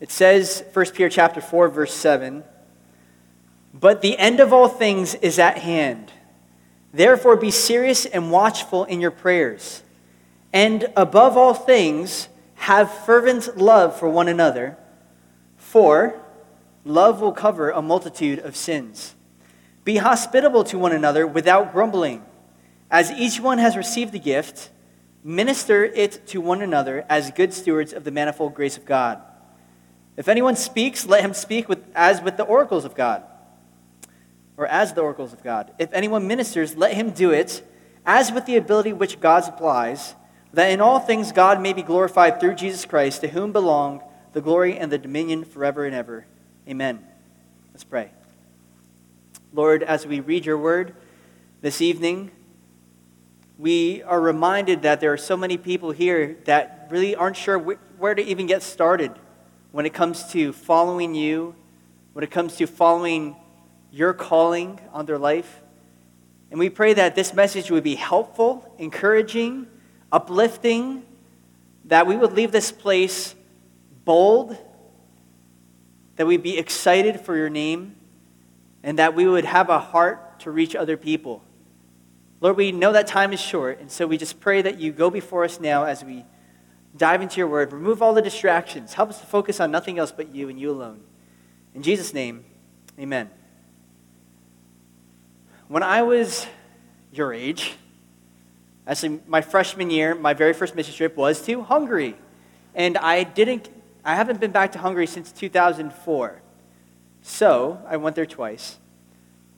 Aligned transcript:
It 0.00 0.10
says, 0.10 0.64
1 0.72 0.86
Peter 0.86 1.08
chapter 1.08 1.40
4, 1.40 1.68
verse 1.68 1.94
7, 1.94 2.44
But 3.72 4.02
the 4.02 4.18
end 4.18 4.40
of 4.40 4.52
all 4.52 4.68
things 4.68 5.14
is 5.16 5.38
at 5.38 5.58
hand. 5.58 6.12
Therefore 6.92 7.36
be 7.36 7.50
serious 7.50 8.06
and 8.06 8.30
watchful 8.30 8.84
in 8.84 9.00
your 9.00 9.10
prayers. 9.10 9.82
And 10.52 10.86
above 10.96 11.36
all 11.36 11.54
things, 11.54 12.28
have 12.54 12.92
fervent 13.04 13.56
love 13.58 13.98
for 13.98 14.08
one 14.08 14.28
another, 14.28 14.76
for 15.56 16.20
love 16.84 17.20
will 17.20 17.32
cover 17.32 17.70
a 17.70 17.82
multitude 17.82 18.38
of 18.38 18.56
sins. 18.56 19.14
Be 19.84 19.96
hospitable 19.96 20.64
to 20.64 20.78
one 20.78 20.92
another 20.92 21.26
without 21.26 21.72
grumbling. 21.72 22.24
As 22.90 23.10
each 23.10 23.40
one 23.40 23.58
has 23.58 23.76
received 23.76 24.14
a 24.14 24.18
gift, 24.18 24.70
minister 25.22 25.84
it 25.84 26.26
to 26.28 26.40
one 26.40 26.62
another 26.62 27.04
as 27.08 27.30
good 27.32 27.52
stewards 27.52 27.92
of 27.92 28.04
the 28.04 28.10
manifold 28.10 28.54
grace 28.54 28.76
of 28.76 28.84
God. 28.84 29.20
If 30.16 30.28
anyone 30.28 30.56
speaks, 30.56 31.06
let 31.06 31.22
him 31.22 31.34
speak 31.34 31.68
with, 31.68 31.84
as 31.94 32.22
with 32.22 32.36
the 32.36 32.44
oracles 32.44 32.84
of 32.84 32.94
God, 32.94 33.24
or 34.56 34.66
as 34.66 34.92
the 34.92 35.00
oracles 35.00 35.32
of 35.32 35.42
God. 35.42 35.72
If 35.78 35.92
anyone 35.92 36.28
ministers, 36.28 36.76
let 36.76 36.94
him 36.94 37.10
do 37.10 37.30
it 37.30 37.62
as 38.06 38.30
with 38.30 38.46
the 38.46 38.56
ability 38.56 38.92
which 38.92 39.18
God 39.18 39.44
supplies, 39.44 40.14
that 40.52 40.70
in 40.70 40.80
all 40.80 41.00
things 41.00 41.32
God 41.32 41.60
may 41.60 41.72
be 41.72 41.82
glorified 41.82 42.38
through 42.38 42.54
Jesus 42.54 42.84
Christ, 42.84 43.22
to 43.22 43.28
whom 43.28 43.50
belong 43.50 44.02
the 44.32 44.40
glory 44.40 44.78
and 44.78 44.92
the 44.92 44.98
dominion 44.98 45.44
forever 45.44 45.84
and 45.84 45.94
ever. 45.94 46.26
Amen. 46.68 47.04
Let's 47.72 47.84
pray. 47.84 48.10
Lord, 49.52 49.82
as 49.82 50.06
we 50.06 50.20
read 50.20 50.46
your 50.46 50.58
word 50.58 50.94
this 51.60 51.80
evening, 51.80 52.30
we 53.58 54.02
are 54.02 54.20
reminded 54.20 54.82
that 54.82 55.00
there 55.00 55.12
are 55.12 55.16
so 55.16 55.36
many 55.36 55.56
people 55.56 55.92
here 55.92 56.36
that 56.44 56.88
really 56.90 57.14
aren't 57.16 57.36
sure 57.36 57.58
where 57.58 58.14
to 58.14 58.22
even 58.22 58.46
get 58.46 58.62
started 58.62 59.12
when 59.74 59.86
it 59.86 59.92
comes 59.92 60.22
to 60.30 60.52
following 60.52 61.16
you, 61.16 61.52
when 62.12 62.22
it 62.22 62.30
comes 62.30 62.54
to 62.54 62.64
following 62.64 63.34
your 63.90 64.14
calling 64.14 64.78
on 64.92 65.04
their 65.04 65.18
life. 65.18 65.62
And 66.52 66.60
we 66.60 66.70
pray 66.70 66.94
that 66.94 67.16
this 67.16 67.34
message 67.34 67.72
would 67.72 67.82
be 67.82 67.96
helpful, 67.96 68.72
encouraging, 68.78 69.66
uplifting, 70.12 71.02
that 71.86 72.06
we 72.06 72.14
would 72.14 72.34
leave 72.34 72.52
this 72.52 72.70
place 72.70 73.34
bold, 74.04 74.56
that 76.14 76.24
we'd 76.24 76.44
be 76.44 76.56
excited 76.56 77.20
for 77.22 77.36
your 77.36 77.50
name, 77.50 77.96
and 78.84 79.00
that 79.00 79.16
we 79.16 79.26
would 79.26 79.44
have 79.44 79.70
a 79.70 79.80
heart 79.80 80.38
to 80.38 80.52
reach 80.52 80.76
other 80.76 80.96
people. 80.96 81.42
Lord, 82.40 82.56
we 82.56 82.70
know 82.70 82.92
that 82.92 83.08
time 83.08 83.32
is 83.32 83.40
short, 83.40 83.80
and 83.80 83.90
so 83.90 84.06
we 84.06 84.18
just 84.18 84.38
pray 84.38 84.62
that 84.62 84.78
you 84.78 84.92
go 84.92 85.10
before 85.10 85.42
us 85.42 85.58
now 85.58 85.82
as 85.82 86.04
we 86.04 86.24
dive 86.96 87.22
into 87.22 87.38
your 87.38 87.48
word. 87.48 87.72
Remove 87.72 88.02
all 88.02 88.14
the 88.14 88.22
distractions. 88.22 88.94
Help 88.94 89.10
us 89.10 89.20
to 89.20 89.26
focus 89.26 89.60
on 89.60 89.70
nothing 89.70 89.98
else 89.98 90.12
but 90.12 90.34
you 90.34 90.48
and 90.48 90.60
you 90.60 90.70
alone. 90.70 91.00
In 91.74 91.82
Jesus' 91.82 92.14
name, 92.14 92.44
amen. 92.98 93.30
When 95.68 95.82
I 95.82 96.02
was 96.02 96.46
your 97.12 97.32
age, 97.32 97.74
actually, 98.86 99.20
my 99.26 99.40
freshman 99.40 99.90
year, 99.90 100.14
my 100.14 100.34
very 100.34 100.52
first 100.52 100.76
mission 100.76 100.94
trip 100.94 101.16
was 101.16 101.42
to 101.46 101.62
Hungary. 101.62 102.16
And 102.74 102.96
I 102.98 103.24
didn't, 103.24 103.70
I 104.04 104.14
haven't 104.14 104.40
been 104.40 104.52
back 104.52 104.72
to 104.72 104.78
Hungary 104.78 105.06
since 105.06 105.32
2004. 105.32 106.42
So 107.22 107.80
I 107.88 107.96
went 107.96 108.14
there 108.14 108.26
twice. 108.26 108.78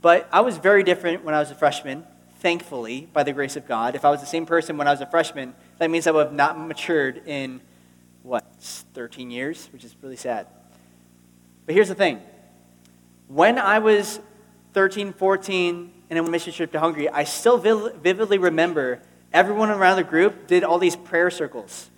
But 0.01 0.29
I 0.33 0.41
was 0.41 0.59
very 0.59 0.85
different 0.85 1.25
when 1.25 1.35
I 1.35 1.41
was 1.41 1.51
a 1.51 1.55
freshman, 1.55 2.05
thankfully, 2.39 3.09
by 3.13 3.25
the 3.25 3.33
grace 3.33 3.57
of 3.57 3.67
God. 3.67 3.95
If 3.95 4.05
I 4.05 4.11
was 4.11 4.21
the 4.21 4.27
same 4.27 4.47
person 4.47 4.77
when 4.77 4.87
I 4.87 4.93
was 4.93 5.01
a 5.01 5.07
freshman, 5.07 5.55
that 5.79 5.91
means 5.91 6.07
I 6.07 6.11
would 6.11 6.27
have 6.27 6.35
not 6.35 6.59
matured 6.59 7.23
in, 7.27 7.61
what, 8.23 8.45
13 8.95 9.31
years, 9.31 9.69
which 9.73 9.85
is 9.85 9.95
really 10.03 10.17
sad. 10.17 10.47
But 11.67 11.75
here's 11.75 11.89
the 11.89 11.95
thing 11.95 12.21
when 13.29 13.59
I 13.59 13.79
was 13.81 14.21
13, 14.73 15.13
14, 15.13 15.93
and 16.11 16.19
on 16.19 16.27
a 16.27 16.31
mission 16.31 16.53
trip 16.53 16.73
to 16.73 16.81
Hungary, 16.81 17.09
I 17.09 17.25
still 17.25 17.59
vividly 17.59 18.39
remember 18.39 19.01
everyone 19.33 19.71
around 19.71 19.97
the 19.97 20.05
group 20.05 20.47
did 20.47 20.65
all 20.65 20.79
these 20.79 20.97
prayer 20.97 21.31
circles. 21.31 21.91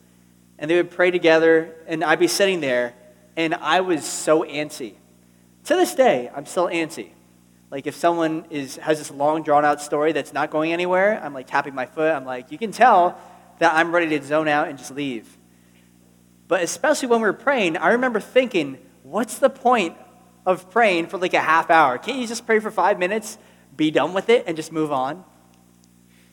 And 0.58 0.70
they 0.70 0.76
would 0.76 0.90
pray 0.90 1.10
together, 1.10 1.74
and 1.86 2.02
I'd 2.02 2.18
be 2.18 2.26
sitting 2.26 2.60
there, 2.60 2.94
and 3.36 3.54
I 3.54 3.80
was 3.80 4.04
so 4.04 4.42
antsy. 4.42 4.94
To 5.64 5.76
this 5.76 5.94
day, 5.94 6.30
I'm 6.34 6.46
still 6.46 6.66
antsy. 6.66 7.10
Like 7.70 7.86
if 7.86 7.94
someone 7.94 8.46
is, 8.50 8.76
has 8.76 8.98
this 8.98 9.10
long 9.10 9.42
drawn 9.42 9.64
out 9.64 9.82
story 9.82 10.12
that's 10.12 10.32
not 10.32 10.50
going 10.50 10.72
anywhere, 10.72 11.20
I'm 11.22 11.34
like 11.34 11.46
tapping 11.46 11.74
my 11.74 11.86
foot. 11.86 12.12
I'm 12.12 12.24
like, 12.24 12.50
you 12.50 12.58
can 12.58 12.72
tell 12.72 13.20
that 13.58 13.74
I'm 13.74 13.92
ready 13.92 14.18
to 14.18 14.24
zone 14.24 14.48
out 14.48 14.68
and 14.68 14.78
just 14.78 14.90
leave. 14.90 15.36
But 16.46 16.62
especially 16.62 17.08
when 17.08 17.20
we 17.20 17.26
were 17.26 17.32
praying, 17.34 17.76
I 17.76 17.90
remember 17.90 18.20
thinking, 18.20 18.78
what's 19.02 19.38
the 19.38 19.50
point 19.50 19.96
of 20.46 20.70
praying 20.70 21.08
for 21.08 21.18
like 21.18 21.34
a 21.34 21.40
half 21.40 21.70
hour? 21.70 21.98
Can't 21.98 22.18
you 22.18 22.26
just 22.26 22.46
pray 22.46 22.58
for 22.58 22.70
five 22.70 22.98
minutes, 22.98 23.36
be 23.76 23.90
done 23.90 24.14
with 24.14 24.28
it, 24.30 24.44
and 24.46 24.56
just 24.56 24.72
move 24.72 24.90
on? 24.90 25.24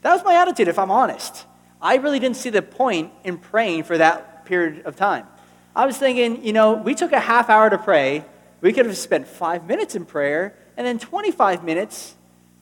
That 0.02 0.14
was 0.14 0.24
my 0.24 0.36
attitude, 0.36 0.68
if 0.68 0.80
I'm 0.80 0.92
honest. 0.92 1.46
I 1.82 1.96
really 1.96 2.20
didn't 2.20 2.38
see 2.38 2.50
the 2.50 2.62
point 2.62 3.12
in 3.24 3.38
praying 3.38 3.84
for 3.84 3.98
that 3.98 4.46
period 4.46 4.86
of 4.86 4.96
time. 4.96 5.28
I 5.76 5.86
was 5.86 5.98
thinking, 5.98 6.46
you 6.46 6.54
know, 6.54 6.74
we 6.74 6.96
took 6.96 7.12
a 7.12 7.20
half 7.20 7.50
hour 7.50 7.70
to 7.70 7.78
pray. 7.78 8.24
We 8.62 8.72
could 8.72 8.86
have 8.86 8.98
spent 8.98 9.28
five 9.28 9.68
minutes 9.68 9.96
in 9.96 10.06
prayer 10.06 10.56
and 10.78 10.88
then 10.88 11.00
25 11.00 11.64
minutes 11.64 12.16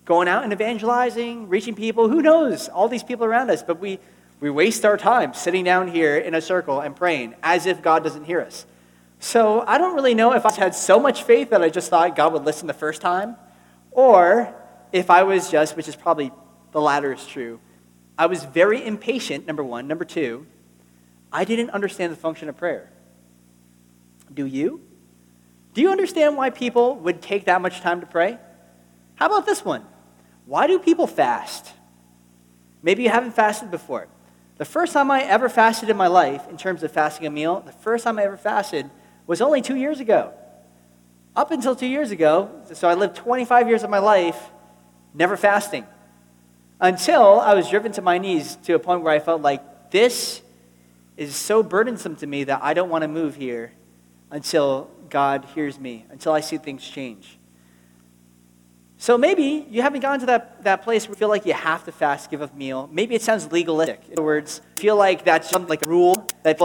going 0.06 0.28
out 0.28 0.44
and 0.44 0.52
evangelizing, 0.52 1.48
reaching 1.48 1.76
people. 1.76 2.10
Who 2.10 2.22
knows? 2.22 2.70
All 2.70 2.88
these 2.88 3.04
people 3.04 3.26
around 3.26 3.50
us. 3.52 3.62
But 3.62 3.80
we, 3.80 4.00
we 4.44 4.50
waste 4.50 4.84
our 4.84 4.98
time 4.98 5.34
sitting 5.34 5.64
down 5.64 5.88
here 5.88 6.18
in 6.18 6.36
a 6.36 6.42
circle 6.42 6.82
and 6.82 6.94
praying 6.94 7.34
as 7.42 7.66
if 7.66 7.82
God 7.82 8.04
doesn't 8.04 8.26
hear 8.26 8.42
us. 8.42 8.66
So 9.20 9.64
I 9.66 9.78
don't 9.78 9.96
really 9.96 10.16
know 10.16 10.34
if 10.34 10.46
I 10.46 10.52
had 10.52 10.76
so 10.76 11.00
much 11.00 11.24
faith 11.24 11.52
that 11.52 11.62
I 11.62 11.70
just 11.70 11.90
thought 11.90 12.14
God 12.18 12.34
would 12.34 12.44
listen 12.44 12.68
the 12.68 12.74
first 12.74 13.00
time, 13.00 13.38
or 13.92 14.54
if 14.92 15.10
I 15.10 15.24
was 15.24 15.50
just, 15.50 15.78
which 15.78 15.88
is 15.88 15.96
probably 15.96 16.30
the 16.74 16.82
latter 16.82 17.14
is 17.14 17.26
true, 17.26 17.62
I 18.18 18.26
was 18.26 18.44
very 18.44 18.86
impatient, 18.86 19.48
number 19.48 19.64
one. 19.64 19.88
Number 19.88 20.04
two, 20.04 20.46
I 21.32 21.46
didn't 21.46 21.70
understand 21.70 22.12
the 22.12 22.18
function 22.18 22.50
of 22.50 22.58
prayer. 22.58 22.92
Do 24.34 24.46
you? 24.46 24.82
Do 25.74 25.80
you 25.80 25.90
understand 25.90 26.36
why 26.36 26.50
people 26.50 26.98
would 26.98 27.22
take 27.22 27.46
that 27.46 27.62
much 27.62 27.80
time 27.80 28.02
to 28.02 28.08
pray? 28.08 28.38
How 29.16 29.28
about 29.28 29.46
this 29.46 29.64
one? 29.64 29.86
Why 30.46 30.68
do 30.68 30.80
people 30.80 31.08
fast? 31.08 31.72
Maybe 32.82 33.04
you 33.04 33.10
haven't 33.10 33.36
fasted 33.36 33.72
before. 33.72 34.10
The 34.64 34.70
first 34.70 34.94
time 34.94 35.12
I 35.12 35.24
ever 35.24 35.50
fasted 35.50 35.90
in 35.90 35.98
my 35.98 36.08
life, 36.08 36.48
in 36.48 36.56
terms 36.56 36.84
of 36.84 36.92
fasting 36.94 37.28
a 37.28 37.30
meal, 37.30 37.60
the 37.66 37.74
first 37.74 38.06
time 38.06 38.18
I 38.18 38.24
ever 38.24 38.38
fasted 38.38 38.90
was 39.28 39.42
only 39.42 39.62
two 39.62 39.76
years 39.76 40.00
ago. 40.00 40.32
Up 41.36 41.52
until 41.52 41.76
two 41.76 41.86
years 41.86 42.12
ago, 42.12 42.50
so 42.72 42.88
I 42.88 42.94
lived 42.94 43.18
25 43.18 43.68
years 43.68 43.84
of 43.84 43.90
my 43.90 44.00
life 44.00 44.42
never 45.14 45.36
fasting. 45.36 45.86
Until 46.80 47.42
I 47.42 47.56
was 47.56 47.70
driven 47.70 47.92
to 47.92 48.02
my 48.02 48.18
knees 48.18 48.56
to 48.64 48.74
a 48.76 48.80
point 48.80 49.02
where 49.02 49.14
I 49.14 49.20
felt 49.20 49.42
like 49.42 49.92
this 49.92 50.42
is 51.18 51.36
so 51.36 51.62
burdensome 51.62 52.16
to 52.16 52.26
me 52.26 52.46
that 52.46 52.64
I 52.64 52.74
don't 52.74 52.90
want 52.90 53.02
to 53.02 53.10
move 53.10 53.36
here 53.36 53.74
until 54.32 54.90
God 55.10 55.44
hears 55.54 55.78
me, 55.78 56.06
until 56.10 56.32
I 56.32 56.40
see 56.40 56.56
things 56.56 56.88
change. 56.88 57.38
So 59.04 59.18
maybe 59.18 59.68
you 59.70 59.82
haven't 59.82 60.00
gotten 60.00 60.22
to 60.22 60.26
that, 60.28 60.64
that 60.64 60.82
place 60.82 61.06
where 61.06 61.14
you 61.14 61.20
feel 61.20 61.28
like 61.28 61.46
you 61.46 61.52
have 61.52 61.84
to 61.84 61.92
fast, 61.92 62.32
give 62.32 62.42
up 62.42 62.56
meal. 62.56 62.90
Maybe 62.90 63.16
it 63.16 63.22
sounds 63.22 63.52
legalistic. 63.52 64.00
In 64.08 64.14
other 64.14 64.24
words, 64.24 64.62
feel 64.78 64.96
like 64.96 65.26
that's 65.26 65.52
like 65.52 65.86
a 65.86 65.90
rule 65.90 66.26
that 66.44 66.58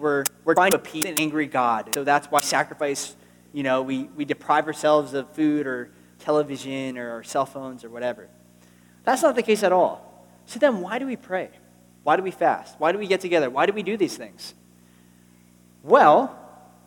we're, 0.00 0.24
we're 0.42 0.54
trying 0.54 0.72
to 0.72 0.78
appease 0.78 1.04
an 1.04 1.14
angry 1.20 1.46
God. 1.46 1.90
So 1.94 2.02
that's 2.02 2.26
why 2.32 2.40
sacrifice, 2.40 3.14
you 3.52 3.62
know, 3.62 3.82
we, 3.82 4.10
we 4.16 4.24
deprive 4.24 4.66
ourselves 4.66 5.14
of 5.14 5.30
food 5.34 5.68
or 5.68 5.92
television 6.18 6.98
or 6.98 7.22
cell 7.22 7.46
phones 7.46 7.84
or 7.84 7.90
whatever. 7.90 8.28
That's 9.04 9.22
not 9.22 9.36
the 9.36 9.44
case 9.44 9.62
at 9.62 9.70
all. 9.70 10.26
So 10.46 10.58
then 10.58 10.80
why 10.80 10.98
do 10.98 11.06
we 11.06 11.14
pray? 11.14 11.48
Why 12.02 12.16
do 12.16 12.24
we 12.24 12.32
fast? 12.32 12.74
Why 12.78 12.90
do 12.90 12.98
we 12.98 13.06
get 13.06 13.20
together? 13.20 13.50
Why 13.50 13.66
do 13.66 13.72
we 13.72 13.84
do 13.84 13.96
these 13.96 14.16
things? 14.16 14.52
Well, 15.84 16.36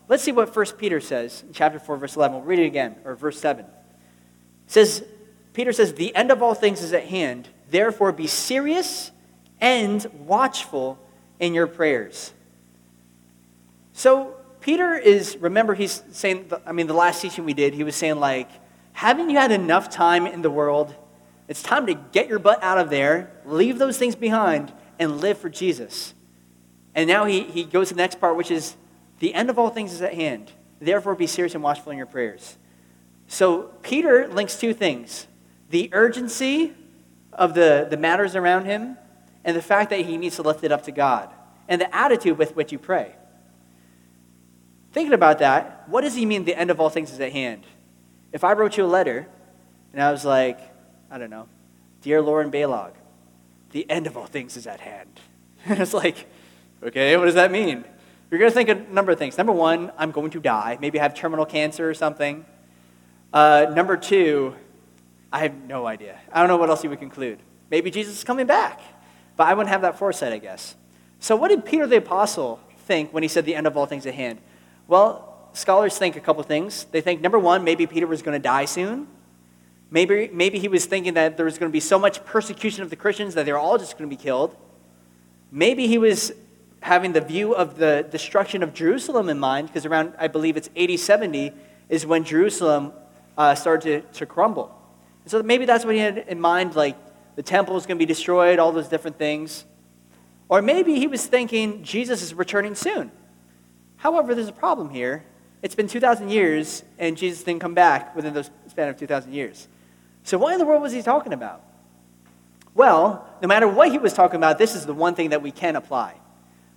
let's 0.09 0.21
see 0.21 0.33
what 0.33 0.53
1 0.53 0.65
Peter 0.77 0.99
says 0.99 1.45
in 1.47 1.53
chapter 1.53 1.79
4, 1.79 1.95
verse 1.95 2.17
11. 2.17 2.35
We'll 2.35 2.45
read 2.45 2.59
it 2.59 2.65
again, 2.65 2.97
or 3.05 3.15
verse 3.15 3.39
7 3.39 3.65
says, 4.71 5.03
Peter 5.53 5.73
says, 5.73 5.93
The 5.93 6.15
end 6.15 6.31
of 6.31 6.41
all 6.41 6.53
things 6.53 6.81
is 6.81 6.93
at 6.93 7.05
hand. 7.05 7.49
Therefore, 7.69 8.11
be 8.11 8.27
serious 8.27 9.11
and 9.59 10.05
watchful 10.25 10.97
in 11.39 11.53
your 11.53 11.67
prayers. 11.67 12.33
So, 13.93 14.35
Peter 14.61 14.95
is, 14.95 15.37
remember, 15.37 15.73
he's 15.73 16.03
saying, 16.11 16.51
I 16.65 16.71
mean, 16.71 16.87
the 16.87 16.93
last 16.93 17.21
teaching 17.21 17.45
we 17.45 17.53
did, 17.53 17.73
he 17.73 17.83
was 17.83 17.95
saying, 17.95 18.15
like, 18.15 18.49
haven't 18.93 19.29
you 19.29 19.37
had 19.37 19.51
enough 19.51 19.89
time 19.89 20.25
in 20.25 20.41
the 20.41 20.49
world? 20.49 20.95
It's 21.47 21.61
time 21.61 21.85
to 21.87 21.93
get 21.93 22.29
your 22.29 22.39
butt 22.39 22.63
out 22.63 22.77
of 22.77 22.89
there, 22.89 23.31
leave 23.45 23.77
those 23.77 23.97
things 23.97 24.15
behind, 24.15 24.71
and 24.99 25.19
live 25.19 25.37
for 25.37 25.49
Jesus. 25.49 26.13
And 26.95 27.07
now 27.07 27.25
he, 27.25 27.41
he 27.43 27.63
goes 27.63 27.89
to 27.89 27.95
the 27.95 28.01
next 28.01 28.19
part, 28.19 28.37
which 28.37 28.51
is, 28.51 28.75
the 29.19 29.33
end 29.33 29.49
of 29.49 29.59
all 29.59 29.69
things 29.69 29.91
is 29.93 30.01
at 30.01 30.13
hand. 30.13 30.51
Therefore, 30.79 31.15
be 31.15 31.27
serious 31.27 31.55
and 31.55 31.63
watchful 31.63 31.91
in 31.91 31.97
your 31.97 32.07
prayers. 32.07 32.57
So 33.31 33.69
Peter 33.81 34.27
links 34.27 34.57
two 34.57 34.73
things 34.73 35.25
the 35.69 35.89
urgency 35.93 36.73
of 37.31 37.53
the, 37.53 37.87
the 37.89 37.95
matters 37.95 38.35
around 38.35 38.65
him 38.65 38.97
and 39.45 39.55
the 39.55 39.61
fact 39.61 39.89
that 39.91 40.01
he 40.01 40.17
needs 40.17 40.35
to 40.35 40.41
lift 40.41 40.65
it 40.65 40.71
up 40.73 40.83
to 40.83 40.91
God 40.91 41.29
and 41.69 41.79
the 41.79 41.95
attitude 41.95 42.37
with 42.37 42.57
which 42.57 42.73
you 42.73 42.77
pray. 42.77 43.15
Thinking 44.91 45.13
about 45.13 45.39
that, 45.39 45.87
what 45.87 46.01
does 46.01 46.13
he 46.13 46.25
mean 46.25 46.43
the 46.43 46.53
end 46.53 46.71
of 46.71 46.81
all 46.81 46.89
things 46.89 47.09
is 47.09 47.21
at 47.21 47.31
hand? 47.31 47.63
If 48.33 48.43
I 48.43 48.51
wrote 48.51 48.75
you 48.75 48.83
a 48.83 48.85
letter 48.85 49.29
and 49.93 50.03
I 50.03 50.11
was 50.11 50.25
like, 50.25 50.59
I 51.09 51.17
don't 51.17 51.29
know, 51.29 51.47
Dear 52.01 52.21
Lauren 52.21 52.51
Balog, 52.51 52.91
the 53.69 53.89
end 53.89 54.07
of 54.07 54.17
all 54.17 54.25
things 54.25 54.57
is 54.57 54.67
at 54.67 54.81
hand. 54.81 55.21
And 55.65 55.79
it's 55.79 55.93
like, 55.93 56.27
okay, 56.83 57.15
what 57.15 57.25
does 57.25 57.35
that 57.35 57.49
mean? 57.49 57.85
You're 58.29 58.39
going 58.39 58.51
to 58.51 58.55
think 58.55 58.67
a 58.67 58.75
number 58.75 59.13
of 59.13 59.19
things. 59.19 59.37
Number 59.37 59.53
one, 59.53 59.93
I'm 59.97 60.11
going 60.11 60.31
to 60.31 60.41
die. 60.41 60.77
Maybe 60.81 60.99
I 60.99 61.03
have 61.03 61.13
terminal 61.13 61.45
cancer 61.45 61.89
or 61.89 61.93
something. 61.93 62.45
Uh, 63.33 63.71
number 63.73 63.95
two, 63.97 64.55
I 65.31 65.39
have 65.39 65.55
no 65.55 65.87
idea. 65.87 66.19
I 66.31 66.39
don't 66.39 66.49
know 66.49 66.57
what 66.57 66.69
else 66.69 66.83
you 66.83 66.89
would 66.89 66.99
conclude. 66.99 67.39
Maybe 67.69 67.89
Jesus 67.89 68.17
is 68.17 68.23
coming 68.23 68.45
back. 68.45 68.81
But 69.37 69.47
I 69.47 69.53
wouldn't 69.53 69.69
have 69.69 69.81
that 69.81 69.97
foresight, 69.97 70.33
I 70.33 70.37
guess. 70.37 70.75
So, 71.19 71.35
what 71.35 71.47
did 71.47 71.65
Peter 71.65 71.87
the 71.87 71.97
Apostle 71.97 72.59
think 72.85 73.13
when 73.13 73.23
he 73.23 73.29
said 73.29 73.45
the 73.45 73.55
end 73.55 73.67
of 73.67 73.77
all 73.77 73.85
things 73.85 74.05
at 74.05 74.13
hand? 74.13 74.39
Well, 74.87 75.49
scholars 75.53 75.97
think 75.97 76.15
a 76.15 76.19
couple 76.19 76.43
things. 76.43 76.85
They 76.91 77.01
think, 77.01 77.21
number 77.21 77.39
one, 77.39 77.63
maybe 77.63 77.87
Peter 77.87 78.07
was 78.07 78.21
going 78.21 78.39
to 78.39 78.43
die 78.43 78.65
soon. 78.65 79.07
Maybe, 79.89 80.29
maybe 80.33 80.59
he 80.59 80.67
was 80.67 80.85
thinking 80.85 81.13
that 81.15 81.37
there 81.37 81.45
was 81.45 81.57
going 81.57 81.69
to 81.69 81.73
be 81.73 81.79
so 81.79 81.99
much 81.99 82.23
persecution 82.25 82.83
of 82.83 82.89
the 82.89 82.95
Christians 82.95 83.35
that 83.35 83.45
they 83.45 83.51
were 83.51 83.57
all 83.57 83.77
just 83.77 83.97
going 83.97 84.09
to 84.09 84.15
be 84.15 84.21
killed. 84.21 84.55
Maybe 85.51 85.87
he 85.87 85.97
was 85.97 86.31
having 86.81 87.13
the 87.13 87.21
view 87.21 87.53
of 87.53 87.77
the 87.77 88.07
destruction 88.09 88.63
of 88.63 88.73
Jerusalem 88.73 89.29
in 89.29 89.39
mind, 89.39 89.67
because 89.67 89.85
around, 89.85 90.13
I 90.17 90.27
believe 90.27 90.57
it's 90.57 90.69
80, 90.75 90.97
70, 90.97 91.53
is 91.89 92.05
when 92.05 92.23
Jerusalem 92.23 92.93
uh, 93.37 93.55
started 93.55 94.03
to, 94.11 94.19
to 94.19 94.25
crumble. 94.25 94.77
So 95.25 95.41
maybe 95.43 95.65
that's 95.65 95.85
what 95.85 95.93
he 95.93 96.01
had 96.01 96.17
in 96.17 96.41
mind, 96.41 96.75
like 96.75 96.97
the 97.35 97.43
temple 97.43 97.77
is 97.77 97.85
going 97.85 97.97
to 97.97 98.01
be 98.01 98.05
destroyed, 98.05 98.59
all 98.59 98.71
those 98.71 98.87
different 98.87 99.17
things. 99.17 99.65
Or 100.49 100.61
maybe 100.61 100.95
he 100.95 101.07
was 101.07 101.25
thinking 101.25 101.83
Jesus 101.83 102.21
is 102.21 102.33
returning 102.33 102.75
soon. 102.75 103.11
However, 103.97 104.35
there's 104.35 104.47
a 104.47 104.53
problem 104.53 104.89
here. 104.89 105.23
It's 105.61 105.75
been 105.75 105.87
2,000 105.87 106.29
years, 106.29 106.83
and 106.97 107.15
Jesus 107.15 107.43
didn't 107.43 107.61
come 107.61 107.75
back 107.75 108.15
within 108.15 108.33
the 108.33 108.49
span 108.67 108.89
of 108.89 108.97
2,000 108.97 109.31
years. 109.31 109.67
So, 110.23 110.37
what 110.37 110.53
in 110.53 110.59
the 110.59 110.65
world 110.65 110.81
was 110.81 110.91
he 110.91 111.01
talking 111.01 111.33
about? 111.33 111.63
Well, 112.73 113.27
no 113.41 113.47
matter 113.47 113.67
what 113.67 113.91
he 113.91 113.97
was 113.97 114.13
talking 114.13 114.37
about, 114.37 114.57
this 114.57 114.75
is 114.75 114.85
the 114.85 114.93
one 114.93 115.13
thing 115.13 115.29
that 115.29 115.41
we 115.41 115.51
can 115.51 115.75
apply. 115.75 116.15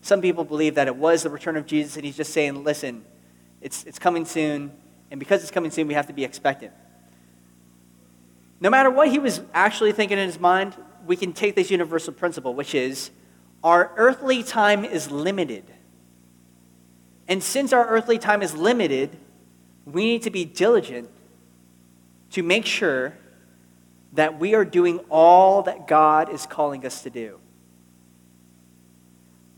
Some 0.02 0.20
people 0.20 0.44
believe 0.44 0.74
that 0.74 0.86
it 0.86 0.96
was 0.96 1.22
the 1.22 1.30
return 1.30 1.56
of 1.56 1.66
Jesus, 1.66 1.96
and 1.96 2.04
he's 2.04 2.16
just 2.16 2.32
saying, 2.32 2.62
listen, 2.62 3.04
it's, 3.60 3.84
it's 3.84 3.98
coming 3.98 4.26
soon, 4.26 4.72
and 5.10 5.20
because 5.20 5.42
it's 5.42 5.50
coming 5.50 5.70
soon, 5.70 5.86
we 5.86 5.94
have 5.94 6.06
to 6.06 6.12
be 6.12 6.24
expectant. 6.24 6.72
No 8.60 8.70
matter 8.70 8.90
what 8.90 9.08
he 9.08 9.18
was 9.18 9.42
actually 9.52 9.92
thinking 9.92 10.18
in 10.18 10.26
his 10.26 10.40
mind, 10.40 10.76
we 11.06 11.16
can 11.16 11.32
take 11.32 11.54
this 11.54 11.70
universal 11.70 12.12
principle, 12.12 12.54
which 12.54 12.74
is 12.74 13.10
our 13.62 13.92
earthly 13.96 14.42
time 14.42 14.84
is 14.84 15.10
limited. 15.10 15.64
And 17.28 17.42
since 17.42 17.72
our 17.72 17.86
earthly 17.86 18.18
time 18.18 18.42
is 18.42 18.54
limited, 18.54 19.16
we 19.84 20.04
need 20.04 20.22
to 20.22 20.30
be 20.30 20.44
diligent 20.44 21.08
to 22.30 22.42
make 22.42 22.66
sure 22.66 23.16
that 24.14 24.38
we 24.38 24.54
are 24.54 24.64
doing 24.64 24.98
all 25.10 25.62
that 25.62 25.86
God 25.86 26.32
is 26.32 26.46
calling 26.46 26.86
us 26.86 27.02
to 27.02 27.10
do. 27.10 27.38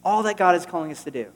All 0.04 0.22
that 0.22 0.36
God 0.36 0.54
is 0.54 0.66
calling 0.66 0.90
us 0.90 1.04
to 1.04 1.10
do. 1.10 1.26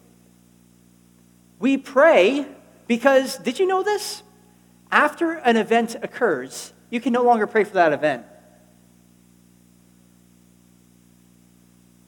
We 1.59 1.77
pray 1.77 2.47
because, 2.91 3.37
did 3.37 3.61
you 3.61 3.69
know 3.69 3.85
this? 3.85 4.25
After 4.91 5.35
an 5.35 5.57
event 5.57 5.95
occurs, 6.03 6.73
you 6.91 7.01
can 7.01 7.13
no 7.13 7.23
longer 7.23 7.47
pray 7.47 7.63
for 7.63 7.75
that 7.75 7.93
event. 7.93 8.27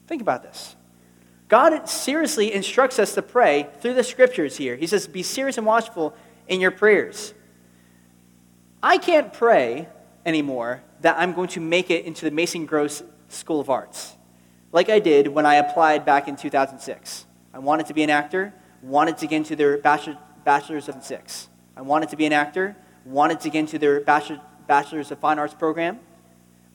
Think 0.09 0.21
about 0.21 0.43
this. 0.43 0.75
God 1.47 1.89
seriously 1.89 2.53
instructs 2.53 2.99
us 2.99 3.15
to 3.15 3.23
pray 3.23 3.69
through 3.81 3.95
the 3.95 4.03
scriptures 4.03 4.57
here. 4.57 4.75
He 4.75 4.89
says, 4.89 5.07
Be 5.07 5.23
serious 5.23 5.57
and 5.57 5.65
watchful 5.65 6.17
in 6.49 6.61
your 6.61 6.73
prayers. 6.73 7.33
I 8.83 8.99
can't 8.99 9.33
pray 9.33 9.87
anymore 10.27 10.83
that 11.03 11.17
I'm 11.17 11.33
going 11.33 11.51
to 11.51 11.61
make 11.61 11.93
it 11.93 12.07
into 12.07 12.25
the 12.25 12.33
Mason 12.33 12.67
Gross 12.67 13.05
School 13.29 13.61
of 13.61 13.71
Arts, 13.71 14.17
like 14.73 14.89
I 14.89 14.99
did 14.99 15.29
when 15.29 15.47
I 15.47 15.55
applied 15.55 16.05
back 16.05 16.27
in 16.27 16.35
2006. 16.35 17.27
I 17.55 17.61
wanted 17.61 17.87
to 17.87 17.95
be 17.95 18.03
an 18.03 18.11
actor, 18.11 18.53
wanted 18.83 19.19
to 19.19 19.29
get 19.29 19.37
into 19.37 19.55
their 19.55 19.79
bachelor, 19.79 20.19
bachelor's 20.45 20.89
of 20.89 21.03
six. 21.03 21.49
I 21.77 21.83
wanted 21.83 22.11
to 22.11 22.17
be 22.17 22.27
an 22.27 22.33
actor, 22.33 22.77
wanted 23.05 23.41
to 23.41 23.51
get 23.51 23.61
into 23.61 23.79
their 23.79 24.01
bachelor, 24.01 24.41
bachelor's 24.67 25.11
of 25.11 25.19
fine 25.19 25.39
arts 25.39 25.55
program. 25.55 26.01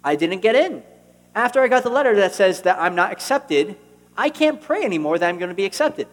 I 0.04 0.16
didn't 0.16 0.42
get 0.42 0.56
in. 0.56 0.84
After 1.36 1.62
I 1.62 1.68
got 1.68 1.84
the 1.84 1.90
letter 1.90 2.16
that 2.16 2.34
says 2.34 2.64
that 2.64 2.80
I'm 2.80 2.96
not 2.96 3.12
accepted, 3.12 3.78
I 4.18 4.30
can't 4.30 4.60
pray 4.60 4.84
anymore 4.84 5.20
that 5.20 5.28
I'm 5.28 5.38
going 5.38 5.50
to 5.50 5.56
be 5.56 5.66
accepted. 5.66 6.08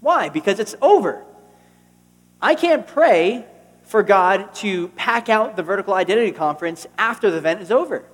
Why? 0.00 0.28
Because 0.28 0.60
it's 0.60 0.76
over. 0.82 1.24
I 2.42 2.54
can't 2.54 2.86
pray 2.86 3.46
for 3.84 4.02
God 4.02 4.54
to 4.56 4.88
pack 4.88 5.28
out 5.28 5.56
the 5.56 5.62
vertical 5.62 5.94
identity 5.94 6.32
conference 6.32 6.86
after 6.98 7.30
the 7.30 7.38
event 7.38 7.62
is 7.62 7.70
over. 7.70 8.04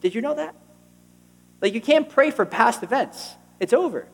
Did 0.00 0.14
you 0.14 0.20
know 0.20 0.34
that? 0.34 0.54
Like, 1.60 1.74
you 1.74 1.80
can't 1.80 2.08
pray 2.08 2.30
for 2.30 2.44
past 2.44 2.82
events, 2.82 3.36
it's 3.60 3.72
over. 3.72 4.08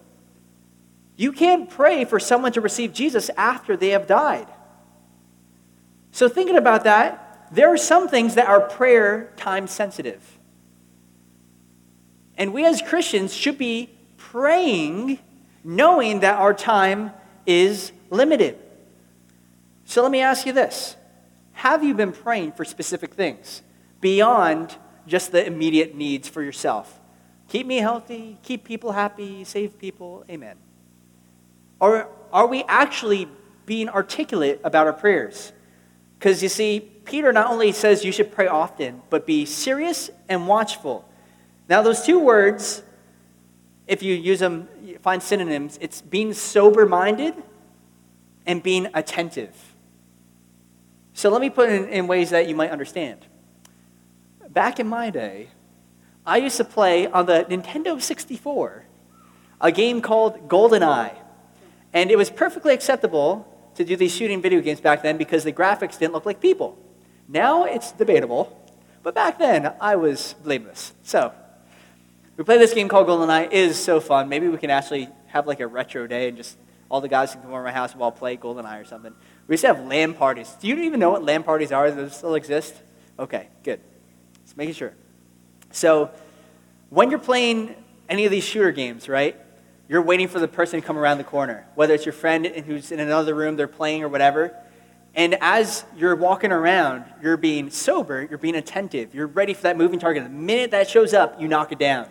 You 1.16 1.32
can't 1.32 1.70
pray 1.70 2.04
for 2.04 2.18
someone 2.18 2.52
to 2.52 2.60
receive 2.60 2.92
Jesus 2.92 3.30
after 3.36 3.76
they 3.76 3.90
have 3.90 4.06
died. 4.06 4.48
So, 6.10 6.28
thinking 6.28 6.56
about 6.56 6.84
that, 6.84 7.48
there 7.52 7.72
are 7.72 7.76
some 7.76 8.08
things 8.08 8.34
that 8.34 8.48
are 8.48 8.60
prayer 8.60 9.32
time 9.36 9.66
sensitive. 9.66 10.38
And 12.36 12.52
we 12.52 12.64
as 12.64 12.82
Christians 12.82 13.34
should 13.34 13.58
be 13.58 13.90
praying 14.16 15.18
knowing 15.62 16.20
that 16.20 16.38
our 16.38 16.52
time 16.52 17.12
is 17.46 17.92
limited. 18.10 18.58
So 19.84 20.02
let 20.02 20.10
me 20.10 20.20
ask 20.20 20.46
you 20.46 20.52
this 20.52 20.96
Have 21.52 21.82
you 21.82 21.94
been 21.94 22.12
praying 22.12 22.52
for 22.52 22.64
specific 22.64 23.14
things 23.14 23.62
beyond 24.00 24.76
just 25.06 25.32
the 25.32 25.44
immediate 25.44 25.94
needs 25.94 26.28
for 26.28 26.42
yourself? 26.42 27.00
Keep 27.48 27.66
me 27.66 27.76
healthy, 27.76 28.38
keep 28.42 28.64
people 28.64 28.92
happy, 28.92 29.44
save 29.44 29.78
people, 29.78 30.24
amen. 30.28 30.56
Or 31.80 32.08
are 32.32 32.46
we 32.46 32.64
actually 32.64 33.28
being 33.66 33.88
articulate 33.88 34.60
about 34.64 34.86
our 34.86 34.92
prayers? 34.92 35.52
Because 36.18 36.42
you 36.42 36.48
see, 36.48 36.80
Peter 37.04 37.32
not 37.32 37.50
only 37.50 37.72
says 37.72 38.04
you 38.04 38.12
should 38.12 38.32
pray 38.32 38.46
often, 38.46 39.02
but 39.10 39.26
be 39.26 39.44
serious 39.44 40.10
and 40.28 40.46
watchful. 40.48 41.08
Now, 41.68 41.82
those 41.82 42.02
two 42.02 42.18
words, 42.18 42.82
if 43.86 44.02
you 44.02 44.14
use 44.14 44.40
them, 44.40 44.68
you 44.82 44.98
find 44.98 45.22
synonyms, 45.22 45.78
it's 45.80 46.00
being 46.00 46.32
sober 46.32 46.86
minded 46.86 47.34
and 48.46 48.62
being 48.62 48.88
attentive. 48.94 49.54
So 51.12 51.30
let 51.30 51.40
me 51.40 51.50
put 51.50 51.68
it 51.68 51.82
in, 51.82 51.88
in 51.88 52.06
ways 52.06 52.30
that 52.30 52.48
you 52.48 52.54
might 52.54 52.70
understand. 52.70 53.26
Back 54.48 54.80
in 54.80 54.86
my 54.86 55.10
day, 55.10 55.48
I 56.26 56.38
used 56.38 56.56
to 56.56 56.64
play 56.64 57.06
on 57.06 57.26
the 57.26 57.46
Nintendo 57.48 58.00
64 58.00 58.86
a 59.60 59.72
game 59.72 60.02
called 60.02 60.48
GoldenEye. 60.48 61.14
And 61.94 62.10
it 62.10 62.18
was 62.18 62.28
perfectly 62.28 62.74
acceptable 62.74 63.48
to 63.76 63.84
do 63.84 63.96
these 63.96 64.14
shooting 64.14 64.42
video 64.42 64.60
games 64.60 64.80
back 64.80 65.02
then 65.02 65.16
because 65.16 65.44
the 65.44 65.52
graphics 65.52 65.98
didn't 65.98 66.12
look 66.12 66.26
like 66.26 66.40
people. 66.40 66.76
Now 67.28 67.64
it's 67.64 67.92
debatable, 67.92 68.60
but 69.02 69.14
back 69.14 69.38
then 69.38 69.72
I 69.80 69.96
was 69.96 70.34
blameless. 70.42 70.92
So 71.04 71.32
we 72.36 72.44
play 72.44 72.58
this 72.58 72.74
game 72.74 72.88
called 72.88 73.06
GoldenEye. 73.06 73.46
It 73.46 73.52
is 73.52 73.82
so 73.82 74.00
fun. 74.00 74.28
Maybe 74.28 74.48
we 74.48 74.58
can 74.58 74.70
actually 74.70 75.08
have 75.28 75.46
like 75.46 75.60
a 75.60 75.66
retro 75.66 76.06
day 76.06 76.28
and 76.28 76.36
just 76.36 76.58
all 76.90 77.00
the 77.00 77.08
guys 77.08 77.32
can 77.32 77.42
come 77.42 77.50
over 77.50 77.60
to 77.60 77.64
my 77.64 77.72
house 77.72 77.92
and 77.92 78.00
we'll 78.00 78.10
play 78.10 78.36
GoldenEye 78.36 78.82
or 78.82 78.84
something. 78.84 79.14
We 79.46 79.54
used 79.54 79.62
to 79.62 79.68
have 79.68 79.86
LAN 79.86 80.14
parties. 80.14 80.54
Do 80.60 80.66
you 80.66 80.76
even 80.80 80.98
know 80.98 81.10
what 81.10 81.22
LAN 81.22 81.44
parties 81.44 81.70
are? 81.70 81.88
Do 81.88 81.94
those 81.94 82.16
still 82.16 82.34
exist? 82.34 82.74
Okay, 83.18 83.48
good. 83.62 83.80
Just 84.44 84.56
making 84.56 84.74
sure. 84.74 84.94
So, 85.70 86.10
when 86.90 87.10
you're 87.10 87.18
playing 87.18 87.74
any 88.08 88.24
of 88.24 88.30
these 88.30 88.44
shooter 88.44 88.72
games, 88.72 89.08
right? 89.08 89.40
You're 89.88 90.02
waiting 90.02 90.28
for 90.28 90.38
the 90.38 90.48
person 90.48 90.80
to 90.80 90.86
come 90.86 90.96
around 90.96 91.18
the 91.18 91.24
corner, 91.24 91.66
whether 91.74 91.94
it's 91.94 92.06
your 92.06 92.14
friend 92.14 92.46
who's 92.46 92.90
in 92.90 93.00
another 93.00 93.34
room, 93.34 93.56
they're 93.56 93.68
playing 93.68 94.02
or 94.02 94.08
whatever. 94.08 94.56
And 95.14 95.36
as 95.40 95.84
you're 95.96 96.16
walking 96.16 96.52
around, 96.52 97.04
you're 97.22 97.36
being 97.36 97.70
sober, 97.70 98.26
you're 98.28 98.38
being 98.38 98.56
attentive, 98.56 99.14
you're 99.14 99.26
ready 99.26 99.54
for 99.54 99.62
that 99.62 99.76
moving 99.76 100.00
target. 100.00 100.24
The 100.24 100.30
minute 100.30 100.70
that 100.70 100.88
shows 100.88 101.12
up, 101.12 101.40
you 101.40 101.48
knock 101.48 101.70
it 101.70 101.78
down. 101.78 102.08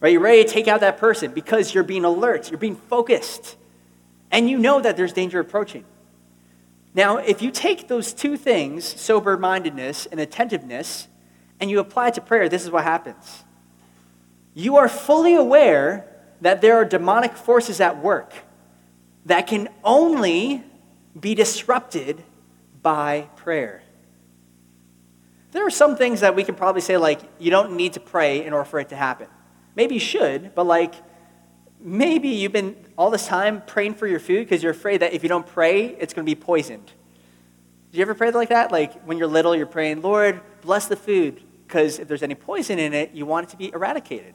Right? 0.00 0.12
You're 0.12 0.20
ready 0.20 0.44
to 0.44 0.48
take 0.48 0.68
out 0.68 0.80
that 0.80 0.98
person 0.98 1.32
because 1.32 1.74
you're 1.74 1.82
being 1.82 2.04
alert, 2.04 2.50
you're 2.50 2.58
being 2.58 2.76
focused, 2.76 3.56
and 4.30 4.48
you 4.48 4.58
know 4.58 4.80
that 4.80 4.96
there's 4.96 5.12
danger 5.12 5.40
approaching. 5.40 5.84
Now, 6.94 7.16
if 7.16 7.42
you 7.42 7.50
take 7.50 7.88
those 7.88 8.12
two 8.12 8.36
things, 8.36 8.84
sober 8.84 9.36
mindedness 9.36 10.06
and 10.06 10.20
attentiveness, 10.20 11.08
and 11.58 11.70
you 11.70 11.80
apply 11.80 12.08
it 12.08 12.14
to 12.14 12.20
prayer, 12.20 12.48
this 12.48 12.64
is 12.64 12.70
what 12.70 12.84
happens. 12.84 13.44
You 14.54 14.76
are 14.76 14.88
fully 14.88 15.34
aware 15.34 16.17
that 16.40 16.60
there 16.60 16.76
are 16.76 16.84
demonic 16.84 17.36
forces 17.36 17.80
at 17.80 18.02
work 18.02 18.32
that 19.26 19.46
can 19.46 19.68
only 19.84 20.62
be 21.18 21.34
disrupted 21.34 22.22
by 22.82 23.28
prayer. 23.36 23.82
There 25.52 25.66
are 25.66 25.70
some 25.70 25.96
things 25.96 26.20
that 26.20 26.36
we 26.36 26.44
can 26.44 26.54
probably 26.54 26.80
say, 26.80 26.96
like, 26.96 27.20
you 27.38 27.50
don't 27.50 27.76
need 27.76 27.94
to 27.94 28.00
pray 28.00 28.44
in 28.44 28.52
order 28.52 28.64
for 28.64 28.78
it 28.80 28.90
to 28.90 28.96
happen. 28.96 29.26
Maybe 29.74 29.94
you 29.94 30.00
should, 30.00 30.54
but 30.54 30.64
like, 30.64 30.94
maybe 31.80 32.28
you've 32.28 32.52
been 32.52 32.76
all 32.96 33.10
this 33.10 33.26
time 33.26 33.62
praying 33.66 33.94
for 33.94 34.06
your 34.06 34.20
food 34.20 34.40
because 34.40 34.62
you're 34.62 34.72
afraid 34.72 35.00
that 35.00 35.12
if 35.12 35.22
you 35.22 35.28
don't 35.28 35.46
pray, 35.46 35.86
it's 35.86 36.12
going 36.12 36.26
to 36.26 36.30
be 36.30 36.34
poisoned. 36.34 36.92
Did 37.90 37.98
you 37.98 38.02
ever 38.02 38.14
pray 38.14 38.30
like 38.30 38.50
that? 38.50 38.70
Like 38.70 39.02
when 39.04 39.18
you're 39.18 39.28
little, 39.28 39.56
you're 39.56 39.66
praying, 39.66 40.02
Lord, 40.02 40.40
bless 40.60 40.86
the 40.86 40.96
food, 40.96 41.42
because 41.66 41.98
if 41.98 42.08
there's 42.08 42.22
any 42.22 42.34
poison 42.34 42.78
in 42.78 42.92
it, 42.92 43.12
you 43.12 43.24
want 43.24 43.48
it 43.48 43.50
to 43.50 43.56
be 43.56 43.72
eradicated. 43.72 44.34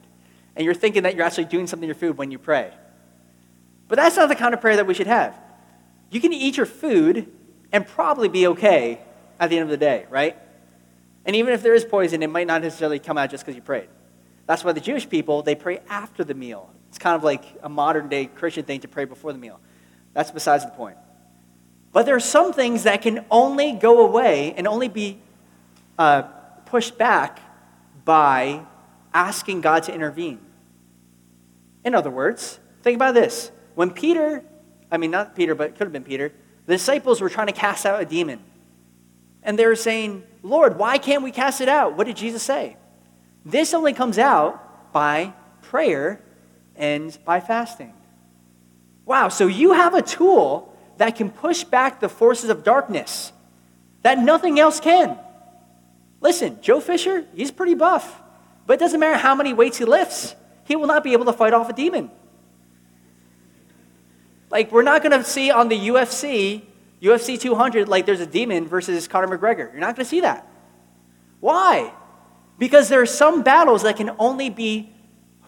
And 0.56 0.64
you're 0.64 0.74
thinking 0.74 1.02
that 1.02 1.16
you're 1.16 1.24
actually 1.24 1.46
doing 1.46 1.66
something 1.66 1.88
to 1.88 1.94
your 1.94 1.94
food 1.94 2.16
when 2.16 2.30
you 2.30 2.38
pray. 2.38 2.72
But 3.88 3.96
that's 3.96 4.16
not 4.16 4.28
the 4.28 4.34
kind 4.34 4.54
of 4.54 4.60
prayer 4.60 4.76
that 4.76 4.86
we 4.86 4.94
should 4.94 5.06
have. 5.06 5.36
You 6.10 6.20
can 6.20 6.32
eat 6.32 6.56
your 6.56 6.66
food 6.66 7.30
and 7.72 7.86
probably 7.86 8.28
be 8.28 8.46
okay 8.48 9.00
at 9.40 9.50
the 9.50 9.56
end 9.56 9.64
of 9.64 9.70
the 9.70 9.76
day, 9.76 10.06
right? 10.10 10.36
And 11.24 11.34
even 11.36 11.52
if 11.52 11.62
there 11.62 11.74
is 11.74 11.84
poison, 11.84 12.22
it 12.22 12.30
might 12.30 12.46
not 12.46 12.62
necessarily 12.62 12.98
come 12.98 13.18
out 13.18 13.30
just 13.30 13.44
because 13.44 13.56
you 13.56 13.62
prayed. 13.62 13.88
That's 14.46 14.62
why 14.62 14.72
the 14.72 14.80
Jewish 14.80 15.08
people, 15.08 15.42
they 15.42 15.54
pray 15.54 15.80
after 15.88 16.22
the 16.22 16.34
meal. 16.34 16.70
It's 16.88 16.98
kind 16.98 17.16
of 17.16 17.24
like 17.24 17.44
a 17.62 17.68
modern 17.68 18.08
day 18.08 18.26
Christian 18.26 18.64
thing 18.64 18.80
to 18.80 18.88
pray 18.88 19.04
before 19.04 19.32
the 19.32 19.38
meal. 19.38 19.58
That's 20.12 20.30
besides 20.30 20.64
the 20.64 20.70
point. 20.70 20.96
But 21.92 22.06
there 22.06 22.14
are 22.14 22.20
some 22.20 22.52
things 22.52 22.84
that 22.84 23.02
can 23.02 23.24
only 23.30 23.72
go 23.72 24.06
away 24.06 24.52
and 24.56 24.66
only 24.66 24.88
be 24.88 25.18
uh, 25.98 26.22
pushed 26.66 26.98
back 26.98 27.40
by 28.04 28.64
asking 29.12 29.60
God 29.60 29.84
to 29.84 29.94
intervene. 29.94 30.40
In 31.84 31.94
other 31.94 32.10
words, 32.10 32.58
think 32.82 32.96
about 32.96 33.14
this. 33.14 33.50
When 33.74 33.90
Peter, 33.90 34.44
I 34.90 34.96
mean, 34.96 35.10
not 35.10 35.36
Peter, 35.36 35.54
but 35.54 35.70
it 35.70 35.72
could 35.72 35.84
have 35.84 35.92
been 35.92 36.04
Peter, 36.04 36.32
the 36.66 36.74
disciples 36.74 37.20
were 37.20 37.28
trying 37.28 37.48
to 37.48 37.52
cast 37.52 37.84
out 37.84 38.00
a 38.00 38.04
demon. 38.04 38.40
And 39.42 39.58
they 39.58 39.66
were 39.66 39.76
saying, 39.76 40.24
Lord, 40.42 40.78
why 40.78 40.98
can't 40.98 41.22
we 41.22 41.30
cast 41.30 41.60
it 41.60 41.68
out? 41.68 41.96
What 41.96 42.06
did 42.06 42.16
Jesus 42.16 42.42
say? 42.42 42.76
This 43.44 43.74
only 43.74 43.92
comes 43.92 44.18
out 44.18 44.92
by 44.92 45.34
prayer 45.60 46.20
and 46.76 47.16
by 47.24 47.40
fasting. 47.40 47.92
Wow, 49.04 49.28
so 49.28 49.46
you 49.46 49.72
have 49.72 49.94
a 49.94 50.00
tool 50.00 50.74
that 50.96 51.16
can 51.16 51.30
push 51.30 51.64
back 51.64 52.00
the 52.00 52.08
forces 52.08 52.48
of 52.48 52.64
darkness 52.64 53.32
that 54.02 54.18
nothing 54.18 54.58
else 54.58 54.80
can. 54.80 55.18
Listen, 56.20 56.58
Joe 56.62 56.80
Fisher, 56.80 57.26
he's 57.34 57.50
pretty 57.50 57.74
buff, 57.74 58.22
but 58.66 58.74
it 58.74 58.80
doesn't 58.80 59.00
matter 59.00 59.18
how 59.18 59.34
many 59.34 59.52
weights 59.52 59.78
he 59.78 59.84
lifts, 59.84 60.34
he 60.64 60.76
will 60.76 60.86
not 60.86 61.04
be 61.04 61.12
able 61.12 61.24
to 61.26 61.32
fight 61.32 61.52
off 61.52 61.68
a 61.68 61.72
demon. 61.72 62.10
Like, 64.50 64.70
we're 64.70 64.82
not 64.82 65.02
going 65.02 65.18
to 65.18 65.24
see 65.24 65.50
on 65.50 65.68
the 65.68 65.78
UFC, 65.88 66.62
UFC 67.02 67.38
200, 67.38 67.88
like 67.88 68.06
there's 68.06 68.20
a 68.20 68.26
demon 68.26 68.66
versus 68.66 69.08
Conor 69.08 69.36
McGregor. 69.36 69.70
You're 69.72 69.80
not 69.80 69.96
going 69.96 70.04
to 70.04 70.08
see 70.08 70.20
that. 70.20 70.48
Why? 71.40 71.92
Because 72.58 72.88
there 72.88 73.00
are 73.00 73.06
some 73.06 73.42
battles 73.42 73.82
that 73.82 73.96
can 73.96 74.10
only 74.18 74.50
be 74.50 74.92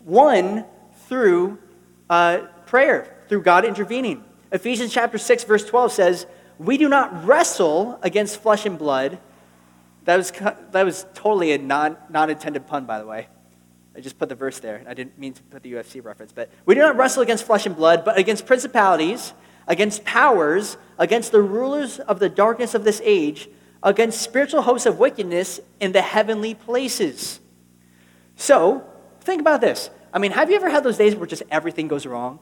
won 0.05 0.65
through 1.09 1.59
uh, 2.11 2.39
prayer, 2.67 3.17
through 3.29 3.43
God 3.43 3.65
intervening. 3.65 4.25
Ephesians 4.53 4.93
chapter 4.93 5.19
6, 5.19 5.45
verse 5.45 5.65
12 5.65 5.93
says, 5.93 6.27
We 6.59 6.77
do 6.77 6.89
not 6.89 7.25
wrestle 7.25 7.99
against 8.03 8.43
flesh 8.43 8.67
and 8.67 8.79
blood. 8.79 9.19
That 10.05 10.17
was, 10.17 10.31
that 10.31 10.85
was 10.85 11.07
totally 11.15 11.53
a 11.53 11.59
non, 11.59 11.97
non-intended 12.11 12.67
pun, 12.67 12.87
by 12.87 12.99
the 12.99 13.07
way. 13.07 13.29
I 13.97 14.01
just 14.01 14.19
put 14.19 14.29
the 14.29 14.35
verse 14.35 14.61
there. 14.61 14.83
I 14.87 14.93
didn't 14.93 15.19
mean 15.19 15.33
to 15.33 15.43
put 15.45 15.63
the 15.63 15.73
UFC 15.73 16.05
reference. 16.05 16.31
But 16.31 16.51
we 16.67 16.75
do 16.75 16.81
not 16.81 16.97
wrestle 16.97 17.23
against 17.23 17.45
flesh 17.45 17.65
and 17.65 17.75
blood, 17.75 18.05
but 18.05 18.19
against 18.19 18.45
principalities, 18.45 19.33
against 19.67 20.05
powers, 20.05 20.77
against 20.99 21.33
the 21.33 21.41
rulers 21.41 21.99
of 21.99 22.19
the 22.19 22.29
darkness 22.29 22.75
of 22.75 22.85
this 22.85 23.01
age, 23.03 23.49
against 23.83 24.21
spiritual 24.21 24.63
hosts 24.63 24.87
of 24.87 24.99
wickedness 24.99 25.61
in 25.81 25.93
the 25.93 26.03
heavenly 26.03 26.53
places. 26.53 27.41
So, 28.37 28.87
think 29.23 29.41
about 29.41 29.63
this. 29.63 29.89
I 30.13 30.19
mean, 30.19 30.33
have 30.33 30.51
you 30.51 30.57
ever 30.57 30.69
had 30.69 30.85
those 30.85 30.99
days 30.99 31.17
where 31.17 31.27
just 31.27 31.43
everything 31.51 31.89
goes 31.89 32.05
wrong? 32.05 32.39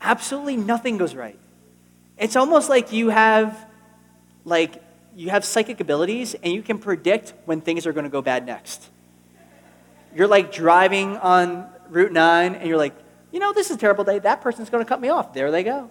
Absolutely 0.00 0.56
nothing 0.56 0.98
goes 0.98 1.16
right. 1.16 1.38
It's 2.16 2.36
almost 2.36 2.68
like 2.68 2.92
you 2.92 3.08
have 3.08 3.68
like 4.44 4.82
you 5.16 5.30
have 5.30 5.44
psychic 5.44 5.80
abilities 5.80 6.34
and 6.34 6.52
you 6.52 6.62
can 6.62 6.78
predict 6.78 7.32
when 7.44 7.60
things 7.60 7.86
are 7.86 7.92
going 7.92 8.04
to 8.04 8.10
go 8.10 8.22
bad 8.22 8.46
next 8.46 8.90
you're 10.14 10.28
like 10.28 10.52
driving 10.52 11.16
on 11.16 11.68
Route 11.88 12.12
9 12.12 12.54
and 12.54 12.68
you're 12.68 12.78
like, 12.78 12.94
you 13.32 13.40
know, 13.40 13.52
this 13.52 13.70
is 13.70 13.76
a 13.76 13.80
terrible 13.80 14.04
day. 14.04 14.18
That 14.20 14.40
person's 14.40 14.70
going 14.70 14.84
to 14.84 14.88
cut 14.88 15.00
me 15.00 15.08
off. 15.08 15.32
There 15.32 15.50
they 15.50 15.64
go. 15.64 15.90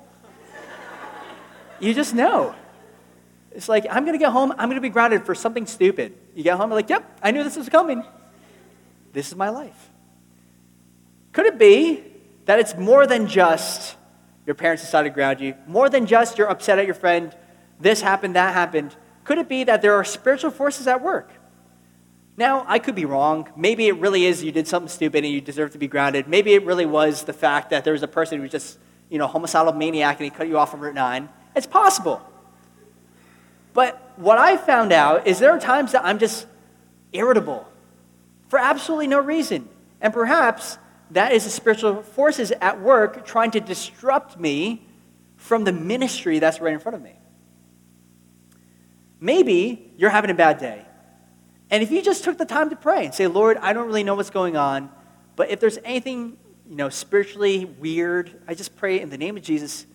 you 1.80 1.94
just 1.94 2.14
know. 2.14 2.56
It's 3.52 3.70
like, 3.70 3.86
I'm 3.90 4.06
going 4.06 4.18
to 4.18 4.24
get 4.24 4.32
home. 4.32 4.52
I'm 4.54 4.70
going 4.70 4.76
to 4.76 4.82
be 4.82 4.90
grounded 4.90 5.26
for 5.26 5.36
something 5.36 5.68
stupid. 5.68 6.18
You 6.34 6.44
get 6.44 6.58
home, 6.58 6.70
you're 6.70 6.76
like, 6.76 6.90
yep, 6.90 7.20
I 7.22 7.32
knew 7.32 7.44
this 7.44 7.56
was 7.56 7.70
coming. 7.70 8.04
This 9.12 9.28
is 9.28 9.36
my 9.36 9.50
life. 9.50 9.92
Could 11.34 11.46
it 11.46 11.60
be 11.60 12.04
that 12.46 12.60
it's 12.60 12.76
more 12.76 13.06
than 13.06 13.28
just 13.28 13.96
your 14.46 14.56
parents 14.56 14.84
decided 14.84 15.10
to 15.10 15.14
ground 15.14 15.40
you, 15.40 15.56
more 15.68 15.90
than 15.90 16.06
just 16.06 16.38
you're 16.38 16.50
upset 16.50 16.80
at 16.80 16.86
your 16.86 16.96
friend, 16.96 17.36
this 17.80 18.02
happened, 18.02 18.36
that 18.36 18.54
happened? 18.54 18.96
Could 19.24 19.38
it 19.38 19.48
be 19.48 19.64
that 19.66 19.82
there 19.82 19.94
are 19.94 20.04
spiritual 20.04 20.52
forces 20.52 20.88
at 20.88 21.02
work? 21.02 21.32
Now, 22.36 22.66
I 22.68 22.80
could 22.80 22.96
be 22.96 23.06
wrong. 23.06 23.50
Maybe 23.56 23.88
it 23.88 23.98
really 23.98 24.26
is 24.26 24.44
you 24.44 24.52
did 24.52 24.68
something 24.68 24.90
stupid 24.90 25.24
and 25.24 25.32
you 25.32 25.40
deserve 25.40 25.72
to 25.72 25.78
be 25.78 25.88
grounded. 25.88 26.28
Maybe 26.28 26.54
it 26.54 26.66
really 26.66 26.86
was 26.86 27.24
the 27.24 27.34
fact 27.34 27.70
that 27.70 27.84
there 27.84 27.94
was 27.94 28.02
a 28.02 28.08
person 28.08 28.38
who 28.38 28.44
was 28.44 28.52
just, 28.52 28.80
you 29.10 29.20
know, 29.20 29.28
homicidal 29.28 29.74
maniac 29.74 30.18
and 30.18 30.26
he 30.26 30.30
cut 30.32 30.48
you 30.48 30.58
off 30.58 30.72
from 30.72 30.80
Route 30.80 30.96
9. 30.96 31.30
It's 31.56 31.68
possible. 31.68 32.22
But 33.74 34.14
what 34.16 34.40
I 34.40 34.58
found 34.58 34.92
out 34.92 35.28
is 35.28 35.40
there 35.40 35.52
are 35.52 35.60
times 35.60 35.92
that 35.92 36.04
I'm 36.04 36.18
just 36.18 36.48
irritable 37.12 37.68
for 38.48 38.58
absolutely 38.58 39.08
no 39.08 39.20
reason. 39.20 39.70
And 40.02 40.12
perhaps 40.12 40.80
that 41.12 41.34
is 41.34 41.44
the 41.44 41.52
spiritual 41.52 42.02
forces 42.02 42.52
at 42.62 42.82
work 42.82 43.26
trying 43.26 43.52
to 43.52 43.60
disrupt 43.60 44.40
me 44.40 44.88
from 45.38 45.66
the 45.66 45.72
ministry 45.72 46.40
that's 46.40 46.60
right 46.60 46.74
in 46.74 46.80
front 46.80 46.96
of 46.96 47.02
me. 47.04 47.16
Maybe 49.20 49.92
you're 49.98 50.10
having 50.10 50.32
a 50.32 50.36
bad 50.36 50.58
day 50.58 50.86
and 51.74 51.82
if 51.82 51.90
you 51.90 52.04
just 52.04 52.24
took 52.24 52.38
the 52.38 52.46
time 52.46 52.70
to 52.70 52.76
pray 52.76 53.04
and 53.04 53.16
say, 53.16 53.26
Lord, 53.26 53.58
I 53.58 53.74
don't 53.74 53.88
really 53.88 54.04
know 54.04 54.14
what's 54.14 54.30
going 54.30 54.56
on, 54.56 54.92
but 55.36 55.50
if 55.50 55.60
there's 55.60 55.80
anything, 55.84 56.38
you 56.70 56.76
know, 56.76 56.90
spiritually 56.90 57.66
weird, 57.66 58.40
I 58.48 58.54
just 58.54 58.76
pray 58.76 59.00
in 59.00 59.10
the 59.10 59.18
name 59.18 59.38
of 59.38 59.42
Jesus, 59.42 59.88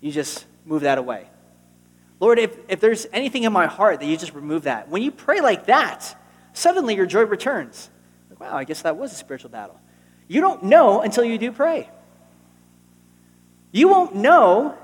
you 0.00 0.10
just 0.10 0.46
move 0.64 0.80
that 0.80 0.96
away. 0.96 1.28
Lord, 2.18 2.38
if, 2.38 2.56
if 2.70 2.80
there's 2.80 3.06
anything 3.12 3.42
in 3.42 3.52
my 3.52 3.66
heart 3.66 4.00
that 4.00 4.06
you 4.06 4.16
just 4.16 4.32
remove 4.32 4.62
that. 4.62 4.88
When 4.88 5.02
you 5.02 5.10
pray 5.10 5.42
like 5.42 5.66
that, 5.66 6.16
suddenly 6.54 6.96
your 6.96 7.04
joy 7.04 7.24
returns. 7.26 7.90
Like, 8.30 8.40
wow, 8.40 8.56
I 8.56 8.64
guess 8.64 8.80
that 8.80 8.96
was 8.96 9.12
a 9.12 9.16
spiritual 9.16 9.50
battle. 9.50 9.78
You 10.28 10.40
don't 10.40 10.62
know 10.62 11.02
until 11.02 11.24
you 11.24 11.36
do 11.36 11.52
pray. 11.52 11.90
You 13.70 13.88
won't 13.88 14.14
know 14.14 14.78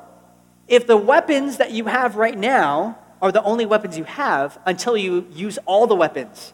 if 0.69 0.87
the 0.87 0.99
weapons 0.99 1.57
that 1.57 1.71
you 1.71 1.87
have 1.87 2.17
right 2.17 2.37
now 2.37 2.99
are 3.21 3.33
the 3.33 3.43
only 3.43 3.67
weapons 3.67 3.97
you 3.97 4.05
have 4.05 4.59
until 4.67 4.97
you 4.97 5.27
use 5.33 5.59
all 5.67 5.87
the 5.87 5.95
weapons. 5.95 6.53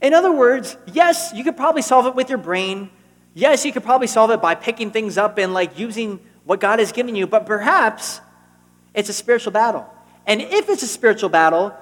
In 0.00 0.14
other 0.14 0.32
words, 0.32 0.76
yes, 0.92 1.32
you 1.34 1.44
could 1.44 1.56
probably 1.56 1.82
solve 1.82 2.06
it 2.06 2.14
with 2.14 2.28
your 2.28 2.38
brain. 2.38 2.90
Yes, 3.34 3.64
you 3.64 3.72
could 3.72 3.84
probably 3.84 4.08
solve 4.08 4.30
it 4.30 4.42
by 4.42 4.54
picking 4.54 4.90
things 4.90 5.16
up 5.16 5.38
and 5.38 5.54
like 5.54 5.78
using 5.78 6.20
what 6.44 6.60
God 6.60 6.80
has 6.80 6.92
given 6.92 7.14
you, 7.14 7.26
but 7.26 7.46
perhaps 7.46 8.20
it's 8.94 9.08
a 9.08 9.12
spiritual 9.12 9.52
battle. 9.52 9.88
And 10.26 10.40
if 10.40 10.68
it's 10.68 10.82
a 10.82 10.88
spiritual 10.88 11.28
battle, 11.28 11.74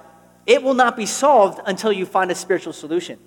it 0.45 0.63
will 0.63 0.73
not 0.73 0.95
be 0.95 1.05
solved 1.05 1.59
until 1.65 1.91
you 1.91 2.05
find 2.05 2.31
a 2.31 2.35
spiritual 2.35 2.73
solution. 2.73 3.19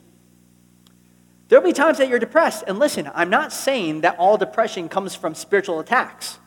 There'll 1.48 1.64
be 1.64 1.72
times 1.72 1.98
that 1.98 2.08
you're 2.08 2.18
depressed. 2.18 2.64
And 2.66 2.78
listen, 2.78 3.10
I'm 3.14 3.30
not 3.30 3.52
saying 3.52 4.00
that 4.00 4.16
all 4.18 4.36
depression 4.36 4.88
comes 4.88 5.14
from 5.14 5.34
spiritual 5.34 5.80
attacks. 5.80 6.38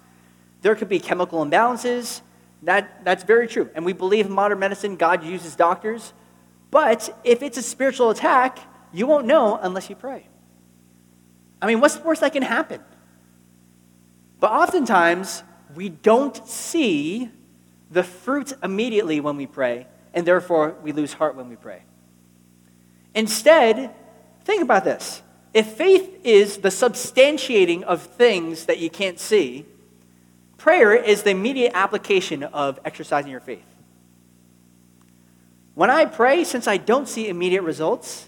There 0.62 0.76
could 0.76 0.90
be 0.90 1.00
chemical 1.00 1.46
imbalances, 1.46 2.22
that, 2.64 3.04
that's 3.04 3.24
very 3.24 3.48
true. 3.48 3.70
And 3.76 3.86
we 3.86 3.94
believe 3.94 4.26
in 4.26 4.32
modern 4.32 4.60
medicine, 4.60 4.96
God 4.96 5.24
uses 5.24 5.56
doctors. 5.56 6.14
But 6.72 7.18
if 7.24 7.42
it's 7.42 7.58
a 7.58 7.62
spiritual 7.62 8.10
attack, 8.10 8.60
you 8.92 9.08
won't 9.08 9.26
know 9.26 9.58
unless 9.62 9.90
you 9.90 9.96
pray. 9.96 10.28
I 11.62 11.68
mean, 11.68 11.80
what's 11.80 11.96
the 11.96 12.04
worst 12.04 12.22
that 12.22 12.34
can 12.34 12.44
happen? 12.44 12.82
But 14.40 14.52
oftentimes, 14.52 15.44
we 15.76 15.90
don't 15.90 16.48
see 16.48 17.30
the 17.90 18.04
fruit 18.04 18.54
immediately 18.64 19.20
when 19.20 19.38
we 19.38 19.48
pray, 19.48 19.88
and 20.14 20.26
therefore 20.26 20.76
we 20.84 20.92
lose 20.92 21.14
heart 21.14 21.36
when 21.36 21.50
we 21.50 21.56
pray. 21.56 21.84
Instead, 23.16 23.94
think 24.44 24.62
about 24.62 24.84
this. 24.84 25.24
If 25.54 25.68
faith 25.68 26.20
is 26.24 26.58
the 26.58 26.70
substantiating 26.70 27.84
of 27.84 28.02
things 28.02 28.66
that 28.66 28.80
you 28.80 28.90
can't 28.90 29.20
see, 29.20 29.66
Prayer 30.68 30.94
is 30.94 31.24
the 31.24 31.30
immediate 31.30 31.72
application 31.76 32.44
of 32.44 32.78
exercising 32.84 33.32
your 33.32 33.40
faith. 33.40 33.64
When 35.76 35.90
I 35.90 36.04
pray, 36.04 36.44
since 36.44 36.68
I 36.68 36.76
don't 36.76 37.08
see 37.08 37.30
immediate 37.30 37.62
results, 37.62 38.28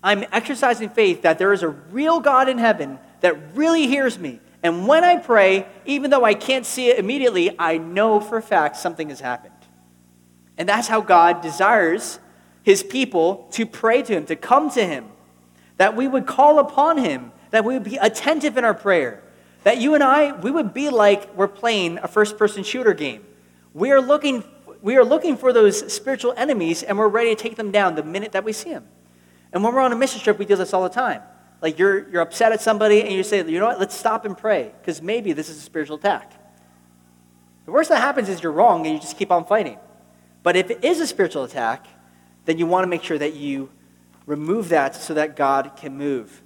I'm 0.00 0.24
exercising 0.30 0.88
faith 0.90 1.22
that 1.22 1.36
there 1.40 1.52
is 1.52 1.64
a 1.64 1.68
real 1.68 2.20
God 2.20 2.48
in 2.48 2.58
heaven 2.58 3.00
that 3.22 3.56
really 3.56 3.88
hears 3.88 4.20
me. 4.20 4.38
And 4.62 4.86
when 4.86 5.02
I 5.02 5.16
pray, 5.16 5.66
even 5.84 6.12
though 6.12 6.24
I 6.24 6.34
can't 6.34 6.64
see 6.64 6.90
it 6.90 6.98
immediately, 7.00 7.56
I 7.58 7.78
know 7.78 8.20
for 8.20 8.38
a 8.38 8.42
fact 8.42 8.76
something 8.76 9.08
has 9.08 9.18
happened. 9.18 9.52
And 10.56 10.68
that's 10.68 10.86
how 10.86 11.00
God 11.00 11.40
desires 11.40 12.20
his 12.62 12.84
people 12.84 13.48
to 13.54 13.66
pray 13.66 14.02
to 14.02 14.12
him, 14.12 14.26
to 14.26 14.36
come 14.36 14.70
to 14.70 14.86
him, 14.86 15.06
that 15.76 15.96
we 15.96 16.06
would 16.06 16.24
call 16.24 16.60
upon 16.60 16.98
him, 16.98 17.32
that 17.50 17.64
we 17.64 17.74
would 17.74 17.82
be 17.82 17.96
attentive 17.96 18.56
in 18.56 18.64
our 18.64 18.74
prayer, 18.74 19.24
that 19.64 19.78
you 19.78 19.94
and 19.94 20.02
I, 20.02 20.32
we 20.32 20.50
would 20.50 20.72
be 20.72 20.90
like 20.90 21.34
we're 21.34 21.48
playing 21.48 21.98
a 21.98 22.08
first 22.08 22.38
person 22.38 22.62
shooter 22.62 22.94
game. 22.94 23.24
We 23.74 23.90
are 23.90 24.00
looking 24.00 24.44
we 24.80 24.96
are 24.96 25.04
looking 25.04 25.36
for 25.36 25.52
those 25.52 25.92
spiritual 25.92 26.34
enemies 26.36 26.82
and 26.82 26.98
we're 26.98 27.08
ready 27.08 27.34
to 27.34 27.42
take 27.42 27.56
them 27.56 27.70
down 27.70 27.96
the 27.96 28.02
minute 28.02 28.32
that 28.32 28.44
we 28.44 28.52
see 28.52 28.70
them. 28.70 28.86
And 29.52 29.64
when 29.64 29.74
we're 29.74 29.80
on 29.80 29.92
a 29.92 29.96
mission 29.96 30.20
trip, 30.20 30.38
we 30.38 30.44
do 30.44 30.56
this 30.56 30.72
all 30.72 30.82
the 30.82 30.88
time. 30.88 31.22
Like 31.60 31.78
you're, 31.78 32.08
you're 32.10 32.22
upset 32.22 32.52
at 32.52 32.60
somebody 32.60 33.02
and 33.02 33.12
you 33.12 33.24
say, 33.24 33.38
you 33.38 33.58
know 33.58 33.66
what, 33.66 33.80
let's 33.80 33.96
stop 33.96 34.24
and 34.24 34.36
pray 34.36 34.72
because 34.80 35.02
maybe 35.02 35.32
this 35.32 35.48
is 35.48 35.58
a 35.58 35.60
spiritual 35.60 35.96
attack. 35.96 36.32
The 37.64 37.72
worst 37.72 37.88
that 37.90 37.98
happens 37.98 38.28
is 38.28 38.42
you're 38.42 38.52
wrong 38.52 38.86
and 38.86 38.94
you 38.94 39.00
just 39.00 39.18
keep 39.18 39.32
on 39.32 39.44
fighting. 39.44 39.78
But 40.42 40.56
if 40.56 40.70
it 40.70 40.84
is 40.84 41.00
a 41.00 41.06
spiritual 41.06 41.44
attack, 41.44 41.86
then 42.44 42.58
you 42.58 42.66
want 42.66 42.84
to 42.84 42.88
make 42.88 43.02
sure 43.02 43.18
that 43.18 43.34
you 43.34 43.70
remove 44.26 44.68
that 44.68 44.94
so 44.94 45.14
that 45.14 45.36
God 45.36 45.72
can 45.76 45.96
move. 45.96 46.42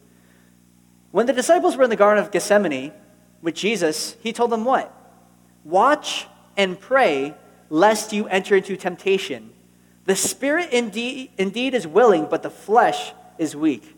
When 1.10 1.26
the 1.26 1.32
disciples 1.32 1.76
were 1.76 1.84
in 1.84 1.90
the 1.90 1.96
Garden 1.96 2.24
of 2.24 2.30
Gethsemane 2.30 2.92
with 3.42 3.54
Jesus, 3.54 4.16
he 4.22 4.32
told 4.32 4.50
them 4.50 4.64
what? 4.64 4.94
Watch 5.64 6.26
and 6.56 6.78
pray 6.78 7.34
lest 7.68 8.12
you 8.12 8.26
enter 8.28 8.56
into 8.56 8.76
temptation. 8.76 9.50
The 10.04 10.16
spirit 10.16 10.70
indeed, 10.72 11.30
indeed 11.38 11.74
is 11.74 11.86
willing, 11.86 12.26
but 12.26 12.42
the 12.42 12.50
flesh 12.50 13.12
is 13.38 13.54
weak. 13.54 13.96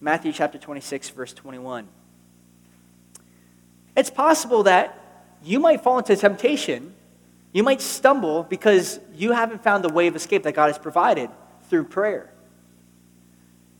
Matthew 0.00 0.32
chapter 0.32 0.58
26, 0.58 1.10
verse 1.10 1.32
21. 1.32 1.88
It's 3.96 4.10
possible 4.10 4.64
that 4.64 4.98
you 5.42 5.60
might 5.60 5.82
fall 5.82 5.98
into 5.98 6.16
temptation. 6.16 6.94
You 7.52 7.62
might 7.62 7.80
stumble 7.80 8.42
because 8.42 8.98
you 9.14 9.32
haven't 9.32 9.62
found 9.62 9.84
the 9.84 9.92
way 9.92 10.08
of 10.08 10.16
escape 10.16 10.42
that 10.42 10.54
God 10.54 10.66
has 10.66 10.78
provided 10.78 11.30
through 11.70 11.84
prayer. 11.84 12.33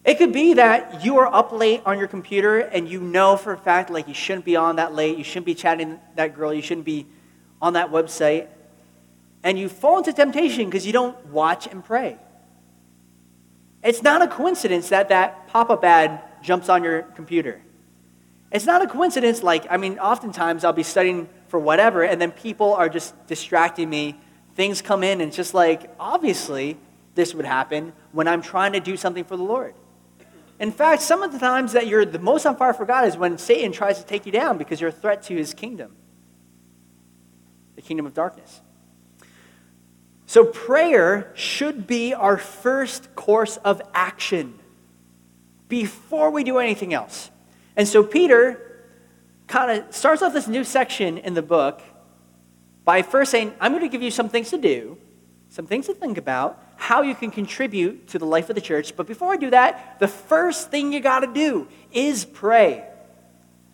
It 0.04 0.18
could 0.18 0.32
be 0.32 0.54
that 0.54 1.02
you 1.02 1.16
are 1.18 1.32
up 1.32 1.50
late 1.52 1.80
on 1.86 1.98
your 1.98 2.08
computer 2.08 2.58
and 2.58 2.86
you 2.86 3.00
know 3.00 3.36
for 3.38 3.52
a 3.52 3.56
fact 3.56 3.88
like 3.88 4.06
you 4.06 4.12
shouldn't 4.14 4.44
be 4.44 4.54
on 4.54 4.76
that 4.76 4.94
late, 4.94 5.16
you 5.16 5.24
shouldn't 5.24 5.46
be 5.46 5.54
chatting 5.54 5.98
that 6.16 6.36
girl, 6.36 6.52
you 6.52 6.60
shouldn't 6.60 6.84
be 6.84 7.06
on 7.62 7.72
that 7.72 7.90
website, 7.90 8.48
and 9.42 9.58
you 9.58 9.68
fall 9.68 9.98
into 9.98 10.12
temptation 10.12 10.66
because 10.66 10.86
you 10.86 10.92
don't 10.92 11.26
watch 11.26 11.66
and 11.66 11.82
pray. 11.82 12.18
It's 13.82 14.02
not 14.02 14.20
a 14.20 14.28
coincidence 14.28 14.90
that 14.90 15.08
that 15.08 15.48
pop 15.48 15.70
up 15.70 15.82
ad 15.84 16.20
jumps 16.42 16.68
on 16.68 16.84
your 16.84 17.02
computer. 17.02 17.62
It's 18.50 18.66
not 18.66 18.82
a 18.82 18.86
coincidence, 18.86 19.42
like, 19.42 19.66
I 19.70 19.78
mean, 19.78 19.98
oftentimes 19.98 20.64
I'll 20.64 20.72
be 20.72 20.82
studying 20.82 21.28
for 21.48 21.58
whatever, 21.58 22.02
and 22.02 22.20
then 22.20 22.30
people 22.30 22.74
are 22.74 22.88
just 22.88 23.26
distracting 23.26 23.88
me. 23.88 24.20
Things 24.54 24.80
come 24.80 25.02
in, 25.02 25.20
and 25.20 25.28
it's 25.28 25.36
just 25.36 25.54
like, 25.54 25.92
obviously, 25.98 26.76
this 27.14 27.34
would 27.34 27.46
happen 27.46 27.92
when 28.12 28.28
I'm 28.28 28.42
trying 28.42 28.74
to 28.74 28.80
do 28.80 28.96
something 28.96 29.24
for 29.24 29.36
the 29.36 29.42
Lord. 29.42 29.74
In 30.60 30.70
fact, 30.70 31.02
some 31.02 31.22
of 31.22 31.32
the 31.32 31.38
times 31.38 31.72
that 31.72 31.86
you're 31.86 32.04
the 32.04 32.18
most 32.18 32.46
on 32.46 32.56
fire 32.56 32.72
for 32.72 32.84
God 32.84 33.06
is 33.08 33.16
when 33.16 33.38
Satan 33.38 33.72
tries 33.72 33.98
to 33.98 34.06
take 34.06 34.24
you 34.24 34.32
down 34.32 34.56
because 34.56 34.80
you're 34.80 34.90
a 34.90 34.92
threat 34.92 35.22
to 35.24 35.36
his 35.36 35.52
kingdom, 35.52 35.96
the 37.74 37.82
kingdom 37.82 38.06
of 38.06 38.14
darkness. 38.14 38.60
So, 40.26 40.44
prayer 40.44 41.32
should 41.34 41.86
be 41.86 42.14
our 42.14 42.38
first 42.38 43.14
course 43.14 43.56
of 43.58 43.82
action 43.92 44.58
before 45.68 46.30
we 46.30 46.44
do 46.44 46.58
anything 46.58 46.94
else. 46.94 47.30
And 47.76 47.86
so, 47.86 48.02
Peter 48.02 48.86
kind 49.46 49.70
of 49.70 49.94
starts 49.94 50.22
off 50.22 50.32
this 50.32 50.48
new 50.48 50.64
section 50.64 51.18
in 51.18 51.34
the 51.34 51.42
book 51.42 51.82
by 52.84 53.02
first 53.02 53.30
saying, 53.30 53.52
I'm 53.60 53.72
going 53.72 53.82
to 53.82 53.88
give 53.88 54.02
you 54.02 54.10
some 54.10 54.28
things 54.28 54.50
to 54.50 54.58
do, 54.58 54.96
some 55.50 55.66
things 55.66 55.86
to 55.86 55.94
think 55.94 56.16
about, 56.16 56.63
how 56.76 57.02
you 57.02 57.14
can 57.14 57.30
contribute 57.30 58.08
to 58.08 58.18
the 58.18 58.26
life 58.26 58.48
of 58.48 58.54
the 58.54 58.60
church. 58.60 58.96
But 58.96 59.06
before 59.06 59.32
I 59.32 59.36
do 59.36 59.50
that, 59.50 59.98
the 60.00 60.08
first 60.08 60.70
thing 60.70 60.92
you 60.92 61.00
got 61.00 61.20
to 61.20 61.26
do 61.26 61.68
is 61.92 62.24
pray. 62.24 62.84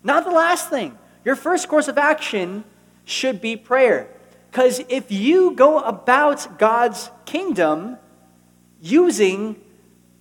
Not 0.03 0.25
the 0.25 0.31
last 0.31 0.71
thing. 0.71 0.97
Your 1.25 1.37
first 1.37 1.69
course 1.69 1.89
of 1.89 1.99
action 1.99 2.65
should 3.05 3.41
be 3.41 3.57
prayer. 3.57 4.09
Because 4.51 4.81
if 4.89 5.13
you 5.13 5.53
go 5.53 5.79
about 5.79 6.59
God's 6.59 7.11
kingdom 7.25 7.97
using 8.81 9.61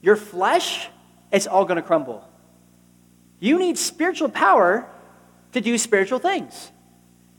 your 0.02 0.16
flesh, 0.16 0.90
it's 1.32 1.48
all 1.48 1.66
going 1.66 1.78
to 1.78 1.82
crumble. 1.82 2.28
You 3.40 3.58
need 3.58 3.78
spiritual 3.78 4.30
power 4.30 4.88
to 5.54 5.62
do 5.62 5.78
spiritual 5.78 6.20
things. 6.20 6.72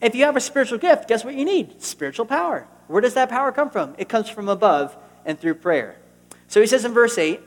If 0.00 0.14
you 0.14 0.24
have 0.24 0.36
a 0.36 0.40
spiritual 0.40 0.78
gift, 0.78 1.08
guess 1.08 1.24
what 1.24 1.34
you 1.34 1.44
need? 1.44 1.82
Spiritual 1.82 2.26
power. 2.26 2.66
Where 2.88 3.00
does 3.00 3.14
that 3.14 3.28
power 3.28 3.52
come 3.52 3.70
from? 3.70 3.94
It 3.98 4.08
comes 4.08 4.28
from 4.28 4.48
above 4.48 4.96
and 5.24 5.38
through 5.38 5.54
prayer. 5.54 5.96
So 6.48 6.60
he 6.60 6.66
says 6.66 6.84
in 6.84 6.92
verse 6.92 7.16
8, 7.16 7.40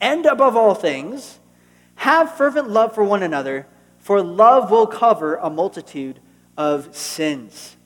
and 0.00 0.26
above 0.26 0.56
all 0.56 0.74
things, 0.74 1.38
have 1.96 2.36
fervent 2.36 2.70
love 2.70 2.94
for 2.94 3.02
one 3.04 3.22
another, 3.22 3.66
for 3.98 4.22
love 4.22 4.70
will 4.70 4.86
cover 4.86 5.36
a 5.36 5.50
multitude 5.50 6.20
of 6.56 6.94
sins. 6.94 7.76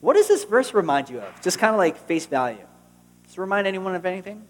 What 0.00 0.14
does 0.14 0.28
this 0.28 0.44
verse 0.44 0.72
remind 0.74 1.10
you 1.10 1.20
of? 1.20 1.40
Just 1.42 1.58
kind 1.58 1.74
of 1.74 1.78
like 1.78 1.96
face 2.06 2.26
value. 2.26 2.66
Does 3.24 3.34
it 3.34 3.40
remind 3.40 3.66
anyone 3.66 3.94
of 3.94 4.06
anything? 4.06 4.46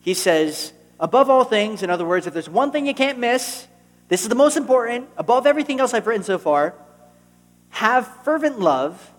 He 0.00 0.14
says, 0.14 0.72
above 1.00 1.30
all 1.30 1.44
things, 1.44 1.82
in 1.82 1.90
other 1.90 2.04
words, 2.04 2.26
if 2.26 2.34
there's 2.34 2.48
one 2.48 2.70
thing 2.70 2.86
you 2.86 2.94
can't 2.94 3.18
miss, 3.18 3.66
this 4.08 4.22
is 4.22 4.28
the 4.28 4.34
most 4.34 4.56
important, 4.56 5.08
above 5.16 5.46
everything 5.46 5.80
else 5.80 5.94
I've 5.94 6.06
written 6.06 6.22
so 6.22 6.38
far, 6.38 6.74
have 7.70 8.06
fervent 8.22 8.60
love, 8.60 9.13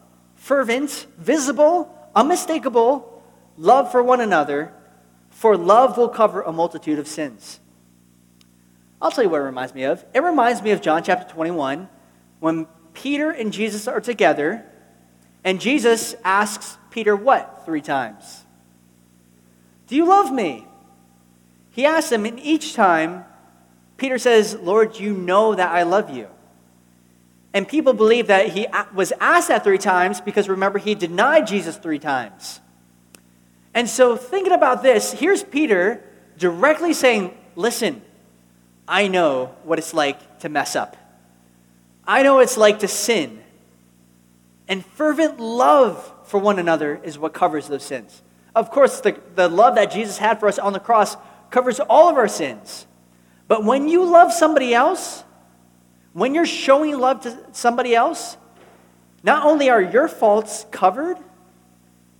fervent, 0.46 1.08
visible, 1.18 1.92
unmistakable 2.14 3.24
love 3.58 3.92
for 3.92 4.04
one 4.04 4.22
another, 4.22 4.72
for 5.32 5.58
love 5.58 5.98
will 5.98 6.08
cover 6.08 6.44
a 6.44 6.52
multitude 6.52 7.00
of 7.00 7.08
sins. 7.08 7.60
I'll 9.02 9.10
tell 9.10 9.24
you 9.24 9.30
what 9.32 9.42
it 9.42 9.46
reminds 9.46 9.74
me 9.74 9.86
of. 9.86 10.06
It 10.14 10.22
reminds 10.22 10.62
me 10.62 10.70
of 10.70 10.82
John 10.82 11.02
chapter 11.02 11.28
21 11.34 11.90
when 12.42 12.68
Peter 12.94 13.32
and 13.32 13.52
Jesus 13.52 13.88
are 13.88 14.00
together, 14.00 14.64
and 15.44 15.60
Jesus 15.60 16.14
asks 16.24 16.78
Peter 16.92 17.16
what 17.16 17.64
three 17.66 17.82
times? 17.82 18.44
Do 19.88 19.96
you 19.96 20.06
love 20.06 20.32
me? 20.32 20.68
He 21.72 21.88
asks 21.88 22.12
him, 22.12 22.24
and 22.24 22.40
each 22.40 22.76
time, 22.76 23.26
Peter 23.98 24.20
says, 24.20 24.54
Lord, 24.62 25.00
you 25.00 25.12
know 25.12 25.56
that 25.56 25.72
I 25.72 25.82
love 25.82 26.16
you. 26.16 26.28
And 27.56 27.66
people 27.66 27.94
believe 27.94 28.28
that 28.28 28.50
he 28.50 28.68
was 28.94 29.14
asked 29.22 29.48
that 29.48 29.64
three 29.64 29.78
times 29.78 30.20
because 30.20 30.50
remember, 30.50 30.78
he 30.78 30.94
denied 30.94 31.48
Jesus 31.48 31.78
three 31.78 32.00
times. 32.00 32.60
And 33.74 33.90
so, 33.90 34.18
thinking 34.18 34.52
about 34.52 34.84
this, 34.84 35.14
here's 35.14 35.42
Peter 35.42 36.04
directly 36.38 36.94
saying, 36.94 37.34
Listen, 37.56 38.02
I 38.86 39.08
know 39.08 39.56
what 39.64 39.80
it's 39.80 39.94
like 39.94 40.40
to 40.40 40.50
mess 40.50 40.76
up. 40.76 40.98
I 42.06 42.24
know 42.24 42.36
what 42.36 42.44
it's 42.44 42.58
like 42.58 42.80
to 42.80 42.90
sin. 42.90 43.42
And 44.68 44.86
fervent 44.86 45.40
love 45.40 46.12
for 46.26 46.42
one 46.42 46.60
another 46.60 47.00
is 47.06 47.18
what 47.18 47.34
covers 47.34 47.70
those 47.70 47.84
sins. 47.84 48.22
Of 48.54 48.70
course, 48.70 49.00
the, 49.00 49.18
the 49.36 49.48
love 49.48 49.76
that 49.76 49.92
Jesus 49.92 50.18
had 50.18 50.42
for 50.42 50.50
us 50.50 50.60
on 50.60 50.74
the 50.74 50.80
cross 50.82 51.16
covers 51.52 51.80
all 51.80 52.10
of 52.10 52.18
our 52.18 52.28
sins. 52.28 52.86
But 53.48 53.64
when 53.64 53.88
you 53.88 54.04
love 54.04 54.34
somebody 54.34 54.74
else, 54.74 55.24
when 56.16 56.34
you're 56.34 56.46
showing 56.46 56.98
love 56.98 57.20
to 57.20 57.38
somebody 57.52 57.94
else, 57.94 58.38
not 59.22 59.46
only 59.46 59.70
are 59.70 59.82
your 59.82 60.08
faults 60.08 60.66
covered, 60.72 61.18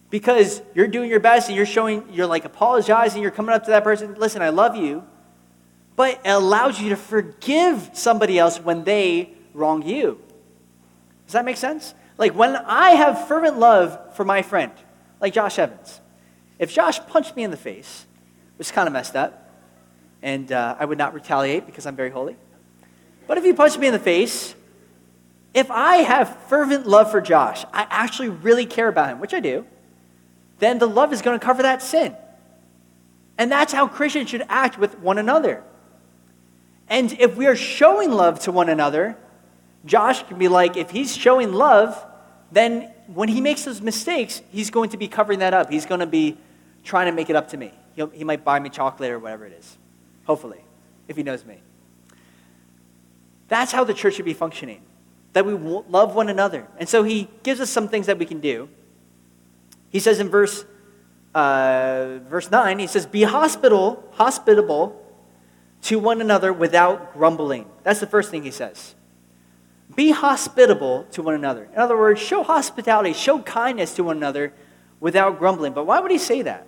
because 0.10 0.62
you're 0.74 0.88
doing 0.88 1.10
your 1.10 1.22
best 1.22 1.48
and 1.48 1.56
you're 1.56 1.66
showing, 1.66 2.06
you're 2.12 2.28
like 2.28 2.44
apologizing, 2.44 3.22
you're 3.22 3.32
coming 3.32 3.56
up 3.56 3.64
to 3.64 3.72
that 3.72 3.86
person, 3.86 4.14
listen, 4.16 4.42
I 4.42 4.50
love 4.50 4.76
you, 4.76 5.02
but 5.96 6.20
it 6.26 6.30
allows 6.30 6.78
you 6.82 6.90
to 6.90 6.98
forgive 6.98 7.92
somebody 7.94 8.38
else 8.38 8.60
when 8.60 8.84
they 8.84 9.30
wrong 9.54 9.82
you. 9.82 10.20
Does 11.26 11.32
that 11.32 11.46
make 11.46 11.56
sense? 11.56 11.94
Like 12.18 12.36
when 12.36 12.58
I 12.58 12.92
have 12.92 13.30
fervent 13.30 13.60
love 13.60 14.14
for 14.18 14.26
my 14.26 14.42
friend, 14.42 14.74
like 15.22 15.34
Josh 15.34 15.58
Evans, 15.58 16.02
if 16.60 16.74
Josh 16.74 17.00
punched 17.08 17.34
me 17.38 17.46
in 17.46 17.52
the 17.52 17.56
face, 17.56 18.06
which 18.58 18.68
is 18.68 18.72
kind 18.74 18.88
of 18.88 18.94
messed 18.94 19.16
up, 19.16 19.54
and 20.22 20.52
uh, 20.52 20.76
I 20.78 20.84
would 20.84 20.98
not 20.98 21.14
retaliate 21.14 21.66
because 21.66 21.86
I'm 21.86 21.96
very 21.96 22.10
holy. 22.10 22.36
But 23.28 23.38
if 23.38 23.44
he 23.44 23.54
punched 23.54 23.80
me 23.80 23.88
in 23.88 23.94
the 23.94 24.00
face, 24.00 24.56
if 25.54 25.72
I 25.72 25.98
have 25.98 26.38
fervent 26.48 26.86
love 26.86 27.12
for 27.12 27.22
Josh, 27.22 27.64
I 27.74 27.88
actually 27.90 28.30
really 28.30 28.66
care 28.66 28.88
about 28.88 29.10
him, 29.10 29.20
which 29.20 29.34
I 29.34 29.40
do, 29.40 29.66
then 30.60 30.80
the 30.80 30.88
love 30.88 31.14
is 31.14 31.22
going 31.22 31.40
to 31.40 31.46
cover 31.46 31.64
that 31.64 31.82
sin. 31.82 32.16
And 33.38 33.52
that's 33.52 33.74
how 33.74 33.88
Christians 33.88 34.30
should 34.30 34.46
act 34.48 34.78
with 34.78 35.00
one 35.00 35.18
another. 35.18 35.64
And 36.88 37.12
if 37.14 37.36
we 37.36 37.48
are 37.48 37.56
showing 37.56 38.12
love 38.12 38.40
to 38.42 38.52
one 38.52 38.70
another, 38.70 39.18
Josh 39.86 40.24
can 40.24 40.38
be 40.38 40.48
like, 40.48 40.78
if 40.78 40.92
he's 40.92 41.16
showing 41.16 41.54
love, 41.54 42.04
then 42.52 42.92
when 43.08 43.30
he 43.30 43.42
makes 43.42 43.64
those 43.66 43.82
mistakes, 43.82 44.42
he's 44.52 44.70
going 44.70 44.90
to 44.92 44.98
be 44.98 45.08
covering 45.08 45.40
that 45.40 45.54
up. 45.54 45.70
He's 45.70 45.86
going 45.86 46.00
to 46.00 46.06
be 46.06 46.38
trying 46.84 47.08
to 47.08 47.12
make 47.12 47.30
it 47.30 47.36
up 47.36 47.50
to 47.50 47.58
me. 47.58 47.72
He'll, 47.96 48.08
he 48.08 48.24
might 48.24 48.44
buy 48.44 48.60
me 48.60 48.70
chocolate 48.70 49.12
or 49.12 49.20
whatever 49.20 49.46
it 49.46 49.54
is, 49.54 49.78
hopefully, 50.26 50.64
if 51.08 51.16
he 51.16 51.24
knows 51.24 51.46
me. 51.46 51.60
That's 53.48 53.72
how 53.72 53.84
the 53.84 53.94
church 53.94 54.16
should 54.16 54.26
be 54.26 54.34
functioning, 54.34 54.82
that 55.34 55.46
we 55.46 55.54
love 55.54 56.16
one 56.16 56.30
another. 56.30 56.68
And 56.78 56.90
so 56.90 57.04
he 57.04 57.28
gives 57.44 57.60
us 57.60 57.70
some 57.70 57.88
things 57.88 58.08
that 58.08 58.18
we 58.18 58.26
can 58.26 58.40
do. 58.40 58.70
He 59.90 60.00
says 60.00 60.20
in 60.20 60.30
verse, 60.30 60.66
uh, 61.34 62.20
verse 62.28 62.50
9, 62.50 62.80
he 62.80 62.88
says, 62.88 63.06
Be 63.06 63.24
hospitable, 63.24 64.04
hospitable 64.14 65.02
to 65.84 66.00
one 66.00 66.22
another 66.22 66.52
without 66.52 67.14
grumbling. 67.14 67.66
That's 67.84 68.00
the 68.00 68.08
first 68.08 68.32
thing 68.32 68.44
he 68.44 68.52
says. 68.52 68.96
Be 69.94 70.12
hospitable 70.12 71.06
to 71.12 71.22
one 71.22 71.36
another. 71.36 71.70
In 71.72 71.78
other 71.78 71.96
words, 71.96 72.20
show 72.20 72.42
hospitality, 72.42 73.14
show 73.14 73.40
kindness 73.40 73.94
to 73.96 74.04
one 74.04 74.18
another 74.18 74.52
without 75.00 75.38
grumbling. 75.38 75.74
But 75.74 75.86
why 75.86 76.00
would 76.00 76.12
he 76.12 76.18
say 76.18 76.42
that? 76.42 76.66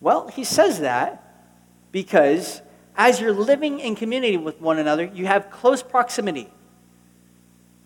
Well, 0.00 0.28
he 0.28 0.42
says 0.42 0.80
that 0.80 1.22
because 1.92 2.62
as 2.96 3.20
you're 3.20 3.32
living 3.32 3.80
in 3.80 3.94
community 3.96 4.36
with 4.36 4.60
one 4.60 4.78
another, 4.78 5.04
you 5.04 5.26
have 5.26 5.50
close 5.50 5.82
proximity. 5.82 6.50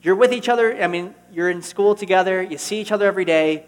You're 0.03 0.14
with 0.14 0.33
each 0.33 0.49
other, 0.49 0.83
I 0.83 0.87
mean, 0.87 1.14
you're 1.33 1.51
in 1.51 1.62
school 1.62 1.95
together, 1.95 2.42
you 2.42 2.59
see 2.59 2.81
each 2.81 2.92
other 2.92 3.07
every 3.07 3.25
day. 3.25 3.64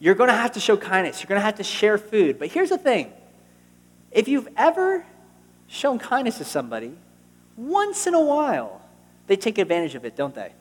You're 0.00 0.14
going 0.14 0.28
to 0.28 0.36
have 0.36 0.52
to 0.52 0.60
show 0.60 0.76
kindness. 0.76 1.20
You're 1.20 1.28
going 1.28 1.40
to 1.40 1.44
have 1.44 1.56
to 1.56 1.64
share 1.64 1.98
food. 1.98 2.38
But 2.38 2.48
here's 2.48 2.70
the 2.70 2.78
thing 2.78 3.12
if 4.10 4.28
you've 4.28 4.48
ever 4.56 5.04
shown 5.66 5.98
kindness 5.98 6.38
to 6.38 6.44
somebody, 6.44 6.92
once 7.56 8.06
in 8.06 8.14
a 8.14 8.20
while, 8.20 8.80
they 9.26 9.36
take 9.36 9.58
advantage 9.58 9.94
of 9.94 10.04
it, 10.04 10.16
don't 10.16 10.34
they? 10.34 10.52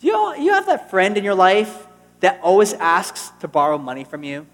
You, 0.00 0.34
you 0.36 0.52
have 0.52 0.66
that 0.66 0.90
friend 0.90 1.16
in 1.16 1.24
your 1.24 1.34
life 1.34 1.86
that 2.20 2.40
always 2.42 2.72
asks 2.74 3.30
to 3.40 3.48
borrow 3.48 3.78
money 3.78 4.04
from 4.04 4.24
you 4.24 4.46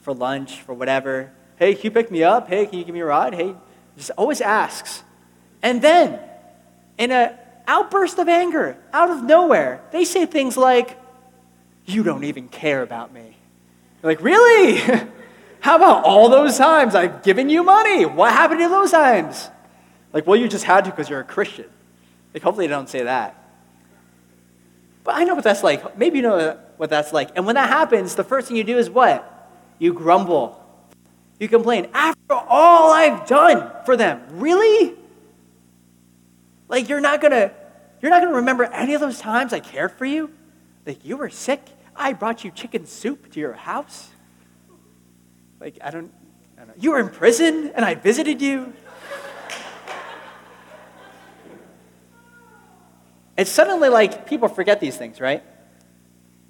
for 0.00 0.14
lunch, 0.14 0.60
for 0.62 0.74
whatever. 0.74 1.30
Hey, 1.56 1.74
can 1.74 1.84
you 1.84 1.90
pick 1.90 2.10
me 2.10 2.22
up? 2.24 2.48
Hey, 2.48 2.66
can 2.66 2.78
you 2.78 2.84
give 2.84 2.94
me 2.94 3.00
a 3.00 3.04
ride? 3.04 3.34
Hey, 3.34 3.54
just 4.00 4.10
always 4.16 4.40
asks. 4.40 5.04
And 5.62 5.82
then, 5.82 6.18
in 6.98 7.12
an 7.12 7.34
outburst 7.66 8.18
of 8.18 8.28
anger, 8.28 8.76
out 8.92 9.10
of 9.10 9.22
nowhere, 9.22 9.82
they 9.92 10.04
say 10.04 10.26
things 10.26 10.56
like, 10.56 10.98
You 11.84 12.02
don't 12.02 12.24
even 12.24 12.48
care 12.48 12.82
about 12.82 13.12
me. 13.12 13.36
You're 14.02 14.12
like, 14.12 14.22
Really? 14.22 14.80
How 15.60 15.76
about 15.76 16.04
all 16.04 16.30
those 16.30 16.56
times 16.56 16.94
I've 16.94 17.22
given 17.22 17.50
you 17.50 17.62
money? 17.62 18.06
What 18.06 18.32
happened 18.32 18.60
to 18.60 18.68
those 18.70 18.90
times? 18.90 19.50
Like, 20.10 20.26
well, 20.26 20.36
you 20.36 20.48
just 20.48 20.64
had 20.64 20.86
to 20.86 20.90
because 20.90 21.10
you're 21.10 21.20
a 21.20 21.24
Christian. 21.24 21.66
Like, 22.32 22.42
hopefully 22.42 22.66
they 22.66 22.72
don't 22.72 22.88
say 22.88 23.02
that. 23.02 23.36
But 25.04 25.16
I 25.16 25.24
know 25.24 25.34
what 25.34 25.44
that's 25.44 25.62
like. 25.62 25.98
Maybe 25.98 26.16
you 26.16 26.22
know 26.22 26.58
what 26.78 26.88
that's 26.88 27.12
like. 27.12 27.30
And 27.36 27.44
when 27.44 27.56
that 27.56 27.68
happens, 27.68 28.14
the 28.14 28.24
first 28.24 28.48
thing 28.48 28.56
you 28.56 28.64
do 28.64 28.78
is 28.78 28.88
what? 28.88 29.26
You 29.78 29.92
grumble. 29.92 30.59
You 31.40 31.48
complain. 31.48 31.88
After 31.94 32.34
all 32.34 32.92
I've 32.92 33.26
done 33.26 33.72
for 33.86 33.96
them, 33.96 34.22
really? 34.30 34.94
Like 36.68 36.88
you're 36.88 37.00
not 37.00 37.20
gonna, 37.20 37.50
you're 38.00 38.10
not 38.10 38.22
gonna 38.22 38.36
remember 38.36 38.64
any 38.64 38.92
of 38.94 39.00
those 39.00 39.18
times 39.18 39.52
I 39.54 39.58
cared 39.60 39.92
for 39.92 40.04
you? 40.04 40.30
Like 40.86 41.02
you 41.04 41.16
were 41.16 41.30
sick, 41.30 41.62
I 41.96 42.12
brought 42.12 42.44
you 42.44 42.50
chicken 42.50 42.84
soup 42.84 43.32
to 43.32 43.40
your 43.40 43.54
house. 43.54 44.10
Like 45.58 45.78
I 45.82 45.90
don't, 45.90 46.12
I 46.60 46.66
don't. 46.66 46.82
You 46.82 46.90
were 46.90 47.00
in 47.00 47.08
prison 47.08 47.72
and 47.74 47.86
I 47.86 47.94
visited 47.94 48.42
you. 48.42 48.74
It's 53.38 53.50
suddenly 53.50 53.88
like 53.88 54.26
people 54.26 54.48
forget 54.48 54.80
these 54.80 54.98
things, 54.98 55.18
right? 55.18 55.42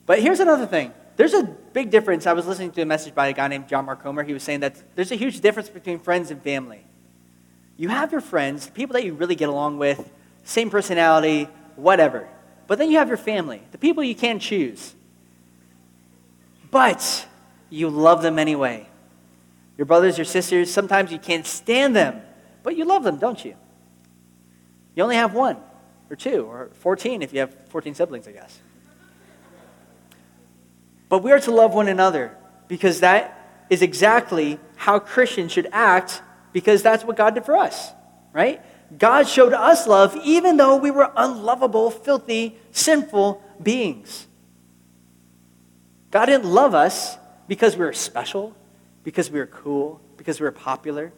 But 0.04 0.20
here's 0.20 0.40
another 0.40 0.66
thing. 0.66 0.92
There's 1.20 1.34
a 1.34 1.42
big 1.42 1.90
difference. 1.90 2.26
I 2.26 2.32
was 2.32 2.46
listening 2.46 2.70
to 2.70 2.80
a 2.80 2.86
message 2.86 3.14
by 3.14 3.26
a 3.26 3.34
guy 3.34 3.46
named 3.46 3.68
John 3.68 3.84
Mark 3.84 4.02
Comer. 4.02 4.22
He 4.22 4.32
was 4.32 4.42
saying 4.42 4.60
that 4.60 4.82
there's 4.96 5.12
a 5.12 5.16
huge 5.16 5.42
difference 5.42 5.68
between 5.68 5.98
friends 5.98 6.30
and 6.30 6.42
family. 6.42 6.82
You 7.76 7.90
have 7.90 8.10
your 8.10 8.22
friends, 8.22 8.70
people 8.70 8.94
that 8.94 9.04
you 9.04 9.12
really 9.12 9.34
get 9.34 9.50
along 9.50 9.76
with, 9.76 10.10
same 10.44 10.70
personality, 10.70 11.46
whatever. 11.76 12.26
But 12.66 12.78
then 12.78 12.90
you 12.90 12.96
have 12.96 13.08
your 13.08 13.18
family, 13.18 13.60
the 13.70 13.76
people 13.76 14.02
you 14.02 14.14
can't 14.14 14.40
choose. 14.40 14.94
But 16.70 17.26
you 17.68 17.90
love 17.90 18.22
them 18.22 18.38
anyway. 18.38 18.88
Your 19.76 19.84
brothers, 19.84 20.16
your 20.16 20.24
sisters, 20.24 20.72
sometimes 20.72 21.12
you 21.12 21.18
can't 21.18 21.44
stand 21.44 21.94
them, 21.94 22.22
but 22.62 22.78
you 22.78 22.86
love 22.86 23.04
them, 23.04 23.18
don't 23.18 23.44
you? 23.44 23.56
You 24.94 25.02
only 25.02 25.16
have 25.16 25.34
one, 25.34 25.58
or 26.08 26.16
two, 26.16 26.46
or 26.46 26.70
14 26.76 27.20
if 27.20 27.34
you 27.34 27.40
have 27.40 27.54
14 27.68 27.94
siblings, 27.94 28.26
I 28.26 28.32
guess. 28.32 28.58
But 31.10 31.24
we 31.24 31.32
are 31.32 31.40
to 31.40 31.50
love 31.50 31.74
one 31.74 31.88
another 31.88 32.34
because 32.68 33.00
that 33.00 33.66
is 33.68 33.82
exactly 33.82 34.58
how 34.76 35.00
Christians 35.00 35.52
should 35.52 35.68
act 35.72 36.22
because 36.52 36.82
that's 36.82 37.04
what 37.04 37.16
God 37.16 37.34
did 37.34 37.44
for 37.44 37.56
us, 37.56 37.92
right? 38.32 38.62
God 38.96 39.28
showed 39.28 39.52
us 39.52 39.86
love 39.86 40.16
even 40.24 40.56
though 40.56 40.76
we 40.76 40.90
were 40.90 41.12
unlovable, 41.16 41.90
filthy, 41.90 42.56
sinful 42.70 43.42
beings. 43.60 44.28
God 46.12 46.26
didn't 46.26 46.46
love 46.46 46.74
us 46.74 47.18
because 47.48 47.76
we 47.76 47.84
were 47.84 47.92
special, 47.92 48.54
because 49.02 49.30
we 49.30 49.40
were 49.40 49.46
cool, 49.46 50.00
because 50.16 50.38
we 50.38 50.44
were 50.44 50.52
popular. 50.52 51.12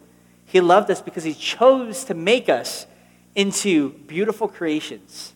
He 0.47 0.61
loved 0.61 0.91
us 0.91 1.03
because 1.03 1.25
He 1.25 1.35
chose 1.35 2.05
to 2.05 2.15
make 2.15 2.49
us 2.49 2.87
into 3.35 3.91
beautiful 4.07 4.49
creations, 4.49 5.35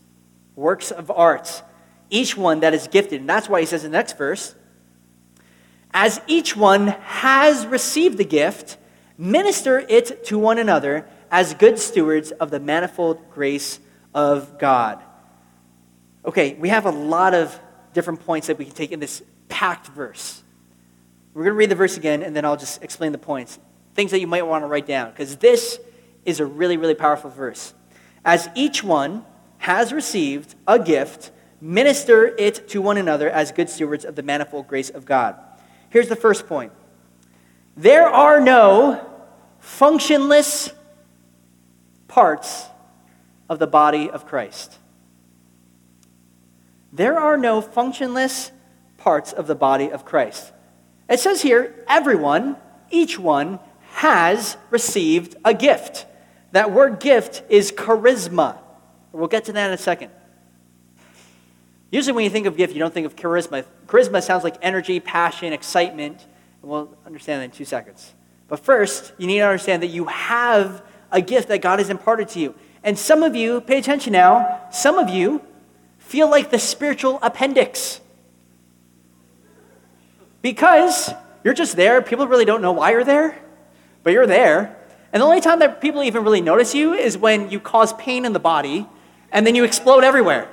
works 0.54 0.90
of 0.90 1.10
art 1.10 1.62
each 2.10 2.36
one 2.36 2.60
that 2.60 2.74
is 2.74 2.88
gifted. 2.88 3.20
And 3.20 3.28
that's 3.28 3.48
why 3.48 3.60
he 3.60 3.66
says 3.66 3.84
in 3.84 3.90
the 3.90 3.98
next 3.98 4.16
verse, 4.16 4.54
as 5.92 6.20
each 6.26 6.56
one 6.56 6.88
has 6.88 7.66
received 7.66 8.18
the 8.18 8.24
gift, 8.24 8.76
minister 9.16 9.78
it 9.78 10.24
to 10.26 10.38
one 10.38 10.58
another 10.58 11.08
as 11.30 11.54
good 11.54 11.78
stewards 11.78 12.32
of 12.32 12.50
the 12.50 12.60
manifold 12.60 13.30
grace 13.30 13.80
of 14.14 14.58
God. 14.58 15.02
Okay, 16.24 16.54
we 16.54 16.68
have 16.68 16.86
a 16.86 16.90
lot 16.90 17.34
of 17.34 17.58
different 17.92 18.20
points 18.20 18.48
that 18.48 18.58
we 18.58 18.64
can 18.64 18.74
take 18.74 18.92
in 18.92 19.00
this 19.00 19.22
packed 19.48 19.86
verse. 19.88 20.42
We're 21.32 21.44
going 21.44 21.54
to 21.54 21.58
read 21.58 21.70
the 21.70 21.76
verse 21.76 21.96
again, 21.96 22.22
and 22.22 22.34
then 22.34 22.44
I'll 22.44 22.56
just 22.56 22.82
explain 22.82 23.12
the 23.12 23.18
points. 23.18 23.58
Things 23.94 24.10
that 24.10 24.20
you 24.20 24.26
might 24.26 24.46
want 24.46 24.64
to 24.64 24.66
write 24.66 24.86
down, 24.86 25.10
because 25.10 25.36
this 25.36 25.78
is 26.24 26.40
a 26.40 26.46
really, 26.46 26.76
really 26.76 26.94
powerful 26.94 27.30
verse. 27.30 27.74
As 28.24 28.48
each 28.54 28.82
one 28.82 29.24
has 29.58 29.92
received 29.92 30.54
a 30.66 30.78
gift, 30.78 31.30
Minister 31.60 32.26
it 32.38 32.68
to 32.68 32.82
one 32.82 32.96
another 32.96 33.30
as 33.30 33.52
good 33.52 33.70
stewards 33.70 34.04
of 34.04 34.14
the 34.14 34.22
manifold 34.22 34.68
grace 34.68 34.90
of 34.90 35.04
God. 35.04 35.36
Here's 35.88 36.08
the 36.08 36.16
first 36.16 36.46
point 36.46 36.72
there 37.76 38.08
are 38.08 38.40
no 38.40 39.06
functionless 39.60 40.72
parts 42.08 42.66
of 43.48 43.58
the 43.58 43.66
body 43.66 44.10
of 44.10 44.26
Christ. 44.26 44.78
There 46.92 47.18
are 47.18 47.36
no 47.36 47.60
functionless 47.60 48.52
parts 48.96 49.32
of 49.32 49.46
the 49.46 49.54
body 49.54 49.90
of 49.90 50.04
Christ. 50.04 50.52
It 51.08 51.20
says 51.20 51.42
here, 51.42 51.84
everyone, 51.86 52.56
each 52.90 53.18
one, 53.18 53.60
has 53.96 54.56
received 54.70 55.36
a 55.44 55.52
gift. 55.52 56.06
That 56.52 56.72
word 56.72 57.00
gift 57.00 57.42
is 57.48 57.70
charisma. 57.70 58.58
We'll 59.12 59.28
get 59.28 59.44
to 59.44 59.52
that 59.52 59.66
in 59.68 59.72
a 59.74 59.78
second. 59.78 60.10
Usually, 61.90 62.12
when 62.12 62.24
you 62.24 62.30
think 62.30 62.46
of 62.46 62.56
gift, 62.56 62.72
you 62.74 62.80
don't 62.80 62.92
think 62.92 63.06
of 63.06 63.16
charisma. 63.16 63.64
Charisma 63.86 64.22
sounds 64.22 64.44
like 64.44 64.56
energy, 64.60 64.98
passion, 65.00 65.52
excitement. 65.52 66.26
And 66.62 66.70
we'll 66.70 66.96
understand 67.06 67.40
that 67.40 67.44
in 67.46 67.50
two 67.52 67.64
seconds. 67.64 68.14
But 68.48 68.60
first, 68.60 69.12
you 69.18 69.26
need 69.26 69.38
to 69.38 69.44
understand 69.44 69.82
that 69.82 69.88
you 69.88 70.06
have 70.06 70.82
a 71.12 71.20
gift 71.20 71.48
that 71.48 71.62
God 71.62 71.78
has 71.78 71.90
imparted 71.90 72.28
to 72.30 72.40
you. 72.40 72.54
And 72.82 72.98
some 72.98 73.22
of 73.22 73.34
you, 73.34 73.60
pay 73.60 73.78
attention 73.78 74.12
now, 74.12 74.68
some 74.70 74.98
of 74.98 75.08
you 75.08 75.42
feel 75.98 76.30
like 76.30 76.50
the 76.50 76.58
spiritual 76.58 77.18
appendix. 77.22 78.00
Because 80.42 81.12
you're 81.42 81.54
just 81.54 81.76
there. 81.76 82.02
People 82.02 82.26
really 82.26 82.44
don't 82.44 82.62
know 82.62 82.72
why 82.72 82.90
you're 82.90 83.04
there, 83.04 83.38
but 84.02 84.12
you're 84.12 84.26
there. 84.26 84.76
And 85.12 85.20
the 85.20 85.24
only 85.24 85.40
time 85.40 85.60
that 85.60 85.80
people 85.80 86.02
even 86.02 86.24
really 86.24 86.40
notice 86.40 86.74
you 86.74 86.94
is 86.94 87.16
when 87.16 87.50
you 87.50 87.58
cause 87.58 87.92
pain 87.94 88.24
in 88.24 88.32
the 88.32 88.40
body 88.40 88.86
and 89.32 89.46
then 89.46 89.54
you 89.54 89.64
explode 89.64 90.04
everywhere. 90.04 90.48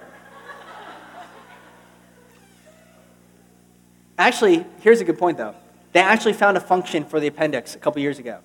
Actually, 4.17 4.65
here's 4.82 5.02
a 5.02 5.06
good 5.06 5.17
point 5.17 5.38
though. 5.38 5.56
They 5.91 5.99
actually 5.99 6.34
found 6.34 6.58
a 6.58 6.60
function 6.60 7.06
for 7.06 7.19
the 7.19 7.28
appendix 7.28 7.76
a 7.76 7.80
couple 7.80 8.02
years 8.02 8.19
ago. 8.19 8.39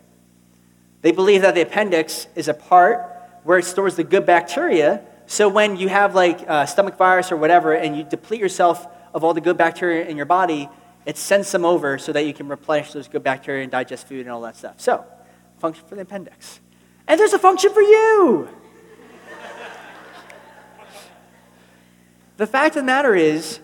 They 1.02 1.12
believe 1.12 1.42
that 1.42 1.54
the 1.54 1.62
appendix 1.62 2.26
is 2.35 2.48
a 2.48 2.54
part 2.54 3.14
where 3.44 3.59
it 3.59 3.64
stores 3.64 3.96
the 3.96 4.04
good 4.04 4.26
bacteria. 4.26 5.02
So 5.26 5.48
when 5.48 5.76
you 5.76 5.88
have 5.88 6.14
like 6.14 6.42
a 6.48 6.66
stomach 6.66 6.96
virus 6.96 7.31
or 7.33 7.37
whatever, 7.37 7.74
and 7.74 7.96
you 7.96 8.04
deplete 8.04 8.40
yourself 8.40 8.87
of 9.14 9.24
all 9.24 9.35
the 9.35 9.40
good 9.40 9.57
bacteria 9.57 10.07
in 10.07 10.16
your 10.16 10.26
body, 10.26 10.68
it 11.07 11.16
sends 11.16 11.48
some 11.48 11.64
over 11.64 11.98
so 11.98 12.12
that 12.12 12.26
you 12.26 12.35
can 12.35 12.48
replenish 12.48 12.92
those 12.92 13.09
good 13.09 13.22
bacteria 13.22 13.62
and 13.62 13.72
digest 13.72 14.07
food 14.07 14.20
and 14.20 14.31
all 14.31 14.42
that 14.42 14.57
stuff. 14.57 14.81
So, 14.81 15.04
function 15.59 15.85
for 15.88 15.94
the 15.94 16.02
appendix. 16.02 16.61
And 17.07 17.18
there's 17.18 17.33
a 17.33 17.38
function 17.38 17.72
for 17.72 17.81
you. 17.81 18.48
the 22.37 22.46
fact 22.46 22.76
of 22.76 22.83
the 22.83 22.87
matter 22.87 23.14
is, 23.14 23.61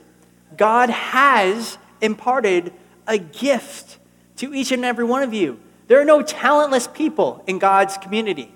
God 0.57 0.89
has 0.89 1.77
imparted 2.05 2.73
a 3.07 3.19
gift 3.19 3.99
to 4.37 4.55
each 4.55 4.73
and 4.73 4.85
every 4.85 5.05
one 5.05 5.23
of 5.23 5.35
you. 5.35 5.59
There 5.87 6.01
are 6.01 6.05
no 6.05 6.23
talentless 6.23 6.87
people 6.87 7.43
in 7.47 7.59
God's 7.59 7.97
community. 7.99 8.53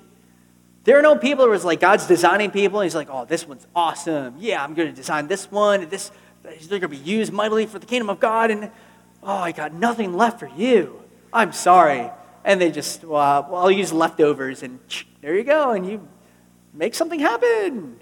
There 0.85 0.99
are 0.99 1.03
no 1.03 1.17
people 1.17 1.45
who 1.45 1.53
are 1.53 1.59
like 1.59 1.81
God's 1.81 2.07
designing 2.07 2.51
people, 2.51 2.81
and 2.81 2.87
He's 2.87 2.95
like, 2.95 3.09
oh, 3.11 3.25
this 3.25 3.47
one's 3.47 3.67
awesome. 3.75 4.37
Yeah, 4.39 4.63
I'm 4.63 4.75
going 4.75 4.89
to 4.89 4.95
design 4.95 5.27
this 5.27 5.51
one. 5.51 5.89
This, 5.89 6.11
they're 6.43 6.79
going 6.79 6.81
to 6.81 6.89
be 6.89 6.97
used 6.97 7.33
mightily 7.33 7.67
for 7.67 7.79
the 7.79 7.87
kingdom 7.87 8.09
of 8.09 8.21
God. 8.21 8.51
And 8.51 8.71
oh, 9.23 9.37
I 9.37 9.53
got 9.53 9.75
nothing 9.75 10.17
left 10.17 10.41
for 10.41 10.49
you. 10.49 11.03
I'm 11.33 11.53
sorry. 11.53 12.11
And 12.45 12.61
they 12.61 12.71
just, 12.71 13.05
well, 13.05 13.49
I'll 13.53 13.71
use 13.71 13.93
leftovers, 13.93 14.63
and 14.63 14.79
there 15.21 15.37
you 15.37 15.45
go, 15.45 15.73
and 15.73 15.87
you 15.87 16.09
make 16.73 16.95
something 16.95 17.21
happen. 17.21 18.01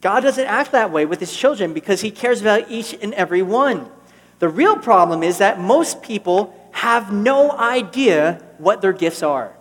God 0.00 0.20
doesn't 0.20 0.46
act 0.46 0.72
that 0.72 0.92
way 0.92 1.06
with 1.06 1.18
his 1.18 1.36
children 1.36 1.72
because 1.72 2.02
he 2.02 2.12
cares 2.12 2.40
about 2.40 2.70
each 2.70 2.94
and 3.02 3.12
every 3.14 3.42
one. 3.42 3.90
The 4.38 4.48
real 4.48 4.76
problem 4.76 5.22
is 5.22 5.38
that 5.38 5.60
most 5.60 6.02
people 6.02 6.54
have 6.72 7.12
no 7.12 7.50
idea 7.50 8.42
what 8.58 8.82
their 8.82 8.92
gifts 8.92 9.22
are. 9.22 9.56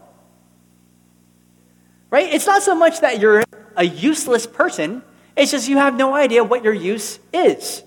Right? 2.09 2.33
It's 2.33 2.45
not 2.45 2.61
so 2.61 2.75
much 2.75 3.01
that 3.01 3.19
you're 3.19 3.43
a 3.75 3.83
useless 3.83 4.45
person, 4.45 5.01
it's 5.35 5.51
just 5.51 5.67
you 5.67 5.77
have 5.77 5.95
no 5.95 6.13
idea 6.13 6.43
what 6.43 6.63
your 6.63 6.73
use 6.73 7.19
is. 7.33 7.83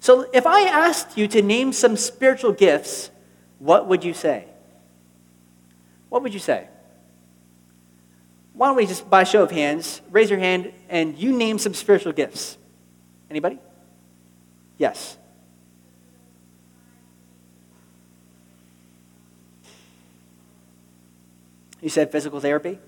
So 0.00 0.28
if 0.32 0.46
I 0.46 0.62
asked 0.62 1.18
you 1.18 1.28
to 1.28 1.42
name 1.42 1.72
some 1.72 1.96
spiritual 1.96 2.52
gifts, 2.52 3.10
what 3.58 3.86
would 3.86 4.04
you 4.04 4.14
say? 4.14 4.46
What 6.08 6.22
would 6.22 6.32
you 6.32 6.40
say? 6.40 6.68
Why 8.54 8.68
don't 8.68 8.76
we 8.76 8.86
just, 8.86 9.08
by 9.08 9.24
show 9.24 9.42
of 9.42 9.50
hands, 9.50 10.00
raise 10.10 10.30
your 10.30 10.38
hand 10.38 10.72
and 10.88 11.18
you 11.18 11.36
name 11.36 11.58
some 11.58 11.74
spiritual 11.74 12.12
gifts? 12.12 12.56
Anybody? 13.30 13.58
Yes. 14.78 15.16
You 21.80 21.88
said 21.88 22.10
physical 22.10 22.40
therapy? 22.40 22.78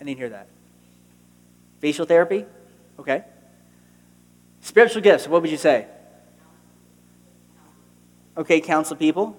I 0.00 0.04
didn't 0.04 0.18
hear 0.18 0.30
that. 0.30 0.48
Facial 1.80 2.06
therapy? 2.06 2.44
Okay. 2.98 3.24
Spiritual 4.60 5.02
gifts, 5.02 5.28
what 5.28 5.42
would 5.42 5.50
you 5.50 5.56
say? 5.56 5.86
Okay, 8.36 8.60
counsel 8.60 8.96
people. 8.96 9.36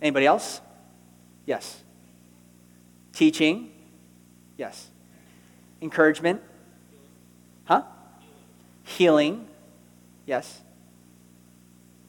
Anybody 0.00 0.26
else? 0.26 0.60
Yes. 1.46 1.82
Teaching? 3.12 3.72
Yes. 4.56 4.88
Encouragement? 5.80 6.40
Huh? 7.64 7.82
Healing? 8.84 9.48
Yes. 10.26 10.60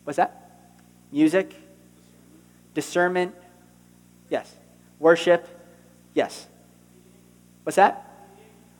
What's 0.03 0.17
that? 0.17 0.51
Music? 1.11 1.53
Discernment? 2.73 3.33
Yes. 4.29 4.53
Worship? 4.99 5.47
Yes. 6.13 6.47
What's 7.63 7.75
that? 7.75 8.05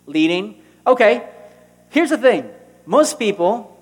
Leading? 0.06 0.62
Okay. 0.86 1.28
Here's 1.90 2.10
the 2.10 2.18
thing 2.18 2.50
most 2.86 3.20
people, 3.20 3.78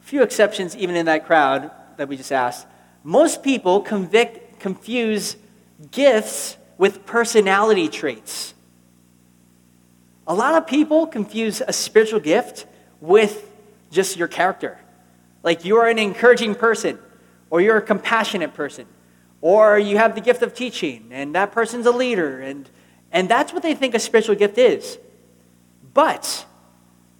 few 0.00 0.22
exceptions 0.22 0.76
even 0.76 0.96
in 0.96 1.06
that 1.06 1.26
crowd 1.26 1.70
that 1.96 2.08
we 2.08 2.16
just 2.16 2.32
asked, 2.32 2.66
most 3.02 3.42
people 3.42 3.80
convict, 3.80 4.60
confuse 4.60 5.36
gifts 5.90 6.56
with 6.76 7.06
personality 7.06 7.88
traits. 7.88 8.54
A 10.26 10.34
lot 10.34 10.54
of 10.54 10.66
people 10.66 11.06
confuse 11.06 11.62
a 11.66 11.72
spiritual 11.72 12.20
gift 12.20 12.66
with 13.00 13.50
just 13.90 14.16
your 14.16 14.28
character. 14.28 14.78
Like 15.42 15.64
you 15.64 15.78
are 15.78 15.88
an 15.88 15.98
encouraging 15.98 16.54
person, 16.54 16.98
or 17.50 17.60
you're 17.60 17.78
a 17.78 17.82
compassionate 17.82 18.54
person, 18.54 18.86
or 19.40 19.78
you 19.78 19.98
have 19.98 20.14
the 20.14 20.20
gift 20.20 20.42
of 20.42 20.54
teaching, 20.54 21.08
and 21.10 21.34
that 21.34 21.52
person's 21.52 21.86
a 21.86 21.92
leader, 21.92 22.40
and, 22.40 22.68
and 23.12 23.28
that's 23.28 23.52
what 23.52 23.62
they 23.62 23.74
think 23.74 23.94
a 23.94 23.98
spiritual 23.98 24.34
gift 24.34 24.58
is. 24.58 24.98
But 25.94 26.46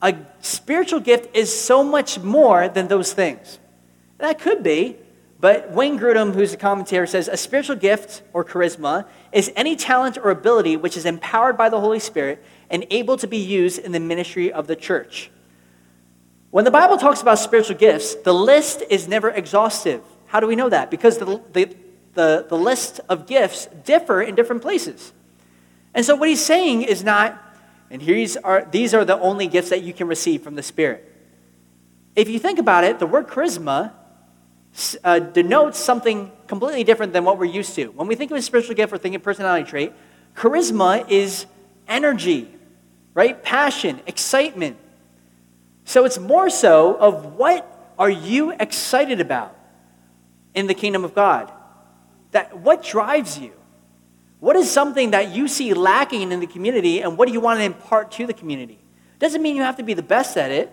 a 0.02 0.16
spiritual 0.40 1.00
gift 1.00 1.34
is 1.36 1.54
so 1.54 1.82
much 1.82 2.18
more 2.18 2.68
than 2.68 2.88
those 2.88 3.12
things. 3.12 3.58
That 4.18 4.40
could 4.40 4.62
be, 4.62 4.96
but 5.40 5.70
Wayne 5.70 5.98
Grudem, 5.98 6.34
who's 6.34 6.52
a 6.52 6.56
commentator, 6.56 7.06
says 7.06 7.28
a 7.28 7.36
spiritual 7.36 7.76
gift 7.76 8.22
or 8.32 8.44
charisma 8.44 9.06
is 9.32 9.52
any 9.54 9.76
talent 9.76 10.18
or 10.18 10.30
ability 10.30 10.76
which 10.76 10.96
is 10.96 11.06
empowered 11.06 11.56
by 11.56 11.68
the 11.68 11.80
Holy 11.80 12.00
Spirit 12.00 12.42
and 12.70 12.84
able 12.90 13.16
to 13.16 13.28
be 13.28 13.36
used 13.36 13.78
in 13.78 13.92
the 13.92 14.00
ministry 14.00 14.52
of 14.52 14.66
the 14.66 14.74
church. 14.74 15.30
When 16.50 16.64
the 16.64 16.70
Bible 16.70 16.96
talks 16.96 17.22
about 17.22 17.38
spiritual 17.38 17.76
gifts, 17.76 18.16
the 18.16 18.34
list 18.34 18.82
is 18.90 19.06
never 19.06 19.30
exhaustive. 19.30 20.02
How 20.26 20.40
do 20.40 20.46
we 20.46 20.56
know 20.56 20.68
that? 20.68 20.90
Because 20.90 21.18
the, 21.18 21.40
the, 21.52 21.76
the, 22.18 22.44
the 22.48 22.56
list 22.56 23.00
of 23.08 23.28
gifts 23.28 23.68
differ 23.84 24.20
in 24.20 24.34
different 24.34 24.60
places. 24.60 25.12
And 25.94 26.04
so 26.04 26.16
what 26.16 26.28
he's 26.28 26.44
saying 26.44 26.82
is 26.82 27.04
not, 27.04 27.40
and 27.92 28.02
here's 28.02 28.36
are, 28.36 28.66
these 28.68 28.92
are 28.92 29.04
the 29.04 29.16
only 29.20 29.46
gifts 29.46 29.70
that 29.70 29.84
you 29.84 29.92
can 29.92 30.08
receive 30.08 30.42
from 30.42 30.56
the 30.56 30.62
Spirit. 30.64 31.08
If 32.16 32.28
you 32.28 32.40
think 32.40 32.58
about 32.58 32.82
it, 32.82 32.98
the 32.98 33.06
word 33.06 33.28
charisma 33.28 33.92
uh, 35.04 35.20
denotes 35.20 35.78
something 35.78 36.32
completely 36.48 36.82
different 36.82 37.12
than 37.12 37.24
what 37.24 37.38
we're 37.38 37.44
used 37.44 37.76
to. 37.76 37.86
When 37.92 38.08
we 38.08 38.16
think 38.16 38.32
of 38.32 38.36
a 38.36 38.42
spiritual 38.42 38.74
gift, 38.74 38.90
we're 38.90 38.98
thinking 38.98 39.20
personality 39.20 39.70
trait. 39.70 39.92
Charisma 40.34 41.08
is 41.08 41.46
energy, 41.86 42.52
right? 43.14 43.40
Passion, 43.44 44.00
excitement. 44.08 44.76
So 45.84 46.04
it's 46.04 46.18
more 46.18 46.50
so 46.50 46.96
of 46.96 47.36
what 47.36 47.94
are 47.96 48.10
you 48.10 48.50
excited 48.58 49.20
about 49.20 49.56
in 50.52 50.66
the 50.66 50.74
kingdom 50.74 51.04
of 51.04 51.14
God? 51.14 51.52
That 52.32 52.58
what 52.58 52.82
drives 52.82 53.38
you? 53.38 53.52
What 54.40 54.56
is 54.56 54.70
something 54.70 55.10
that 55.10 55.34
you 55.34 55.48
see 55.48 55.74
lacking 55.74 56.30
in 56.30 56.40
the 56.40 56.46
community 56.46 57.00
and 57.00 57.18
what 57.18 57.26
do 57.26 57.34
you 57.34 57.40
want 57.40 57.58
to 57.58 57.64
impart 57.64 58.12
to 58.12 58.26
the 58.26 58.34
community? 58.34 58.78
Doesn't 59.18 59.42
mean 59.42 59.56
you 59.56 59.62
have 59.62 59.76
to 59.76 59.82
be 59.82 59.94
the 59.94 60.02
best 60.02 60.36
at 60.36 60.50
it, 60.50 60.72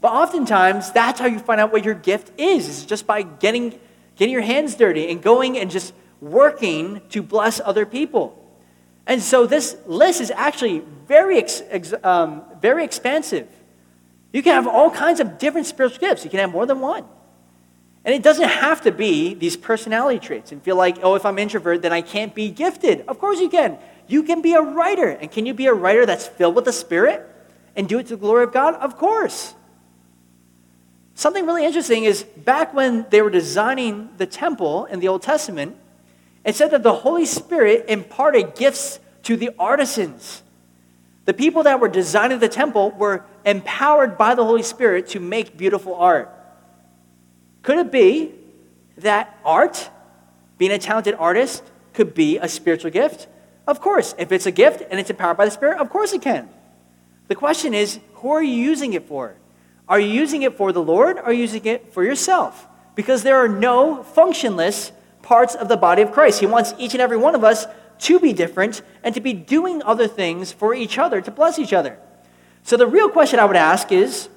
but 0.00 0.12
oftentimes 0.12 0.92
that's 0.92 1.18
how 1.18 1.26
you 1.26 1.40
find 1.40 1.60
out 1.60 1.72
what 1.72 1.84
your 1.84 1.94
gift 1.94 2.38
is, 2.38 2.68
is 2.68 2.86
just 2.86 3.06
by 3.06 3.22
getting, 3.22 3.78
getting 4.16 4.32
your 4.32 4.42
hands 4.42 4.76
dirty 4.76 5.10
and 5.10 5.20
going 5.20 5.58
and 5.58 5.70
just 5.70 5.92
working 6.20 7.00
to 7.10 7.22
bless 7.22 7.60
other 7.60 7.84
people. 7.84 8.36
And 9.06 9.20
so 9.20 9.46
this 9.46 9.76
list 9.86 10.20
is 10.20 10.30
actually 10.30 10.82
very, 11.08 11.38
ex, 11.38 11.62
ex, 11.68 11.92
um, 12.04 12.42
very 12.60 12.84
expansive. 12.84 13.48
You 14.32 14.42
can 14.42 14.54
have 14.54 14.68
all 14.68 14.90
kinds 14.90 15.18
of 15.18 15.38
different 15.38 15.66
spiritual 15.66 15.98
gifts. 15.98 16.22
You 16.22 16.30
can 16.30 16.38
have 16.38 16.52
more 16.52 16.66
than 16.66 16.78
one. 16.78 17.04
And 18.04 18.14
it 18.14 18.22
doesn't 18.22 18.48
have 18.48 18.80
to 18.82 18.92
be 18.92 19.34
these 19.34 19.56
personality 19.56 20.18
traits 20.18 20.52
and 20.52 20.62
feel 20.62 20.76
like, 20.76 20.98
oh, 21.02 21.16
if 21.16 21.26
I'm 21.26 21.38
introvert, 21.38 21.82
then 21.82 21.92
I 21.92 22.00
can't 22.00 22.34
be 22.34 22.50
gifted. 22.50 23.04
Of 23.06 23.18
course 23.18 23.40
you 23.40 23.48
can. 23.48 23.78
You 24.08 24.22
can 24.22 24.40
be 24.40 24.54
a 24.54 24.62
writer. 24.62 25.08
And 25.08 25.30
can 25.30 25.44
you 25.44 25.52
be 25.52 25.66
a 25.66 25.74
writer 25.74 26.06
that's 26.06 26.26
filled 26.26 26.54
with 26.54 26.64
the 26.64 26.72
Spirit 26.72 27.28
and 27.76 27.88
do 27.88 27.98
it 27.98 28.04
to 28.04 28.16
the 28.16 28.20
glory 28.20 28.44
of 28.44 28.52
God? 28.52 28.74
Of 28.76 28.96
course. 28.96 29.54
Something 31.14 31.44
really 31.44 31.66
interesting 31.66 32.04
is 32.04 32.22
back 32.22 32.72
when 32.72 33.06
they 33.10 33.20
were 33.20 33.30
designing 33.30 34.08
the 34.16 34.26
temple 34.26 34.86
in 34.86 35.00
the 35.00 35.08
Old 35.08 35.20
Testament, 35.20 35.76
it 36.44 36.54
said 36.54 36.70
that 36.70 36.82
the 36.82 36.94
Holy 36.94 37.26
Spirit 37.26 37.84
imparted 37.88 38.54
gifts 38.54 38.98
to 39.24 39.36
the 39.36 39.50
artisans. 39.58 40.42
The 41.26 41.34
people 41.34 41.64
that 41.64 41.78
were 41.78 41.88
designing 41.88 42.38
the 42.38 42.48
temple 42.48 42.92
were 42.92 43.26
empowered 43.44 44.16
by 44.16 44.34
the 44.34 44.44
Holy 44.44 44.62
Spirit 44.62 45.08
to 45.08 45.20
make 45.20 45.58
beautiful 45.58 45.94
art. 45.94 46.34
Could 47.62 47.78
it 47.78 47.92
be 47.92 48.32
that 48.98 49.38
art, 49.44 49.90
being 50.58 50.72
a 50.72 50.78
talented 50.78 51.14
artist, 51.18 51.62
could 51.92 52.14
be 52.14 52.38
a 52.38 52.48
spiritual 52.48 52.90
gift? 52.90 53.28
Of 53.66 53.80
course. 53.80 54.14
If 54.18 54.32
it's 54.32 54.46
a 54.46 54.50
gift 54.50 54.82
and 54.90 54.98
it's 54.98 55.10
empowered 55.10 55.36
by 55.36 55.44
the 55.44 55.50
Spirit, 55.50 55.78
of 55.78 55.90
course 55.90 56.12
it 56.12 56.22
can. 56.22 56.48
The 57.28 57.34
question 57.34 57.74
is, 57.74 58.00
who 58.14 58.30
are 58.30 58.42
you 58.42 58.54
using 58.54 58.92
it 58.94 59.06
for? 59.06 59.36
Are 59.88 60.00
you 60.00 60.08
using 60.08 60.42
it 60.42 60.56
for 60.56 60.72
the 60.72 60.82
Lord 60.82 61.18
or 61.18 61.24
are 61.24 61.32
you 61.32 61.42
using 61.42 61.64
it 61.66 61.92
for 61.92 62.04
yourself? 62.04 62.66
Because 62.94 63.22
there 63.22 63.36
are 63.36 63.48
no 63.48 64.02
functionless 64.02 64.92
parts 65.22 65.54
of 65.54 65.68
the 65.68 65.76
body 65.76 66.02
of 66.02 66.12
Christ. 66.12 66.40
He 66.40 66.46
wants 66.46 66.74
each 66.78 66.94
and 66.94 67.00
every 67.00 67.16
one 67.16 67.34
of 67.34 67.44
us 67.44 67.66
to 68.00 68.18
be 68.18 68.32
different 68.32 68.82
and 69.02 69.14
to 69.14 69.20
be 69.20 69.32
doing 69.32 69.82
other 69.82 70.08
things 70.08 70.52
for 70.52 70.74
each 70.74 70.98
other, 70.98 71.20
to 71.20 71.30
bless 71.30 71.58
each 71.58 71.72
other. 71.72 71.98
So 72.62 72.76
the 72.76 72.86
real 72.86 73.08
question 73.08 73.38
I 73.38 73.44
would 73.44 73.56
ask 73.56 73.92
is 73.92 74.28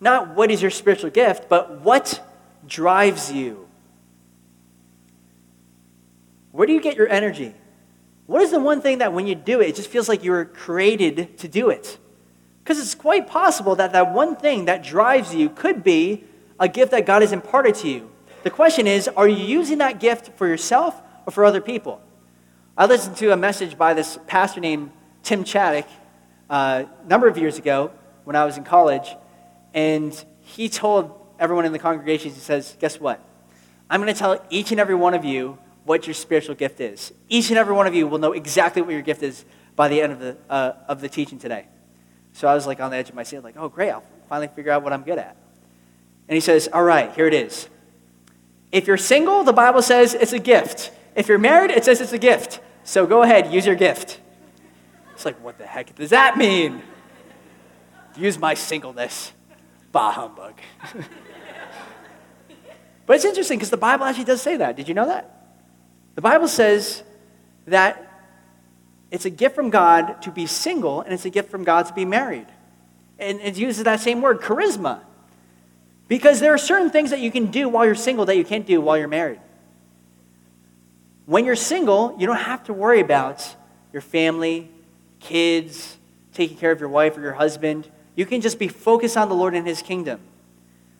not 0.00 0.34
what 0.34 0.50
is 0.50 0.62
your 0.62 0.70
spiritual 0.70 1.10
gift, 1.10 1.48
but 1.48 1.80
what 1.80 2.20
drives 2.66 3.32
you? 3.32 3.68
Where 6.52 6.66
do 6.66 6.72
you 6.72 6.80
get 6.80 6.96
your 6.96 7.08
energy? 7.08 7.54
What 8.26 8.42
is 8.42 8.50
the 8.50 8.60
one 8.60 8.80
thing 8.80 8.98
that 8.98 9.12
when 9.12 9.26
you 9.26 9.34
do 9.34 9.60
it, 9.60 9.70
it 9.70 9.76
just 9.76 9.88
feels 9.88 10.08
like 10.08 10.22
you 10.22 10.30
were 10.30 10.44
created 10.44 11.38
to 11.38 11.48
do 11.48 11.70
it? 11.70 11.98
Because 12.62 12.78
it's 12.78 12.94
quite 12.94 13.26
possible 13.26 13.74
that 13.76 13.92
that 13.92 14.12
one 14.12 14.36
thing 14.36 14.66
that 14.66 14.84
drives 14.84 15.34
you 15.34 15.48
could 15.48 15.82
be 15.82 16.24
a 16.60 16.68
gift 16.68 16.92
that 16.92 17.06
God 17.06 17.22
has 17.22 17.32
imparted 17.32 17.74
to 17.76 17.88
you. 17.88 18.10
The 18.44 18.50
question 18.50 18.86
is, 18.86 19.08
are 19.08 19.28
you 19.28 19.44
using 19.44 19.78
that 19.78 19.98
gift 19.98 20.36
for 20.36 20.46
yourself 20.46 21.00
or 21.26 21.32
for 21.32 21.44
other 21.44 21.60
people? 21.60 22.00
I 22.76 22.86
listened 22.86 23.16
to 23.18 23.32
a 23.32 23.36
message 23.36 23.76
by 23.76 23.94
this 23.94 24.18
pastor 24.26 24.60
named 24.60 24.92
Tim 25.22 25.44
Chaddick 25.44 25.86
uh, 26.48 26.84
a 27.04 27.08
number 27.08 27.28
of 27.28 27.36
years 27.36 27.58
ago 27.58 27.92
when 28.24 28.36
I 28.36 28.44
was 28.44 28.56
in 28.56 28.64
college, 28.64 29.14
and 29.74 30.24
he 30.40 30.68
told 30.68 31.21
everyone 31.42 31.64
in 31.64 31.72
the 31.72 31.78
congregation, 31.78 32.30
he 32.30 32.38
says, 32.38 32.76
Guess 32.78 33.00
what? 33.00 33.20
I'm 33.90 34.00
going 34.00 34.12
to 34.12 34.18
tell 34.18 34.42
each 34.48 34.70
and 34.70 34.78
every 34.78 34.94
one 34.94 35.12
of 35.12 35.24
you 35.24 35.58
what 35.84 36.06
your 36.06 36.14
spiritual 36.14 36.54
gift 36.54 36.80
is. 36.80 37.12
Each 37.28 37.50
and 37.50 37.58
every 37.58 37.74
one 37.74 37.88
of 37.88 37.94
you 37.94 38.06
will 38.06 38.18
know 38.18 38.32
exactly 38.32 38.80
what 38.80 38.92
your 38.92 39.02
gift 39.02 39.24
is 39.24 39.44
by 39.74 39.88
the 39.88 40.00
end 40.00 40.12
of 40.12 40.20
the, 40.20 40.36
uh, 40.48 40.72
of 40.86 41.00
the 41.00 41.08
teaching 41.08 41.40
today. 41.40 41.66
So 42.32 42.46
I 42.46 42.54
was 42.54 42.66
like 42.66 42.80
on 42.80 42.92
the 42.92 42.96
edge 42.96 43.08
of 43.08 43.16
my 43.16 43.24
seat, 43.24 43.40
like, 43.40 43.56
oh, 43.58 43.68
great, 43.68 43.90
I'll 43.90 44.04
finally 44.28 44.48
figure 44.54 44.70
out 44.70 44.84
what 44.84 44.92
I'm 44.92 45.02
good 45.02 45.18
at. 45.18 45.36
And 46.28 46.34
he 46.34 46.40
says, 46.40 46.68
all 46.72 46.84
right, 46.84 47.12
here 47.14 47.26
it 47.26 47.34
is. 47.34 47.68
If 48.70 48.86
you're 48.86 48.96
single, 48.96 49.42
the 49.42 49.52
Bible 49.52 49.82
says 49.82 50.14
it's 50.14 50.32
a 50.32 50.38
gift. 50.38 50.92
If 51.16 51.28
you're 51.28 51.38
married, 51.38 51.72
it 51.72 51.84
says 51.84 52.00
it's 52.00 52.12
a 52.12 52.18
gift. 52.18 52.60
So 52.84 53.04
go 53.04 53.22
ahead, 53.22 53.52
use 53.52 53.66
your 53.66 53.74
gift. 53.74 54.20
It's 55.12 55.24
like, 55.24 55.42
what 55.42 55.58
the 55.58 55.66
heck 55.66 55.94
does 55.96 56.10
that 56.10 56.38
mean? 56.38 56.82
Use 58.16 58.38
my 58.38 58.54
singleness. 58.54 59.32
Bah 59.90 60.12
humbug. 60.12 60.54
but 63.12 63.16
it's 63.16 63.26
interesting 63.26 63.58
because 63.58 63.68
the 63.68 63.76
Bible 63.76 64.06
actually 64.06 64.24
does 64.24 64.40
say 64.40 64.56
that. 64.56 64.74
Did 64.74 64.88
you 64.88 64.94
know 64.94 65.04
that? 65.04 65.30
The 66.14 66.22
Bible 66.22 66.48
says 66.48 67.02
that 67.66 68.10
it's 69.10 69.26
a 69.26 69.28
gift 69.28 69.54
from 69.54 69.68
God 69.68 70.22
to 70.22 70.30
be 70.30 70.46
single, 70.46 71.02
and 71.02 71.12
it's 71.12 71.26
a 71.26 71.28
gift 71.28 71.50
from 71.50 71.62
God 71.62 71.84
to 71.88 71.92
be 71.92 72.06
married. 72.06 72.46
And 73.18 73.38
it 73.42 73.58
uses 73.58 73.84
that 73.84 74.00
same 74.00 74.22
word, 74.22 74.40
charisma. 74.40 75.00
Because 76.08 76.40
there 76.40 76.54
are 76.54 76.58
certain 76.58 76.88
things 76.88 77.10
that 77.10 77.20
you 77.20 77.30
can 77.30 77.50
do 77.50 77.68
while 77.68 77.84
you're 77.84 77.94
single 77.94 78.24
that 78.24 78.38
you 78.38 78.46
can't 78.46 78.64
do 78.64 78.80
while 78.80 78.96
you're 78.96 79.08
married. 79.08 79.40
When 81.26 81.44
you're 81.44 81.54
single, 81.54 82.16
you 82.18 82.26
don't 82.26 82.36
have 82.36 82.64
to 82.64 82.72
worry 82.72 83.00
about 83.00 83.56
your 83.92 84.00
family, 84.00 84.70
kids, 85.20 85.98
taking 86.32 86.56
care 86.56 86.72
of 86.72 86.80
your 86.80 86.88
wife 86.88 87.18
or 87.18 87.20
your 87.20 87.34
husband. 87.34 87.90
You 88.16 88.24
can 88.24 88.40
just 88.40 88.58
be 88.58 88.68
focused 88.68 89.18
on 89.18 89.28
the 89.28 89.34
Lord 89.34 89.54
and 89.54 89.66
his 89.66 89.82
kingdom. 89.82 90.22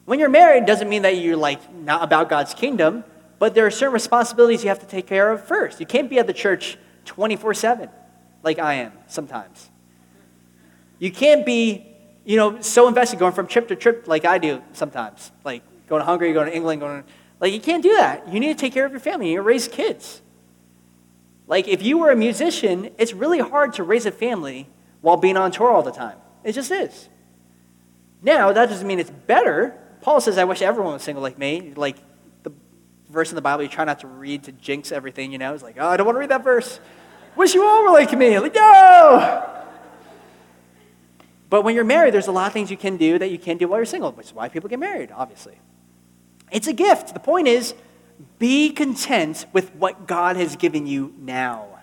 When 0.05 0.19
you're 0.19 0.29
married, 0.29 0.65
doesn't 0.65 0.89
mean 0.89 1.03
that 1.03 1.17
you're 1.17 1.37
like 1.37 1.73
not 1.73 2.03
about 2.03 2.29
God's 2.29 2.53
kingdom, 2.53 3.03
but 3.39 3.55
there 3.55 3.65
are 3.65 3.71
certain 3.71 3.93
responsibilities 3.93 4.63
you 4.63 4.69
have 4.69 4.79
to 4.79 4.85
take 4.85 5.07
care 5.07 5.31
of 5.31 5.45
first. 5.45 5.79
You 5.79 5.85
can't 5.85 6.09
be 6.09 6.19
at 6.19 6.27
the 6.27 6.33
church 6.33 6.77
24 7.05 7.53
7 7.53 7.89
like 8.43 8.59
I 8.59 8.75
am 8.75 8.91
sometimes. 9.07 9.69
You 10.99 11.11
can't 11.11 11.45
be, 11.45 11.85
you 12.25 12.37
know, 12.37 12.61
so 12.61 12.87
invested 12.87 13.19
going 13.19 13.33
from 13.33 13.47
trip 13.47 13.67
to 13.69 13.75
trip 13.75 14.07
like 14.07 14.25
I 14.25 14.37
do 14.37 14.61
sometimes. 14.73 15.31
Like 15.43 15.63
going 15.87 16.01
to 16.01 16.05
Hungary, 16.05 16.33
going 16.33 16.47
to 16.47 16.55
England, 16.55 16.81
going 16.81 17.03
to, 17.03 17.09
like 17.39 17.53
you 17.53 17.59
can't 17.59 17.83
do 17.83 17.95
that. 17.95 18.27
You 18.31 18.39
need 18.39 18.57
to 18.57 18.59
take 18.59 18.73
care 18.73 18.85
of 18.85 18.91
your 18.91 19.01
family. 19.01 19.27
You 19.27 19.31
need 19.33 19.37
to 19.37 19.41
raise 19.41 19.67
kids. 19.67 20.21
Like 21.47 21.67
if 21.67 21.81
you 21.81 21.97
were 21.97 22.11
a 22.11 22.15
musician, 22.15 22.91
it's 22.97 23.13
really 23.13 23.39
hard 23.39 23.73
to 23.73 23.83
raise 23.83 24.05
a 24.05 24.11
family 24.11 24.69
while 25.01 25.17
being 25.17 25.37
on 25.37 25.51
tour 25.51 25.69
all 25.69 25.83
the 25.83 25.91
time. 25.91 26.17
It 26.43 26.53
just 26.53 26.71
is. 26.71 27.09
Now, 28.21 28.53
that 28.53 28.69
doesn't 28.69 28.87
mean 28.87 28.99
it's 28.99 29.09
better. 29.09 29.77
Paul 30.03 30.19
says, 30.19 30.37
I 30.37 30.43
wish 30.43 30.61
everyone 30.61 30.93
was 30.93 31.01
single 31.01 31.23
like 31.23 31.37
me. 31.39 31.73
Like 31.77 31.95
the 32.43 32.51
verse 33.09 33.31
in 33.31 33.35
the 33.35 33.41
Bible, 33.41 33.63
you 33.63 33.69
try 33.69 33.85
not 33.85 34.01
to 34.01 34.07
read 34.07 34.43
to 34.43 34.51
jinx 34.51 34.91
everything, 34.91 35.31
you 35.31 35.37
know? 35.37 35.53
It's 35.53 35.63
like, 35.63 35.77
oh, 35.79 35.87
I 35.87 35.95
don't 35.95 36.05
want 36.05 36.17
to 36.17 36.19
read 36.19 36.29
that 36.29 36.43
verse. 36.43 36.81
Wish 37.37 37.53
you 37.53 37.63
all 37.63 37.83
were 37.83 37.91
like 37.91 38.11
me. 38.11 38.37
Like, 38.37 38.53
no! 38.53 39.49
But 41.49 41.63
when 41.63 41.73
you're 41.73 41.85
married, 41.85 42.13
there's 42.13 42.27
a 42.27 42.33
lot 42.33 42.47
of 42.47 42.53
things 42.53 42.69
you 42.69 42.75
can 42.75 42.97
do 42.97 43.17
that 43.17 43.31
you 43.31 43.39
can't 43.39 43.57
do 43.57 43.69
while 43.69 43.79
you're 43.79 43.85
single, 43.85 44.11
which 44.11 44.27
is 44.27 44.33
why 44.33 44.49
people 44.49 44.69
get 44.69 44.77
married, 44.79 45.09
obviously. 45.15 45.57
It's 46.51 46.67
a 46.67 46.73
gift. 46.73 47.13
The 47.13 47.21
point 47.21 47.47
is, 47.47 47.73
be 48.39 48.71
content 48.71 49.45
with 49.53 49.73
what 49.75 50.05
God 50.05 50.35
has 50.35 50.57
given 50.57 50.85
you 50.85 51.13
now. 51.17 51.79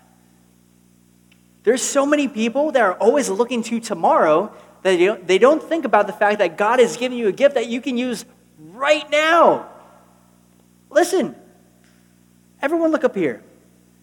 There's 1.62 1.83
so 1.83 2.04
many 2.04 2.28
people 2.28 2.72
that 2.72 2.83
are 2.83 2.94
always 2.94 3.30
looking 3.30 3.62
to 3.64 3.80
tomorrow 3.80 4.52
they 4.83 5.05
don't, 5.05 5.27
they 5.27 5.38
don't 5.38 5.62
think 5.62 5.85
about 5.85 6.07
the 6.07 6.12
fact 6.12 6.38
that 6.38 6.57
God 6.57 6.79
has 6.79 6.97
given 6.97 7.19
you 7.19 7.29
a 7.29 7.33
gift 7.33 7.55
that 7.55 7.69
you 7.69 7.81
can 7.81 7.99
use 7.99 8.25
right 8.59 9.09
now. 9.11 9.69
Listen, 10.88 11.37
everyone 12.62 12.90
look 12.90 13.05
up 13.05 13.14
here. 13.14 13.43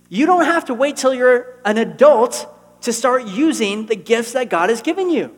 You 0.10 0.26
don't 0.26 0.46
have 0.46 0.66
to 0.66 0.74
wait 0.74 0.98
till 0.98 1.14
you're 1.14 1.60
an 1.66 1.78
adult 1.78 2.48
to 2.82 2.94
start 2.94 3.26
using 3.26 3.88
the 3.88 3.96
gifts 3.96 4.34
that 4.34 4.50
God 4.50 4.70
has 4.70 4.82
given 4.82 5.10
you. 5.10 5.36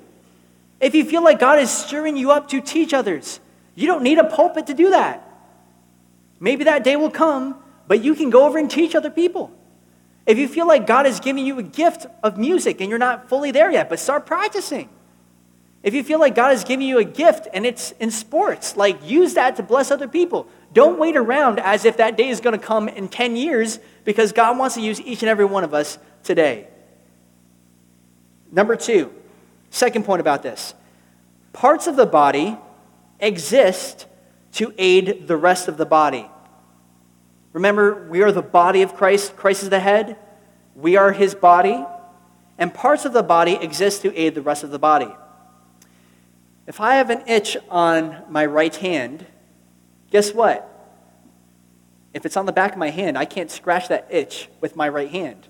If 0.79 0.93
you 0.93 1.03
feel 1.03 1.23
like 1.23 1.39
God 1.39 1.59
is 1.59 1.69
stirring 1.69 2.17
you 2.17 2.31
up 2.31 2.49
to 2.49 2.61
teach 2.61 2.93
others, 2.93 3.39
you 3.75 3.87
don't 3.87 4.03
need 4.03 4.17
a 4.17 4.23
pulpit 4.23 4.67
to 4.67 4.73
do 4.73 4.91
that. 4.91 5.25
Maybe 6.39 6.65
that 6.65 6.83
day 6.83 6.95
will 6.95 7.09
come, 7.09 7.61
but 7.87 8.03
you 8.03 8.13
can 8.13 8.29
go 8.29 8.45
over 8.45 8.57
and 8.57 8.69
teach 8.69 8.95
other 8.95 9.09
people. 9.09 9.51
If 10.25 10.37
you 10.37 10.47
feel 10.47 10.67
like 10.67 10.85
God 10.85 11.05
is 11.05 11.19
giving 11.19 11.45
you 11.45 11.57
a 11.59 11.63
gift 11.63 12.05
of 12.23 12.37
music 12.37 12.81
and 12.81 12.89
you're 12.89 12.99
not 12.99 13.29
fully 13.29 13.51
there 13.51 13.71
yet, 13.71 13.89
but 13.89 13.99
start 13.99 14.25
practicing. 14.25 14.89
If 15.81 15.93
you 15.93 16.03
feel 16.03 16.19
like 16.19 16.35
God 16.35 16.53
is 16.53 16.63
giving 16.63 16.87
you 16.87 16.97
a 16.97 17.03
gift 17.03 17.47
and 17.53 17.65
it's 17.65 17.91
in 17.99 18.11
sports, 18.11 18.75
like 18.75 19.07
use 19.07 19.35
that 19.35 19.55
to 19.55 19.63
bless 19.63 19.91
other 19.91 20.07
people. 20.07 20.47
Don't 20.73 20.99
wait 20.99 21.15
around 21.15 21.59
as 21.59 21.85
if 21.85 21.97
that 21.97 22.17
day 22.17 22.29
is 22.29 22.41
going 22.41 22.57
to 22.57 22.63
come 22.63 22.89
in 22.89 23.07
10 23.07 23.35
years 23.35 23.79
because 24.03 24.31
God 24.31 24.57
wants 24.57 24.75
to 24.75 24.81
use 24.81 24.99
each 25.01 25.23
and 25.23 25.29
every 25.29 25.45
one 25.45 25.63
of 25.63 25.73
us 25.73 25.97
today. 26.23 26.67
Number 28.51 28.75
two, 28.75 29.13
second 29.69 30.05
point 30.05 30.21
about 30.21 30.43
this 30.43 30.73
parts 31.53 31.87
of 31.87 31.95
the 31.95 32.05
body 32.05 32.57
exist 33.19 34.05
to 34.53 34.73
aid 34.77 35.27
the 35.27 35.37
rest 35.37 35.67
of 35.67 35.77
the 35.77 35.85
body. 35.85 36.29
Remember, 37.53 38.07
we 38.09 38.21
are 38.21 38.31
the 38.31 38.41
body 38.41 38.81
of 38.81 38.95
Christ. 38.95 39.35
Christ 39.35 39.63
is 39.63 39.69
the 39.69 39.79
head. 39.79 40.17
We 40.75 40.95
are 40.97 41.11
his 41.11 41.35
body. 41.35 41.83
And 42.57 42.73
parts 42.73 43.05
of 43.05 43.13
the 43.13 43.23
body 43.23 43.53
exist 43.53 44.01
to 44.03 44.15
aid 44.15 44.35
the 44.35 44.41
rest 44.41 44.63
of 44.63 44.71
the 44.71 44.79
body. 44.79 45.11
If 46.69 46.79
I 46.79 46.97
have 46.97 47.09
an 47.09 47.23
itch 47.27 47.57
on 47.71 48.21
my 48.29 48.45
right 48.45 48.75
hand, 48.75 49.25
guess 50.11 50.35
what? 50.35 50.67
If 52.13 52.27
it's 52.27 52.37
on 52.37 52.45
the 52.45 52.51
back 52.51 52.73
of 52.73 52.77
my 52.77 52.91
hand, 52.91 53.17
I 53.17 53.25
can't 53.25 53.49
scratch 53.49 53.87
that 53.87 54.05
itch 54.11 54.49
with 54.61 54.75
my 54.75 54.87
right 54.87 55.09
hand. 55.09 55.47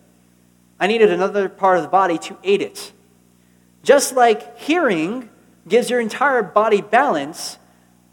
I 0.80 0.88
needed 0.88 1.12
another 1.12 1.50
part 1.50 1.76
of 1.76 1.84
the 1.84 1.90
body 1.90 2.18
to 2.20 2.38
aid 2.42 2.62
it. 2.62 2.94
Just 3.84 4.16
like 4.16 4.58
hearing 4.60 5.28
gives 5.68 5.90
your 5.90 6.00
entire 6.00 6.42
body 6.42 6.80
balance, 6.80 7.58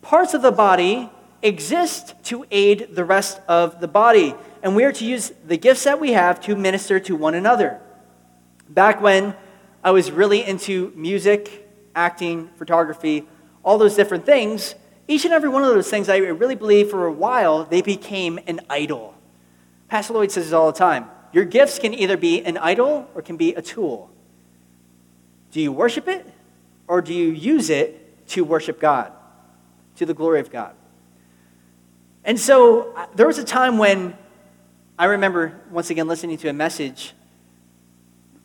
parts 0.03 0.35
of 0.35 0.43
the 0.43 0.51
body 0.51 1.09
exist 1.43 2.17
to 2.25 2.45
aid 2.51 2.89
the 2.91 3.05
rest 3.05 3.41
of 3.47 3.81
the 3.81 3.87
body. 3.87 4.35
And 4.65 4.75
we 4.75 4.83
are 4.83 4.91
to 4.91 5.05
use 5.05 5.31
the 5.47 5.57
gifts 5.57 5.85
that 5.85 6.01
we 6.01 6.11
have 6.11 6.41
to 6.41 6.57
minister 6.57 6.99
to 6.99 7.15
one 7.15 7.35
another. 7.35 7.81
Back 8.69 9.01
when 9.01 9.37
I 9.85 9.93
was 9.93 10.11
really 10.11 10.43
into 10.43 10.93
music, 10.97 11.66
acting, 11.97 12.49
photography, 12.57 13.27
all 13.65 13.79
those 13.79 13.97
different 13.97 14.25
things, 14.25 14.77
each 15.09 15.25
and 15.25 15.35
every 15.35 15.49
one 15.49 15.65
of 15.65 15.71
those 15.71 15.91
things, 15.91 16.09
I 16.09 16.19
really 16.19 16.55
believe 16.55 16.91
for 16.91 17.07
a 17.07 17.13
while, 17.13 17.65
they 17.65 17.83
became 17.83 18.39
an 18.47 18.61
idol. 18.71 19.15
Pastor 19.89 20.15
Lloyd 20.15 20.31
says 20.31 20.45
this 20.45 20.53
all 20.53 20.71
the 20.71 20.79
time. 20.79 21.07
Your 21.33 21.45
gifts 21.45 21.79
can 21.79 21.95
either 21.95 22.17
be 22.17 22.45
an 22.45 22.57
idol 22.59 23.09
or 23.15 23.23
can 23.23 23.37
be 23.37 23.55
a 23.55 23.63
tool. 23.63 24.11
Do 25.53 25.61
you 25.61 25.73
worship 25.73 26.09
it 26.09 26.27
or 26.89 27.01
do 27.01 27.15
you 27.15 27.31
use 27.31 27.71
it 27.71 28.27
to 28.29 28.45
worship 28.45 28.81
God, 28.81 29.13
to 29.97 30.07
the 30.07 30.15
glory 30.15 30.41
of 30.41 30.51
God? 30.51 30.75
And 32.25 32.39
so 32.39 32.93
uh, 32.95 33.07
there 33.15 33.27
was 33.27 33.39
a 33.39 33.45
time 33.45 33.79
when 33.79 34.17
I 34.99 35.05
remember 35.07 35.61
once 35.71 35.91
again 35.91 36.09
listening 36.09 36.37
to 36.39 36.49
a 36.49 36.53
message. 36.53 37.15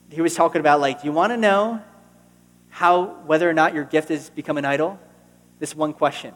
He 0.09 0.21
was 0.21 0.35
talking 0.35 0.59
about, 0.59 0.79
like, 0.79 1.01
do 1.01 1.07
you 1.07 1.13
want 1.13 1.31
to 1.31 1.37
know 1.37 1.81
how, 2.71 3.03
whether 3.25 3.47
or 3.47 3.53
not 3.53 3.75
your 3.75 3.83
gift 3.83 4.09
has 4.09 4.29
become 4.31 4.57
an 4.57 4.65
idol? 4.65 4.99
This 5.59 5.75
one 5.75 5.93
question. 5.93 6.33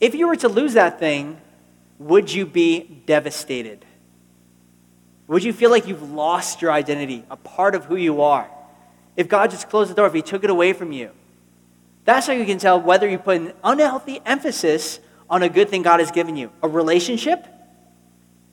If 0.00 0.14
you 0.14 0.28
were 0.28 0.36
to 0.36 0.48
lose 0.48 0.74
that 0.74 0.98
thing, 0.98 1.40
would 1.98 2.30
you 2.30 2.44
be 2.44 2.80
devastated? 3.06 3.84
Would 5.28 5.42
you 5.42 5.54
feel 5.54 5.70
like 5.70 5.86
you've 5.86 6.12
lost 6.12 6.60
your 6.60 6.70
identity, 6.70 7.24
a 7.30 7.36
part 7.36 7.74
of 7.74 7.86
who 7.86 7.96
you 7.96 8.20
are? 8.20 8.50
If 9.16 9.28
God 9.28 9.50
just 9.50 9.70
closed 9.70 9.90
the 9.90 9.94
door, 9.94 10.06
if 10.06 10.12
He 10.12 10.20
took 10.20 10.44
it 10.44 10.50
away 10.50 10.74
from 10.74 10.92
you? 10.92 11.10
That's 12.04 12.26
how 12.26 12.34
you 12.34 12.44
can 12.44 12.58
tell 12.58 12.80
whether 12.80 13.08
you 13.08 13.16
put 13.16 13.36
an 13.38 13.52
unhealthy 13.62 14.20
emphasis 14.26 15.00
on 15.30 15.42
a 15.42 15.48
good 15.48 15.70
thing 15.70 15.82
God 15.82 16.00
has 16.00 16.10
given 16.10 16.36
you. 16.36 16.50
A 16.62 16.68
relationship? 16.68 17.46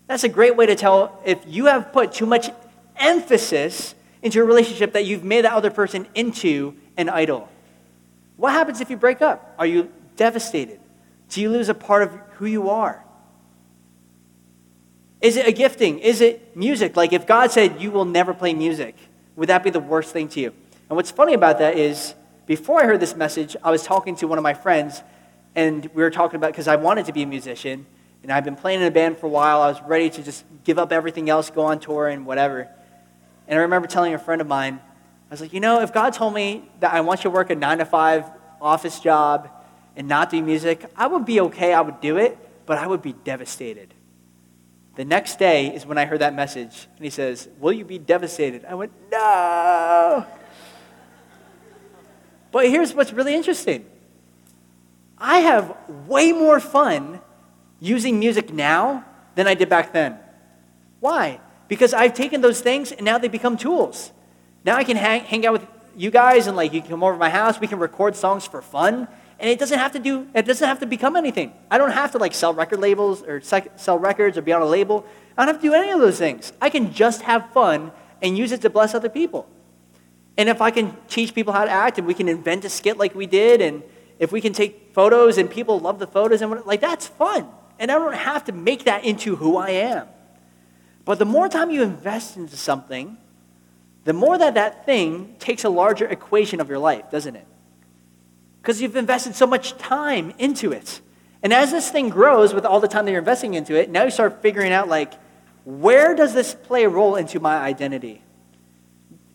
That's 0.08 0.24
a 0.24 0.30
great 0.30 0.56
way 0.56 0.68
to 0.68 0.76
tell 0.76 1.22
if 1.26 1.40
you 1.48 1.66
have 1.66 1.92
put 1.92 2.14
too 2.14 2.26
much 2.26 2.50
emphasis 2.96 3.96
into 4.22 4.42
a 4.42 4.44
relationship 4.44 4.94
that 4.94 5.06
you've 5.06 5.24
made 5.24 5.46
that 5.46 5.54
other 5.54 5.72
person 5.72 6.08
into 6.16 6.76
an 6.98 7.10
idol. 7.10 7.50
What 8.38 8.54
happens 8.54 8.82
if 8.82 8.90
you 8.90 8.98
break 8.98 9.22
up? 9.22 9.56
Are 9.58 9.66
you 9.66 9.92
devastated? 10.16 10.80
Do 11.30 11.42
you 11.42 11.50
lose 11.50 11.70
a 11.70 11.74
part 11.74 12.04
of 12.04 12.14
who 12.34 12.46
you 12.46 12.70
are? 12.70 13.04
Is 15.22 15.38
it 15.38 15.48
a 15.48 15.52
gifting? 15.52 16.00
Is 16.00 16.22
it 16.22 16.56
music? 16.58 16.96
Like 16.96 17.14
if 17.14 17.28
God 17.28 17.52
said 17.52 17.80
you 17.82 17.92
will 17.92 18.06
never 18.06 18.34
play 18.34 18.54
music, 18.54 18.96
would 19.36 19.50
that 19.50 19.64
be 19.64 19.70
the 19.70 19.80
worst 19.80 20.12
thing 20.12 20.28
to 20.30 20.40
you? 20.40 20.54
And 20.90 20.96
what's 20.96 21.12
funny 21.12 21.34
about 21.34 21.60
that 21.60 21.78
is 21.78 22.16
before 22.48 22.82
I 22.82 22.86
heard 22.86 23.00
this 23.00 23.16
message, 23.16 23.56
I 23.64 23.72
was 23.72 23.84
talking 23.84 24.16
to 24.18 24.28
one 24.28 24.38
of 24.38 24.44
my 24.44 24.54
friends 24.54 25.04
and 25.56 25.86
we 25.94 26.02
were 26.02 26.10
talking 26.10 26.38
about 26.38 26.52
because 26.52 26.68
I 26.68 26.76
wanted 26.76 27.06
to 27.06 27.14
be 27.14 27.24
a 27.24 27.28
musician, 27.28 27.86
and 28.24 28.32
I've 28.32 28.46
been 28.46 28.56
playing 28.56 28.82
in 28.82 28.88
a 28.88 28.92
band 28.92 29.18
for 29.18 29.26
a 29.26 29.30
while. 29.30 29.62
I 29.62 29.68
was 29.68 29.82
ready 29.82 30.10
to 30.10 30.24
just 30.24 30.46
give 30.64 30.80
up 30.80 30.92
everything 30.92 31.30
else, 31.30 31.50
go 31.50 31.64
on 31.64 31.80
tour, 31.80 32.08
and 32.08 32.26
whatever. 32.26 32.70
And 33.52 33.60
I 33.60 33.64
remember 33.64 33.86
telling 33.86 34.14
a 34.14 34.18
friend 34.18 34.40
of 34.40 34.48
mine, 34.48 34.80
I 35.30 35.34
was 35.34 35.42
like, 35.42 35.52
you 35.52 35.60
know, 35.60 35.82
if 35.82 35.94
God 35.94 36.14
told 36.14 36.34
me 36.34 36.64
that 36.80 36.94
I 36.94 37.02
want 37.02 37.20
you 37.20 37.24
to 37.24 37.30
work 37.32 37.50
a 37.50 37.56
nine 37.56 37.80
to 37.80 37.86
five 37.86 38.24
office 38.62 39.02
job 39.02 39.50
and 39.98 40.08
not 40.08 40.30
do 40.30 40.42
music, 40.42 40.86
I 40.96 41.08
would 41.08 41.26
be 41.26 41.42
okay. 41.42 41.74
I 41.74 41.82
would 41.82 42.00
do 42.00 42.16
it, 42.16 42.38
but 42.66 42.78
I 42.78 42.88
would 42.88 43.02
be 43.02 43.12
devastated. 43.12 43.94
The 44.96 45.04
next 45.04 45.38
day 45.38 45.76
is 45.76 45.86
when 45.86 45.98
I 45.98 46.06
heard 46.06 46.22
that 46.22 46.34
message, 46.34 46.88
and 46.96 47.04
he 47.04 47.10
says, 47.10 47.50
Will 47.60 47.74
you 47.74 47.84
be 47.84 48.00
devastated? 48.00 48.64
I 48.64 48.74
went, 48.76 48.94
No. 49.12 50.26
But 52.54 52.70
here's 52.70 52.94
what's 52.94 53.12
really 53.12 53.36
interesting 53.36 53.86
I 55.18 55.40
have 55.40 55.76
way 56.08 56.32
more 56.32 56.62
fun 56.62 57.20
using 57.82 58.18
music 58.18 58.54
now 58.54 59.04
than 59.36 59.46
I 59.46 59.56
did 59.56 59.68
back 59.68 59.92
then. 59.92 60.18
Why? 61.02 61.42
Because 61.72 61.94
I've 61.94 62.14
taken 62.14 62.42
those 62.42 62.60
things 62.60 62.92
and 62.92 63.06
now 63.06 63.18
they 63.18 63.30
become 63.30 63.56
tools. 63.56 64.12
Now 64.66 64.76
I 64.76 64.84
can 64.84 64.98
hang, 64.98 65.22
hang 65.22 65.46
out 65.46 65.54
with 65.54 65.68
you 65.96 66.12
guys 66.12 66.48
and 66.48 66.58
like 66.58 66.74
you 66.74 66.82
can 66.82 66.90
come 66.90 67.02
over 67.02 67.14
to 67.14 67.18
my 67.18 67.30
house, 67.30 67.62
we 67.62 67.68
can 67.68 67.80
record 67.80 68.14
songs 68.14 68.46
for 68.46 68.62
fun, 68.62 69.08
and 69.40 69.50
it 69.50 69.58
doesn't 69.58 69.80
have 69.80 69.94
to 69.94 70.00
do 70.00 70.28
it 70.36 70.46
doesn't 70.46 70.68
have 70.68 70.80
to 70.80 70.86
become 70.86 71.16
anything. 71.16 71.54
I 71.72 71.78
don't 71.78 71.92
have 71.92 72.12
to 72.12 72.18
like 72.18 72.34
sell 72.34 72.54
record 72.54 72.82
labels 72.82 73.24
or 73.24 73.40
sell 73.40 73.98
records 73.98 74.38
or 74.38 74.42
be 74.42 74.52
on 74.52 74.62
a 74.62 74.66
label. 74.66 75.06
I 75.38 75.46
don't 75.46 75.54
have 75.54 75.62
to 75.62 75.70
do 75.70 75.74
any 75.74 75.92
of 75.92 76.02
those 76.02 76.18
things. 76.18 76.52
I 76.60 76.70
can 76.70 76.92
just 76.92 77.22
have 77.22 77.50
fun 77.54 77.94
and 78.22 78.38
use 78.38 78.52
it 78.52 78.60
to 78.64 78.70
bless 78.70 78.94
other 78.94 79.08
people. 79.08 79.48
And 80.36 80.50
if 80.50 80.62
I 80.62 80.72
can 80.72 80.98
teach 81.08 81.34
people 81.34 81.54
how 81.54 81.64
to 81.64 81.72
act 81.72 81.98
and 81.98 82.06
we 82.06 82.14
can 82.14 82.28
invent 82.28 82.66
a 82.66 82.70
skit 82.70 82.98
like 82.98 83.16
we 83.16 83.28
did 83.28 83.62
and 83.62 83.82
if 84.20 84.34
we 84.34 84.42
can 84.42 84.52
take 84.52 84.94
photos 84.94 85.38
and 85.38 85.50
people 85.50 85.80
love 85.80 86.00
the 86.00 86.08
photos 86.08 86.42
and 86.42 86.66
like 86.66 86.82
that's 86.82 87.08
fun. 87.08 87.48
And 87.80 87.90
I 87.90 87.94
don't 87.94 88.14
have 88.14 88.44
to 88.44 88.52
make 88.52 88.84
that 88.84 89.06
into 89.06 89.38
who 89.38 89.56
I 89.56 89.70
am. 89.70 90.10
But 91.12 91.20
the 91.20 91.26
more 91.26 91.50
time 91.50 91.72
you 91.72 91.84
invest 91.84 92.38
into 92.38 92.56
something, 92.56 93.18
the 94.06 94.14
more 94.14 94.38
that 94.38 94.54
that 94.54 94.86
thing 94.86 95.36
takes 95.40 95.66
a 95.66 95.70
larger 95.70 96.08
equation 96.08 96.62
of 96.62 96.70
your 96.70 96.78
life, 96.78 97.12
doesn't 97.12 97.36
it? 97.36 97.46
Because 98.62 98.82
you've 98.82 98.96
invested 98.96 99.36
so 99.36 99.46
much 99.46 99.78
time 99.78 100.34
into 100.38 100.72
it. 100.72 101.02
And 101.44 101.52
as 101.52 101.70
this 101.70 101.92
thing 101.92 102.08
grows 102.08 102.54
with 102.54 102.66
all 102.66 102.80
the 102.80 102.88
time 102.88 103.04
that 103.04 103.12
you're 103.12 103.20
investing 103.20 103.56
into 103.56 103.76
it, 103.76 103.90
now 103.90 104.06
you 104.06 104.10
start 104.10 104.42
figuring 104.42 104.72
out 104.72 104.88
like, 104.88 105.12
where 105.66 106.16
does 106.16 106.34
this 106.34 106.56
play 106.56 106.86
a 106.86 106.90
role 106.90 107.18
into 107.18 107.42
my 107.42 107.58
identity? 107.58 108.22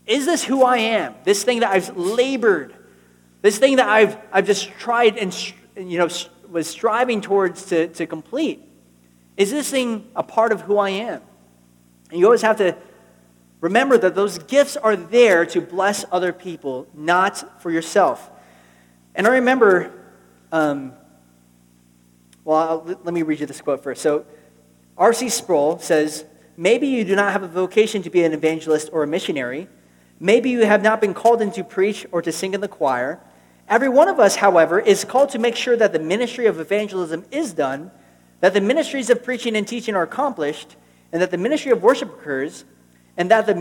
Is 0.06 0.24
this 0.24 0.42
who 0.42 0.62
I 0.62 0.78
am? 0.78 1.14
This 1.24 1.44
thing 1.44 1.60
that 1.60 1.72
I've 1.72 1.94
labored, 1.94 2.74
this 3.42 3.58
thing 3.58 3.76
that 3.76 3.86
I've, 3.90 4.16
I've 4.32 4.46
just 4.46 4.70
tried 4.78 5.18
and 5.18 5.52
you 5.76 5.98
know, 5.98 6.08
was 6.48 6.68
striving 6.68 7.20
towards 7.20 7.66
to, 7.66 7.88
to 7.88 8.06
complete. 8.06 8.66
Is 9.36 9.50
this 9.50 9.70
thing 9.70 10.10
a 10.16 10.22
part 10.22 10.52
of 10.52 10.62
who 10.62 10.78
I 10.78 10.88
am? 10.88 11.20
And 12.16 12.20
you 12.22 12.24
always 12.28 12.40
have 12.40 12.56
to 12.56 12.74
remember 13.60 13.98
that 13.98 14.14
those 14.14 14.38
gifts 14.38 14.74
are 14.74 14.96
there 14.96 15.44
to 15.44 15.60
bless 15.60 16.02
other 16.10 16.32
people, 16.32 16.86
not 16.94 17.60
for 17.60 17.70
yourself. 17.70 18.30
And 19.14 19.26
I 19.26 19.32
remember, 19.32 19.92
um, 20.50 20.94
well, 22.42 22.56
I'll, 22.56 22.98
let 23.04 23.12
me 23.12 23.20
read 23.20 23.40
you 23.40 23.44
this 23.44 23.60
quote 23.60 23.82
first. 23.82 24.00
So, 24.00 24.24
R.C. 24.96 25.28
Sproul 25.28 25.78
says, 25.78 26.24
Maybe 26.56 26.86
you 26.86 27.04
do 27.04 27.14
not 27.14 27.32
have 27.32 27.42
a 27.42 27.48
vocation 27.48 28.00
to 28.04 28.08
be 28.08 28.24
an 28.24 28.32
evangelist 28.32 28.88
or 28.94 29.02
a 29.02 29.06
missionary. 29.06 29.68
Maybe 30.18 30.48
you 30.48 30.64
have 30.64 30.82
not 30.82 31.02
been 31.02 31.12
called 31.12 31.42
in 31.42 31.50
to 31.52 31.62
preach 31.62 32.06
or 32.12 32.22
to 32.22 32.32
sing 32.32 32.54
in 32.54 32.62
the 32.62 32.66
choir. 32.68 33.20
Every 33.68 33.90
one 33.90 34.08
of 34.08 34.18
us, 34.18 34.36
however, 34.36 34.80
is 34.80 35.04
called 35.04 35.28
to 35.32 35.38
make 35.38 35.54
sure 35.54 35.76
that 35.76 35.92
the 35.92 35.98
ministry 35.98 36.46
of 36.46 36.58
evangelism 36.58 37.26
is 37.30 37.52
done, 37.52 37.90
that 38.40 38.54
the 38.54 38.62
ministries 38.62 39.10
of 39.10 39.22
preaching 39.22 39.54
and 39.54 39.68
teaching 39.68 39.94
are 39.94 40.02
accomplished, 40.02 40.76
and 41.12 41.22
that 41.22 41.30
the 41.30 41.38
ministry 41.38 41.72
of 41.72 41.82
worship 41.82 42.10
occurs, 42.12 42.64
and 43.16 43.30
that 43.30 43.46
the 43.46 43.54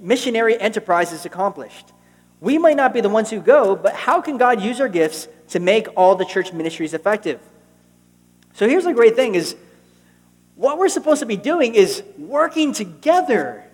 missionary 0.00 0.60
enterprise 0.60 1.12
is 1.12 1.24
accomplished. 1.24 1.92
We 2.40 2.58
might 2.58 2.76
not 2.76 2.92
be 2.92 3.00
the 3.00 3.08
ones 3.08 3.30
who 3.30 3.40
go, 3.40 3.76
but 3.76 3.94
how 3.94 4.20
can 4.20 4.36
God 4.36 4.60
use 4.60 4.80
our 4.80 4.88
gifts 4.88 5.28
to 5.50 5.60
make 5.60 5.86
all 5.96 6.16
the 6.16 6.24
church 6.24 6.52
ministries 6.52 6.92
effective? 6.92 7.40
So 8.54 8.68
here's 8.68 8.84
the 8.84 8.92
great 8.92 9.14
thing 9.14 9.36
is 9.36 9.54
what 10.56 10.76
we're 10.76 10.88
supposed 10.88 11.20
to 11.20 11.26
be 11.26 11.36
doing 11.36 11.74
is 11.74 12.02
working 12.18 12.72
together 12.72 13.64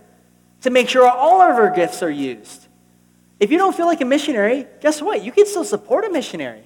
to 0.62 0.70
make 0.70 0.88
sure 0.88 1.08
all 1.08 1.40
of 1.40 1.56
our 1.56 1.70
gifts 1.70 2.02
are 2.02 2.10
used. 2.10 2.66
If 3.40 3.50
you 3.50 3.58
don't 3.58 3.74
feel 3.74 3.86
like 3.86 4.00
a 4.00 4.04
missionary, 4.04 4.66
guess 4.80 5.00
what? 5.00 5.24
You 5.24 5.32
can 5.32 5.46
still 5.46 5.64
support 5.64 6.04
a 6.04 6.10
missionary. 6.10 6.62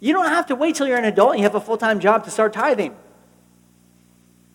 You 0.00 0.12
don't 0.12 0.26
have 0.26 0.46
to 0.46 0.54
wait 0.54 0.76
till 0.76 0.86
you're 0.86 0.98
an 0.98 1.04
adult 1.04 1.30
and 1.30 1.40
you 1.40 1.44
have 1.44 1.54
a 1.54 1.60
full 1.60 1.78
time 1.78 1.98
job 1.98 2.24
to 2.24 2.30
start 2.30 2.52
tithing. 2.52 2.94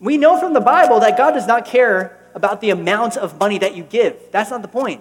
We 0.04 0.18
know 0.18 0.38
from 0.38 0.52
the 0.52 0.60
Bible 0.60 1.00
that 1.00 1.16
God 1.16 1.30
does 1.30 1.46
not 1.46 1.64
care 1.64 2.18
about 2.34 2.60
the 2.60 2.68
amount 2.68 3.16
of 3.16 3.40
money 3.40 3.56
that 3.60 3.74
you 3.74 3.82
give. 3.82 4.14
That's 4.32 4.50
not 4.50 4.60
the 4.60 4.68
point. 4.68 5.00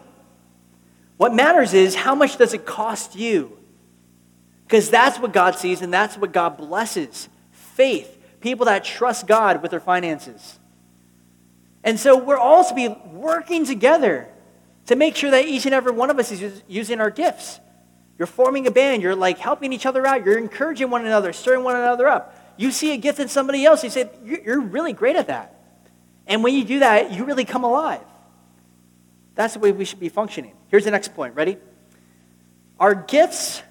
What 1.18 1.34
matters 1.34 1.74
is 1.74 1.93
how 1.93 2.16
much 2.16 2.38
does 2.38 2.54
it 2.54 2.66
cost 2.66 3.14
you? 3.14 3.60
Because 4.66 4.89
that's 4.89 5.20
what 5.20 5.34
God 5.34 5.56
sees 5.56 5.82
and 5.82 5.93
that's 5.93 6.18
what 6.18 6.32
God 6.32 6.56
blesses 6.56 7.28
faith, 7.51 8.18
people 8.39 8.68
that 8.68 8.86
trust 8.86 9.28
God 9.28 9.62
with 9.62 9.72
their 9.72 9.82
finances. 9.82 10.58
And 11.84 11.99
so 11.99 12.18
we're 12.18 12.38
all 12.38 12.64
to 12.64 12.74
be 12.74 12.88
working 12.88 13.66
together 13.66 14.30
to 14.86 14.95
make 14.95 15.18
sure 15.18 15.32
that 15.32 15.45
each 15.45 15.66
and 15.66 15.76
every 15.76 15.91
one 15.91 16.12
of 16.12 16.18
us 16.18 16.32
is 16.32 16.64
using 16.70 17.01
our 17.01 17.10
gifts. 17.10 17.60
You're 18.18 18.26
forming 18.26 18.68
a 18.68 18.72
band, 18.72 19.01
you're 19.01 19.16
like 19.16 19.38
helping 19.38 19.74
each 19.74 19.86
other 19.86 20.08
out, 20.08 20.24
you're 20.24 20.38
encouraging 20.38 20.89
one 20.89 21.06
another, 21.06 21.34
stirring 21.34 21.66
one 21.66 21.76
another 21.76 22.08
up. 22.08 22.39
You 22.58 22.72
see 22.72 22.93
a 22.93 22.97
gift 22.97 23.20
in 23.20 23.28
somebody 23.28 23.66
else, 23.66 23.84
you 23.84 23.89
say, 23.89 24.10
You're 24.24 24.62
really 24.62 24.93
great 24.93 25.16
at 25.16 25.28
that. 25.28 25.60
And 26.28 26.43
when 26.43 26.54
you 26.54 26.64
do 26.64 26.80
that, 26.80 27.12
you 27.12 27.26
really 27.26 27.45
come 27.45 27.64
alive. 27.64 28.04
That's 29.36 29.56
the 29.56 29.60
way 29.60 29.72
we 29.72 29.86
should 29.86 29.99
be 29.99 30.10
functioning. 30.10 30.54
Here's 30.68 30.86
the 30.86 30.91
next 30.91 31.16
point. 31.16 31.36
Ready? 31.36 31.58
Our 32.80 32.95
gifts 32.95 33.62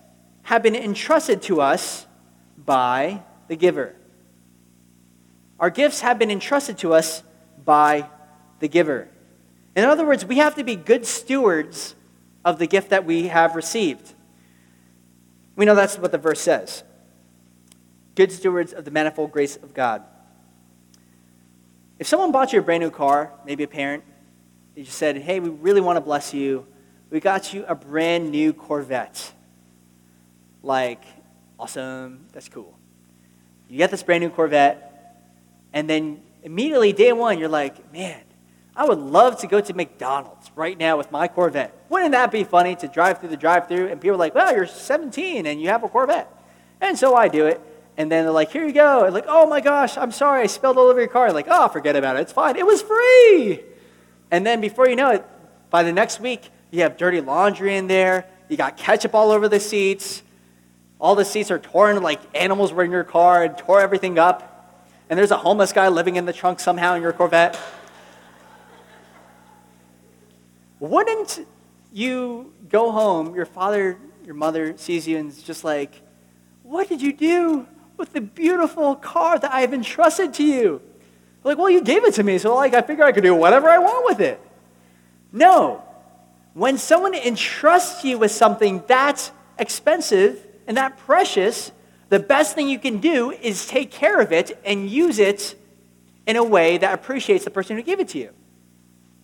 have 0.43 0.62
been 0.62 0.74
entrusted 0.74 1.43
to 1.43 1.61
us 1.61 2.07
by 2.57 3.22
the 3.49 3.57
giver. 3.57 3.95
Our 5.61 5.70
gifts 5.70 6.01
have 6.01 6.18
been 6.18 6.30
entrusted 6.30 6.78
to 6.78 6.93
us 6.93 7.22
by 7.64 8.09
the 8.59 8.68
giver. 8.68 9.09
In 9.76 9.85
other 9.85 10.05
words, 10.05 10.24
we 10.24 10.39
have 10.39 10.57
to 10.57 10.64
be 10.64 10.76
good 10.76 11.07
stewards 11.07 11.95
of 12.45 12.59
the 12.59 12.66
gift 12.66 12.91
that 12.91 13.05
we 13.05 13.28
have 13.28 13.55
received. 13.55 14.14
We 15.55 15.64
know 15.64 15.74
that's 15.74 15.99
what 15.99 16.12
the 16.12 16.18
verse 16.18 16.41
says 16.41 16.83
good 18.14 18.32
stewards 18.32 18.72
of 18.72 18.84
the 18.84 18.90
manifold 18.90 19.32
grace 19.32 19.56
of 19.56 19.74
God. 19.74 20.02
If 21.98 22.06
someone 22.06 22.32
bought 22.32 22.52
you 22.52 22.58
a 22.58 22.62
brand 22.62 22.82
new 22.82 22.90
car, 22.90 23.32
maybe 23.46 23.64
a 23.64 23.68
parent, 23.68 24.04
they 24.74 24.82
just 24.82 24.98
said, 24.98 25.16
Hey, 25.16 25.40
we 25.40 25.50
really 25.50 25.80
want 25.80 25.96
to 25.96 26.00
bless 26.00 26.34
you. 26.34 26.66
We 27.10 27.20
got 27.20 27.52
you 27.52 27.64
a 27.66 27.74
brand 27.74 28.30
new 28.30 28.52
Corvette. 28.52 29.32
Like, 30.62 31.04
awesome, 31.58 32.26
that's 32.32 32.48
cool. 32.48 32.78
You 33.68 33.78
get 33.78 33.90
this 33.90 34.02
brand 34.02 34.22
new 34.22 34.30
Corvette, 34.30 35.16
and 35.72 35.88
then 35.88 36.22
immediately, 36.42 36.92
day 36.92 37.12
one, 37.12 37.38
you're 37.38 37.48
like, 37.48 37.92
Man, 37.92 38.22
I 38.74 38.86
would 38.86 38.98
love 38.98 39.38
to 39.40 39.46
go 39.46 39.60
to 39.60 39.74
McDonald's 39.74 40.50
right 40.54 40.78
now 40.78 40.96
with 40.96 41.12
my 41.12 41.28
Corvette. 41.28 41.76
Wouldn't 41.90 42.12
that 42.12 42.32
be 42.32 42.42
funny 42.42 42.74
to 42.76 42.88
drive 42.88 43.18
through 43.18 43.28
the 43.28 43.36
drive 43.36 43.68
through 43.68 43.88
and 43.88 44.00
people 44.00 44.14
are 44.14 44.18
like, 44.18 44.34
well, 44.34 44.54
you're 44.54 44.66
17 44.66 45.44
and 45.44 45.60
you 45.60 45.68
have 45.68 45.84
a 45.84 45.88
Corvette. 45.88 46.32
And 46.80 46.98
so 46.98 47.14
I 47.14 47.28
do 47.28 47.46
it. 47.46 47.60
And 47.97 48.11
then 48.11 48.24
they're 48.24 48.32
like, 48.32 48.51
here 48.51 48.66
you 48.66 48.72
go. 48.72 49.05
And 49.05 49.12
like, 49.12 49.26
oh 49.28 49.47
my 49.47 49.61
gosh, 49.61 49.99
I'm 49.99 50.12
sorry, 50.12 50.43
I 50.43 50.47
spilled 50.47 50.78
all 50.78 50.88
over 50.88 50.99
your 50.99 51.09
car. 51.09 51.32
like, 51.32 51.49
oh, 51.49 51.68
forget 51.68 51.95
about 51.97 52.16
it. 52.16 52.20
It's 52.20 52.32
fine. 52.32 52.57
It 52.57 52.66
was 52.66 52.80
free. 52.82 53.61
And 54.30 54.47
then 54.47 54.61
before 54.61 54.88
you 54.88 54.97
know 54.97 55.11
it, 55.11 55.24
by 55.68 55.82
the 55.82 55.93
next 55.93 56.20
week, 56.20 56.49
you 56.70 56.82
have 56.82 56.97
dirty 56.97 57.20
laundry 57.20 57.76
in 57.76 57.86
there. 57.86 58.26
You 58.49 58.57
got 58.57 58.76
ketchup 58.76 59.14
all 59.14 59.30
over 59.30 59.49
the 59.49 59.61
seats. 59.61 60.22
All 60.99 61.14
the 61.14 61.24
seats 61.24 61.51
are 61.51 61.59
torn 61.59 62.03
like 62.03 62.20
animals 62.34 62.72
were 62.72 62.84
in 62.84 62.90
your 62.90 63.05
car 63.05 63.45
and 63.45 63.57
tore 63.59 63.80
everything 63.80 64.18
up. 64.18 64.49
And 65.11 65.18
there's 65.18 65.30
a 65.30 65.36
homeless 65.36 65.72
guy 65.72 65.88
living 65.88 66.16
in 66.16 66.24
the 66.24 66.32
trunk 66.32 66.61
somehow 66.61 66.95
in 66.95 67.03
your 67.03 67.12
Corvette. 67.12 67.59
Wouldn't 70.80 71.47
you 71.93 72.55
go 72.70 72.90
home, 72.90 73.34
your 73.34 73.45
father, 73.45 73.99
your 74.24 74.34
mother 74.34 74.76
sees 74.78 75.07
you 75.07 75.18
and 75.18 75.28
is 75.28 75.43
just 75.43 75.62
like, 75.62 76.01
What 76.62 76.88
did 76.88 77.03
you 77.03 77.12
do 77.12 77.66
with 78.03 78.12
the 78.12 78.20
beautiful 78.20 78.96
car 78.96 79.38
that 79.38 79.53
I 79.53 79.61
have 79.61 79.72
entrusted 79.72 80.34
to 80.34 80.42
you? 80.42 80.82
Like, 81.44 81.57
well, 81.57 81.70
you 81.70 81.80
gave 81.80 82.05
it 82.05 82.14
to 82.14 82.24
me, 82.24 82.36
so 82.36 82.53
like 82.53 82.74
I 82.74 82.82
figure 82.82 83.05
I 83.05 83.12
could 83.12 83.22
do 83.22 83.32
whatever 83.32 83.68
I 83.68 83.78
want 83.78 84.05
with 84.05 84.18
it. 84.18 84.40
No. 85.30 85.84
When 86.53 86.78
someone 86.78 87.14
entrusts 87.14 88.03
you 88.03 88.18
with 88.18 88.32
something 88.32 88.82
that's 88.88 89.30
expensive 89.57 90.44
and 90.66 90.76
that 90.78 90.98
precious, 90.98 91.70
the 92.09 92.18
best 92.18 92.57
thing 92.57 92.68
you 92.68 92.80
can 92.80 92.98
do 92.98 93.30
is 93.30 93.68
take 93.68 93.92
care 93.92 94.20
of 94.20 94.32
it 94.32 94.61
and 94.64 94.90
use 94.90 95.20
it 95.20 95.55
in 96.26 96.34
a 96.34 96.42
way 96.42 96.78
that 96.78 96.92
appreciates 96.94 97.44
the 97.44 97.53
person 97.53 97.76
who 97.76 97.84
gave 97.84 98.00
it 98.00 98.09
to 98.09 98.18
you. 98.18 98.30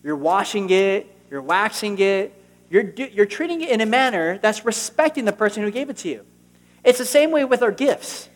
You're 0.05 0.15
washing 0.15 0.69
it, 0.69 1.05
you're 1.29 1.41
waxing 1.41 1.99
it, 1.99 2.33
you're, 2.69 2.93
you're 2.95 3.25
treating 3.25 3.59
it 3.59 3.71
in 3.71 3.81
a 3.81 3.85
manner 3.85 4.37
that's 4.37 4.63
respecting 4.63 5.25
the 5.25 5.33
person 5.33 5.63
who 5.63 5.69
gave 5.69 5.89
it 5.89 5.97
to 5.97 6.07
you. 6.07 6.25
It's 6.85 6.97
the 6.97 7.03
same 7.03 7.31
way 7.31 7.43
with 7.43 7.61
our 7.61 7.73
gifts. 7.73 8.29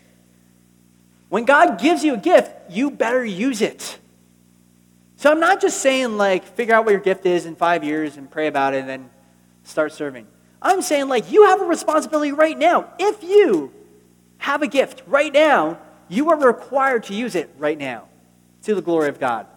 When 1.33 1.45
God 1.45 1.79
gives 1.79 2.03
you 2.03 2.13
a 2.13 2.17
gift, 2.17 2.51
you 2.69 2.91
better 2.91 3.25
use 3.25 3.63
it. 3.63 3.97
So 5.15 5.31
I'm 5.31 5.39
not 5.39 5.59
just 5.59 5.81
saying, 5.81 6.15
like, 6.15 6.45
figure 6.45 6.75
out 6.75 6.85
what 6.85 6.91
your 6.91 6.99
gift 6.99 7.25
is 7.25 7.47
in 7.47 7.55
five 7.55 7.83
years 7.83 8.17
and 8.17 8.29
pray 8.29 8.45
about 8.45 8.75
it 8.75 8.81
and 8.81 8.87
then 8.87 9.09
start 9.63 9.93
serving. 9.93 10.27
I'm 10.61 10.83
saying, 10.83 11.07
like, 11.07 11.31
you 11.31 11.47
have 11.47 11.59
a 11.59 11.65
responsibility 11.65 12.31
right 12.31 12.55
now. 12.55 12.87
If 12.99 13.23
you 13.23 13.73
have 14.37 14.61
a 14.61 14.67
gift 14.67 15.01
right 15.07 15.33
now, 15.33 15.79
you 16.07 16.29
are 16.29 16.39
required 16.39 17.05
to 17.05 17.15
use 17.15 17.33
it 17.33 17.49
right 17.57 17.79
now 17.79 18.03
to 18.65 18.75
the 18.75 18.81
glory 18.83 19.09
of 19.09 19.19
God. 19.19 19.47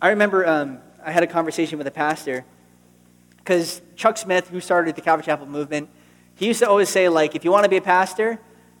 I 0.00 0.10
remember 0.10 0.46
um, 0.46 0.78
I 1.04 1.10
had 1.10 1.24
a 1.24 1.26
conversation 1.26 1.76
with 1.76 1.88
a 1.88 1.90
pastor 1.90 2.44
because 3.38 3.82
Chuck 3.96 4.16
Smith, 4.16 4.48
who 4.48 4.60
started 4.60 4.94
the 4.94 5.02
Calvary 5.02 5.24
Chapel 5.24 5.46
movement, 5.46 5.88
he 6.36 6.46
used 6.46 6.60
to 6.60 6.68
always 6.68 6.88
say, 6.88 7.08
like, 7.08 7.34
if 7.34 7.44
you 7.44 7.50
want 7.50 7.64
to 7.64 7.68
be 7.68 7.78
a 7.78 7.82
pastor, 7.82 8.38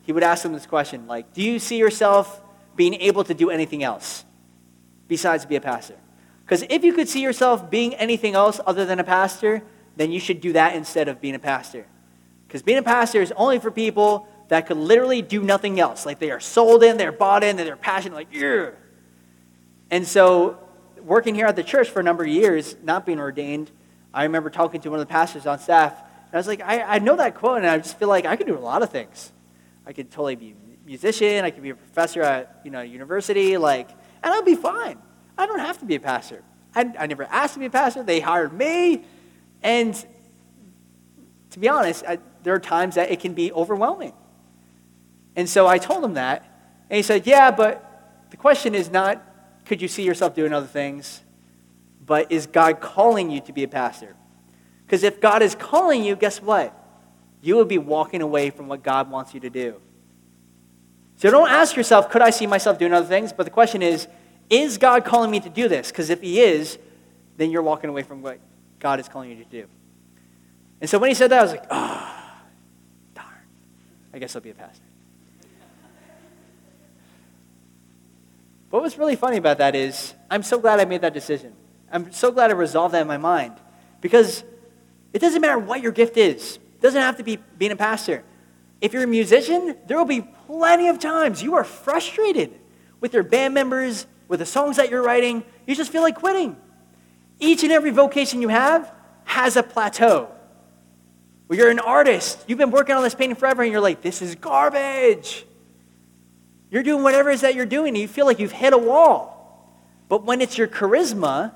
he 0.08 0.12
would 0.12 0.22
ask 0.22 0.42
them 0.42 0.54
this 0.54 0.64
question 0.64 1.06
like, 1.06 1.34
Do 1.34 1.42
you 1.42 1.58
see 1.58 1.76
yourself 1.76 2.40
being 2.74 2.94
able 2.94 3.24
to 3.24 3.34
do 3.34 3.50
anything 3.50 3.82
else 3.82 4.24
besides 5.06 5.44
be 5.44 5.54
a 5.56 5.60
pastor? 5.60 5.96
Because 6.46 6.64
if 6.70 6.82
you 6.82 6.94
could 6.94 7.10
see 7.10 7.20
yourself 7.20 7.68
being 7.68 7.94
anything 7.96 8.34
else 8.34 8.58
other 8.66 8.86
than 8.86 9.00
a 9.00 9.04
pastor, 9.04 9.62
then 9.96 10.10
you 10.10 10.18
should 10.18 10.40
do 10.40 10.54
that 10.54 10.74
instead 10.74 11.08
of 11.08 11.20
being 11.20 11.34
a 11.34 11.38
pastor. 11.38 11.84
Because 12.46 12.62
being 12.62 12.78
a 12.78 12.82
pastor 12.82 13.20
is 13.20 13.34
only 13.36 13.58
for 13.58 13.70
people 13.70 14.26
that 14.48 14.66
could 14.66 14.78
literally 14.78 15.20
do 15.20 15.42
nothing 15.42 15.78
else. 15.78 16.06
Like 16.06 16.20
they 16.20 16.30
are 16.30 16.40
sold 16.40 16.82
in, 16.82 16.96
they're 16.96 17.12
bought 17.12 17.44
in, 17.44 17.58
they're 17.58 17.76
passionate, 17.76 18.14
like, 18.14 18.28
yeah. 18.32 18.70
And 19.90 20.06
so, 20.06 20.58
working 21.02 21.34
here 21.34 21.44
at 21.44 21.54
the 21.54 21.62
church 21.62 21.90
for 21.90 22.00
a 22.00 22.02
number 22.02 22.22
of 22.22 22.30
years, 22.30 22.76
not 22.82 23.04
being 23.04 23.20
ordained, 23.20 23.70
I 24.14 24.22
remember 24.22 24.48
talking 24.48 24.80
to 24.80 24.90
one 24.90 25.00
of 25.00 25.06
the 25.06 25.12
pastors 25.12 25.44
on 25.44 25.58
staff, 25.58 25.92
and 25.92 26.32
I 26.32 26.38
was 26.38 26.46
like, 26.46 26.62
I, 26.62 26.80
I 26.80 26.98
know 26.98 27.16
that 27.16 27.34
quote, 27.34 27.58
and 27.58 27.66
I 27.66 27.76
just 27.76 27.98
feel 27.98 28.08
like 28.08 28.24
I 28.24 28.36
could 28.36 28.46
do 28.46 28.56
a 28.56 28.58
lot 28.58 28.82
of 28.82 28.88
things. 28.88 29.32
I 29.88 29.94
could 29.94 30.10
totally 30.10 30.36
be 30.36 30.50
a 30.50 30.86
musician, 30.86 31.46
I 31.46 31.50
could 31.50 31.62
be 31.62 31.70
a 31.70 31.74
professor 31.74 32.20
at 32.22 32.60
you 32.62 32.70
know 32.70 32.82
university, 32.82 33.56
like, 33.56 33.88
and 34.22 34.34
I'll 34.34 34.42
be 34.42 34.54
fine. 34.54 34.98
I 35.38 35.46
don't 35.46 35.60
have 35.60 35.78
to 35.78 35.86
be 35.86 35.94
a 35.94 36.00
pastor. 36.00 36.44
I, 36.74 36.92
I 36.98 37.06
never 37.06 37.24
asked 37.24 37.54
to 37.54 37.60
be 37.60 37.66
a 37.66 37.70
pastor. 37.70 38.02
They 38.02 38.20
hired 38.20 38.52
me, 38.52 39.04
and 39.62 39.94
to 41.50 41.58
be 41.58 41.70
honest, 41.70 42.04
I, 42.06 42.18
there 42.42 42.54
are 42.54 42.60
times 42.60 42.96
that 42.96 43.10
it 43.10 43.20
can 43.20 43.32
be 43.32 43.50
overwhelming. 43.50 44.12
And 45.34 45.48
so 45.48 45.66
I 45.66 45.78
told 45.78 46.04
him 46.04 46.14
that, 46.14 46.44
and 46.90 46.96
he 46.98 47.02
said, 47.02 47.26
Yeah, 47.26 47.50
but 47.50 48.28
the 48.30 48.36
question 48.36 48.74
is 48.74 48.90
not 48.90 49.24
could 49.64 49.80
you 49.80 49.88
see 49.88 50.02
yourself 50.02 50.34
doing 50.34 50.52
other 50.52 50.66
things, 50.66 51.22
but 52.04 52.30
is 52.30 52.46
God 52.46 52.80
calling 52.80 53.30
you 53.30 53.40
to 53.42 53.52
be 53.52 53.62
a 53.62 53.68
pastor? 53.68 54.16
Because 54.84 55.02
if 55.02 55.20
God 55.20 55.42
is 55.42 55.54
calling 55.54 56.04
you, 56.04 56.16
guess 56.16 56.40
what? 56.42 56.74
You 57.40 57.56
will 57.56 57.64
be 57.64 57.78
walking 57.78 58.22
away 58.22 58.50
from 58.50 58.68
what 58.68 58.82
God 58.82 59.10
wants 59.10 59.34
you 59.34 59.40
to 59.40 59.50
do. 59.50 59.80
So 61.16 61.30
don't 61.30 61.50
ask 61.50 61.76
yourself, 61.76 62.10
could 62.10 62.22
I 62.22 62.30
see 62.30 62.46
myself 62.46 62.78
doing 62.78 62.92
other 62.92 63.06
things? 63.06 63.32
But 63.32 63.44
the 63.44 63.50
question 63.50 63.82
is, 63.82 64.06
is 64.50 64.78
God 64.78 65.04
calling 65.04 65.30
me 65.30 65.40
to 65.40 65.48
do 65.48 65.68
this? 65.68 65.88
Because 65.88 66.10
if 66.10 66.20
He 66.20 66.40
is, 66.40 66.78
then 67.36 67.50
you're 67.50 67.62
walking 67.62 67.90
away 67.90 68.02
from 68.02 68.22
what 68.22 68.38
God 68.78 69.00
is 69.00 69.08
calling 69.08 69.30
you 69.30 69.36
to 69.36 69.50
do. 69.50 69.66
And 70.80 70.88
so 70.88 70.98
when 70.98 71.10
he 71.10 71.14
said 71.14 71.30
that, 71.30 71.40
I 71.40 71.42
was 71.42 71.52
like, 71.52 71.66
oh, 71.70 72.14
darn. 73.14 73.26
I 74.12 74.18
guess 74.18 74.36
I'll 74.36 74.42
be 74.42 74.50
a 74.50 74.54
pastor. 74.54 74.84
what 78.70 78.82
was 78.82 78.98
really 78.98 79.16
funny 79.16 79.38
about 79.38 79.58
that 79.58 79.74
is, 79.74 80.14
I'm 80.30 80.42
so 80.42 80.58
glad 80.58 80.78
I 80.78 80.84
made 80.84 81.00
that 81.00 81.14
decision. 81.14 81.54
I'm 81.90 82.12
so 82.12 82.30
glad 82.30 82.50
I 82.50 82.54
resolved 82.54 82.94
that 82.94 83.00
in 83.00 83.08
my 83.08 83.16
mind. 83.16 83.54
Because 84.00 84.44
it 85.12 85.20
doesn't 85.20 85.40
matter 85.40 85.58
what 85.58 85.80
your 85.80 85.92
gift 85.92 86.16
is, 86.16 86.58
doesn't 86.80 87.00
have 87.00 87.16
to 87.16 87.24
be 87.24 87.38
being 87.58 87.72
a 87.72 87.76
pastor. 87.76 88.24
If 88.80 88.92
you're 88.92 89.02
a 89.02 89.08
musician, 89.08 89.76
there 89.86 89.98
will 89.98 90.04
be 90.04 90.22
plenty 90.46 90.88
of 90.88 90.98
times 90.98 91.42
you 91.42 91.54
are 91.56 91.64
frustrated 91.64 92.58
with 93.00 93.12
your 93.12 93.22
band 93.22 93.54
members, 93.54 94.06
with 94.28 94.40
the 94.40 94.46
songs 94.46 94.76
that 94.76 94.90
you're 94.90 95.02
writing. 95.02 95.44
You 95.66 95.74
just 95.74 95.90
feel 95.90 96.02
like 96.02 96.16
quitting. 96.16 96.56
Each 97.40 97.62
and 97.62 97.72
every 97.72 97.90
vocation 97.90 98.40
you 98.40 98.48
have 98.48 98.92
has 99.24 99.56
a 99.56 99.62
plateau. 99.62 100.28
Where 101.46 101.58
you're 101.58 101.70
an 101.70 101.78
artist, 101.78 102.44
you've 102.46 102.58
been 102.58 102.70
working 102.70 102.94
on 102.94 103.02
this 103.02 103.14
painting 103.14 103.36
forever, 103.36 103.62
and 103.62 103.72
you're 103.72 103.80
like, 103.80 104.02
this 104.02 104.22
is 104.22 104.34
garbage. 104.34 105.44
You're 106.70 106.82
doing 106.82 107.02
whatever 107.02 107.30
it 107.30 107.34
is 107.34 107.40
that 107.40 107.54
you're 107.54 107.66
doing, 107.66 107.88
and 107.88 107.98
you 107.98 108.08
feel 108.08 108.26
like 108.26 108.38
you've 108.38 108.52
hit 108.52 108.72
a 108.72 108.78
wall. 108.78 109.34
But 110.08 110.24
when 110.24 110.40
it's 110.40 110.58
your 110.58 110.68
charisma 110.68 111.52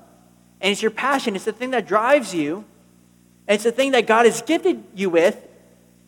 and 0.61 0.71
it's 0.71 0.81
your 0.81 0.91
passion, 0.91 1.35
it's 1.35 1.45
the 1.45 1.51
thing 1.51 1.71
that 1.71 1.87
drives 1.87 2.33
you, 2.33 2.65
it's 3.47 3.63
the 3.63 3.71
thing 3.71 3.91
that 3.91 4.07
God 4.07 4.25
has 4.25 4.41
gifted 4.41 4.83
you 4.95 5.09
with, 5.09 5.47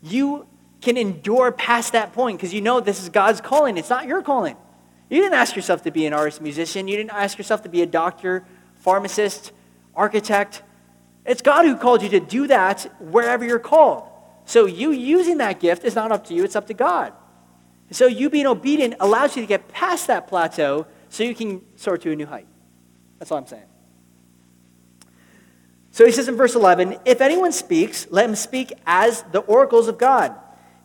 you 0.02 0.48
can 0.82 0.98
endure 0.98 1.52
past 1.52 1.94
that 1.94 2.14
point 2.14 2.38
because 2.38 2.54
you 2.54 2.62
know 2.62 2.80
this 2.80 3.02
is 3.02 3.10
God's 3.10 3.42
calling. 3.42 3.78
It's 3.78 3.90
not 3.90 4.08
your 4.08 4.22
calling. 4.22 4.56
You 5.10 5.22
didn't 5.22 5.36
ask 5.36 5.56
yourself 5.56 5.84
to 5.84 5.92
be 5.92 6.06
an 6.06 6.14
artist 6.14 6.42
musician. 6.42 6.88
You 6.88 6.98
didn't 6.98 7.12
ask 7.12 7.38
yourself 7.38 7.64
to 7.64 7.70
be 7.70 7.82
a 7.82 7.86
doctor, 7.86 8.46
pharmacist, 8.76 9.52
architect. 9.96 10.64
It's 11.26 11.42
God 11.42 11.66
who 11.66 11.76
called 11.76 12.02
you 12.02 12.10
to 12.10 12.20
do 12.20 12.48
that 12.48 12.84
wherever 13.00 13.44
you're 13.44 13.60
called. 13.60 14.08
So 14.46 14.66
you 14.66 14.92
using 14.92 15.40
that 15.40 15.60
gift 15.60 15.84
is 15.84 15.96
not 15.96 16.12
up 16.12 16.28
to 16.28 16.34
you, 16.34 16.44
it's 16.44 16.56
up 16.56 16.68
to 16.68 16.74
God. 16.74 17.14
So 17.92 18.08
you 18.08 18.30
being 18.30 18.48
obedient 18.48 18.96
allows 19.00 19.36
you 19.36 19.42
to 19.42 19.48
get 19.48 19.68
past 19.68 20.08
that 20.08 20.28
plateau 20.28 20.88
so 21.10 21.24
you 21.24 21.36
can 21.36 21.62
soar 21.76 21.98
to 21.98 22.12
a 22.12 22.16
new 22.16 22.26
height. 22.26 22.48
That's 23.20 23.32
all 23.32 23.38
I'm 23.38 23.48
saying. 23.48 23.66
So 25.96 26.06
he 26.06 26.12
says 26.12 26.28
in 26.28 26.36
verse 26.36 26.56
11 26.56 26.98
If 27.06 27.22
anyone 27.22 27.54
speaks, 27.54 28.06
let 28.10 28.28
him 28.28 28.36
speak 28.36 28.74
as 28.86 29.22
the 29.32 29.40
oracles 29.40 29.88
of 29.88 29.98
God. 29.98 30.36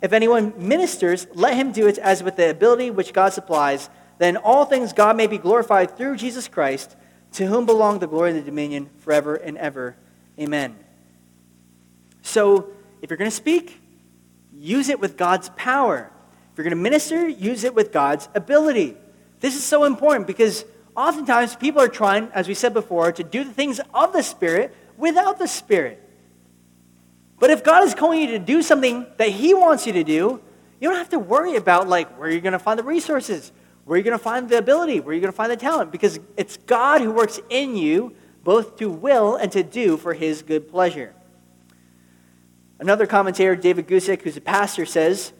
If 0.00 0.12
anyone 0.12 0.54
ministers, 0.56 1.26
let 1.34 1.56
him 1.56 1.72
do 1.72 1.88
it 1.88 1.98
as 1.98 2.22
with 2.22 2.36
the 2.36 2.48
ability 2.48 2.92
which 2.92 3.12
God 3.12 3.32
supplies. 3.32 3.90
Then 4.18 4.36
all 4.36 4.66
things 4.66 4.92
God 4.92 5.16
may 5.16 5.26
be 5.26 5.36
glorified 5.36 5.96
through 5.96 6.16
Jesus 6.16 6.46
Christ, 6.46 6.94
to 7.32 7.46
whom 7.46 7.66
belong 7.66 7.98
the 7.98 8.06
glory 8.06 8.30
and 8.30 8.38
the 8.38 8.44
dominion 8.44 8.88
forever 8.98 9.34
and 9.34 9.58
ever. 9.58 9.96
Amen. 10.38 10.76
So, 12.22 12.70
if 13.02 13.11
you're 13.11 13.16
going 13.16 13.32
to 13.32 13.36
speak, 13.36 13.80
use 14.52 14.88
it 14.88 15.00
with 15.00 15.16
God's 15.16 15.48
power. 15.56 16.08
If 16.52 16.58
you're 16.58 16.62
going 16.62 16.70
to 16.70 16.80
minister, 16.80 17.26
use 17.26 17.64
it 17.64 17.74
with 17.74 17.90
God's 17.90 18.28
ability. 18.32 18.96
This 19.40 19.56
is 19.56 19.64
so 19.64 19.82
important 19.82 20.28
because 20.28 20.64
oftentimes 20.96 21.56
people 21.56 21.82
are 21.82 21.88
trying, 21.88 22.28
as 22.32 22.46
we 22.46 22.54
said 22.54 22.72
before, 22.72 23.11
to 23.11 23.24
do 23.24 23.42
the 23.42 23.52
things 23.52 23.80
of 23.92 24.12
the 24.12 24.22
Spirit 24.22 24.72
without 25.01 25.38
the 25.38 25.48
Spirit. 25.48 26.07
But 27.38 27.51
if 27.51 27.64
God 27.64 27.84
is 27.84 27.94
calling 27.94 28.20
you 28.20 28.26
to 28.28 28.38
do 28.38 28.62
something 28.62 29.07
that 29.16 29.30
He 29.30 29.55
wants 29.55 29.86
you 29.86 29.94
to 29.94 30.05
do, 30.05 30.40
you 30.80 30.88
don't 30.88 30.98
have 30.98 31.09
to 31.11 31.18
worry 31.18 31.57
about 31.57 31.88
like 31.88 32.18
where 32.18 32.30
you're 32.30 32.40
going 32.40 32.53
to 32.53 32.59
find 32.59 32.78
the 32.78 32.84
resources, 32.84 33.53
where 33.84 33.98
you're 33.98 34.05
going 34.05 34.18
to 34.18 34.22
find 34.22 34.48
the 34.48 34.59
ability, 34.59 35.01
where 35.01 35.14
you're 35.14 35.20
going 35.20 35.32
to 35.32 35.36
find 35.36 35.51
the 35.51 35.57
talent, 35.57 35.90
because 35.90 36.20
it's 36.36 36.57
God 36.59 37.01
who 37.01 37.11
works 37.11 37.40
in 37.48 37.76
you 37.76 38.14
both 38.42 38.76
to 38.78 38.90
will 38.90 39.36
and 39.36 39.53
to 39.53 39.62
do 39.62 39.96
for 39.96 40.14
his 40.14 40.42
good 40.42 40.68
pleasure. 40.68 41.14
Another 42.78 43.07
commentator, 43.07 43.55
David 43.55 43.86
Guzik, 43.86 44.22
who's 44.22 44.36
a 44.36 44.40
pastor, 44.40 44.86
says 44.86 45.32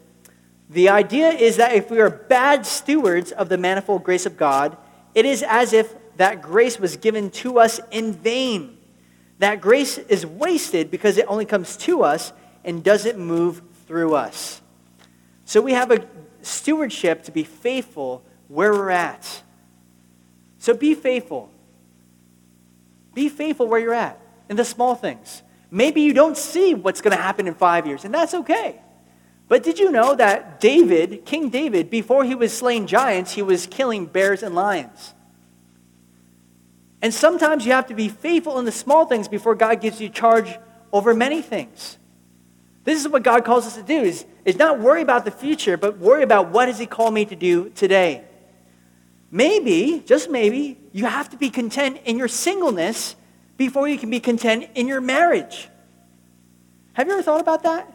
The 0.69 0.89
idea 0.89 1.29
is 1.29 1.57
that 1.57 1.73
if 1.73 1.89
we 1.89 1.99
are 1.99 2.09
bad 2.09 2.65
stewards 2.65 3.31
of 3.31 3.49
the 3.49 3.57
manifold 3.57 4.03
grace 4.03 4.27
of 4.27 4.37
God, 4.37 4.77
it 5.15 5.25
is 5.25 5.43
as 5.43 5.73
if 5.73 5.95
that 6.17 6.41
grace 6.41 6.79
was 6.79 6.97
given 6.97 7.31
to 7.31 7.57
us 7.57 7.79
in 7.89 8.13
vain. 8.13 8.77
That 9.41 9.59
grace 9.59 9.97
is 9.97 10.23
wasted 10.23 10.91
because 10.91 11.17
it 11.17 11.25
only 11.27 11.45
comes 11.45 11.75
to 11.77 12.03
us 12.03 12.31
and 12.63 12.83
doesn't 12.83 13.17
move 13.17 13.63
through 13.87 14.13
us. 14.13 14.61
So 15.45 15.61
we 15.61 15.73
have 15.73 15.89
a 15.89 16.05
stewardship 16.43 17.23
to 17.23 17.31
be 17.31 17.43
faithful 17.43 18.23
where 18.49 18.71
we're 18.71 18.91
at. 18.91 19.41
So 20.59 20.75
be 20.75 20.93
faithful. 20.93 21.49
Be 23.15 23.29
faithful 23.29 23.65
where 23.65 23.79
you're 23.79 23.95
at 23.95 24.21
in 24.47 24.57
the 24.57 24.63
small 24.63 24.93
things. 24.93 25.41
Maybe 25.71 26.01
you 26.01 26.13
don't 26.13 26.37
see 26.37 26.75
what's 26.75 27.01
going 27.01 27.17
to 27.17 27.21
happen 27.21 27.47
in 27.47 27.55
five 27.55 27.87
years, 27.87 28.05
and 28.05 28.13
that's 28.13 28.35
okay. 28.35 28.79
But 29.47 29.63
did 29.63 29.79
you 29.79 29.91
know 29.91 30.13
that 30.13 30.59
David, 30.59 31.25
King 31.25 31.49
David, 31.49 31.89
before 31.89 32.25
he 32.25 32.35
was 32.35 32.55
slaying 32.55 32.85
giants, 32.85 33.31
he 33.31 33.41
was 33.41 33.65
killing 33.65 34.05
bears 34.05 34.43
and 34.43 34.53
lions? 34.53 35.15
And 37.01 37.13
sometimes 37.13 37.65
you 37.65 37.71
have 37.71 37.87
to 37.87 37.95
be 37.95 38.09
faithful 38.09 38.59
in 38.59 38.65
the 38.65 38.71
small 38.71 39.05
things 39.05 39.27
before 39.27 39.55
God 39.55 39.81
gives 39.81 39.99
you 39.99 40.09
charge 40.09 40.57
over 40.93 41.13
many 41.13 41.41
things. 41.41 41.97
This 42.83 42.99
is 42.99 43.07
what 43.07 43.23
God 43.23 43.45
calls 43.45 43.65
us 43.65 43.75
to 43.75 43.83
do 43.83 44.01
is, 44.01 44.25
is 44.45 44.57
not 44.57 44.79
worry 44.79 45.01
about 45.01 45.25
the 45.25 45.31
future, 45.31 45.77
but 45.77 45.97
worry 45.97 46.23
about 46.23 46.49
what 46.49 46.65
does 46.65 46.79
he 46.79 46.85
call 46.85 47.11
me 47.11 47.25
to 47.25 47.35
do 47.35 47.69
today. 47.69 48.23
Maybe, 49.29 50.03
just 50.05 50.29
maybe, 50.29 50.77
you 50.91 51.05
have 51.05 51.29
to 51.29 51.37
be 51.37 51.49
content 51.49 52.01
in 52.05 52.17
your 52.17 52.27
singleness 52.27 53.15
before 53.57 53.87
you 53.87 53.97
can 53.97 54.09
be 54.09 54.19
content 54.19 54.69
in 54.75 54.87
your 54.87 55.01
marriage. 55.01 55.69
Have 56.93 57.07
you 57.07 57.13
ever 57.13 57.23
thought 57.23 57.39
about 57.39 57.63
that? 57.63 57.91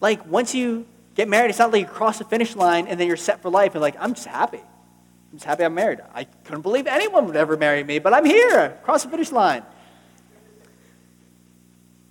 Like, 0.00 0.26
once 0.26 0.54
you 0.54 0.86
get 1.14 1.28
married, 1.28 1.50
it's 1.50 1.58
not 1.58 1.70
like 1.70 1.82
you 1.82 1.86
cross 1.86 2.18
the 2.18 2.24
finish 2.24 2.56
line 2.56 2.88
and 2.88 2.98
then 2.98 3.06
you're 3.06 3.16
set 3.16 3.42
for 3.42 3.50
life 3.50 3.74
and 3.74 3.82
like, 3.82 3.96
I'm 3.98 4.14
just 4.14 4.26
happy. 4.26 4.60
I'm 5.30 5.38
just 5.38 5.44
happy 5.44 5.64
I'm 5.64 5.74
married. 5.74 6.00
I 6.14 6.24
couldn't 6.44 6.62
believe 6.62 6.86
anyone 6.86 7.26
would 7.26 7.36
ever 7.36 7.56
marry 7.56 7.84
me, 7.84 7.98
but 7.98 8.14
I'm 8.14 8.24
here, 8.24 8.78
across 8.80 9.04
the 9.04 9.10
finish 9.10 9.30
line. 9.30 9.62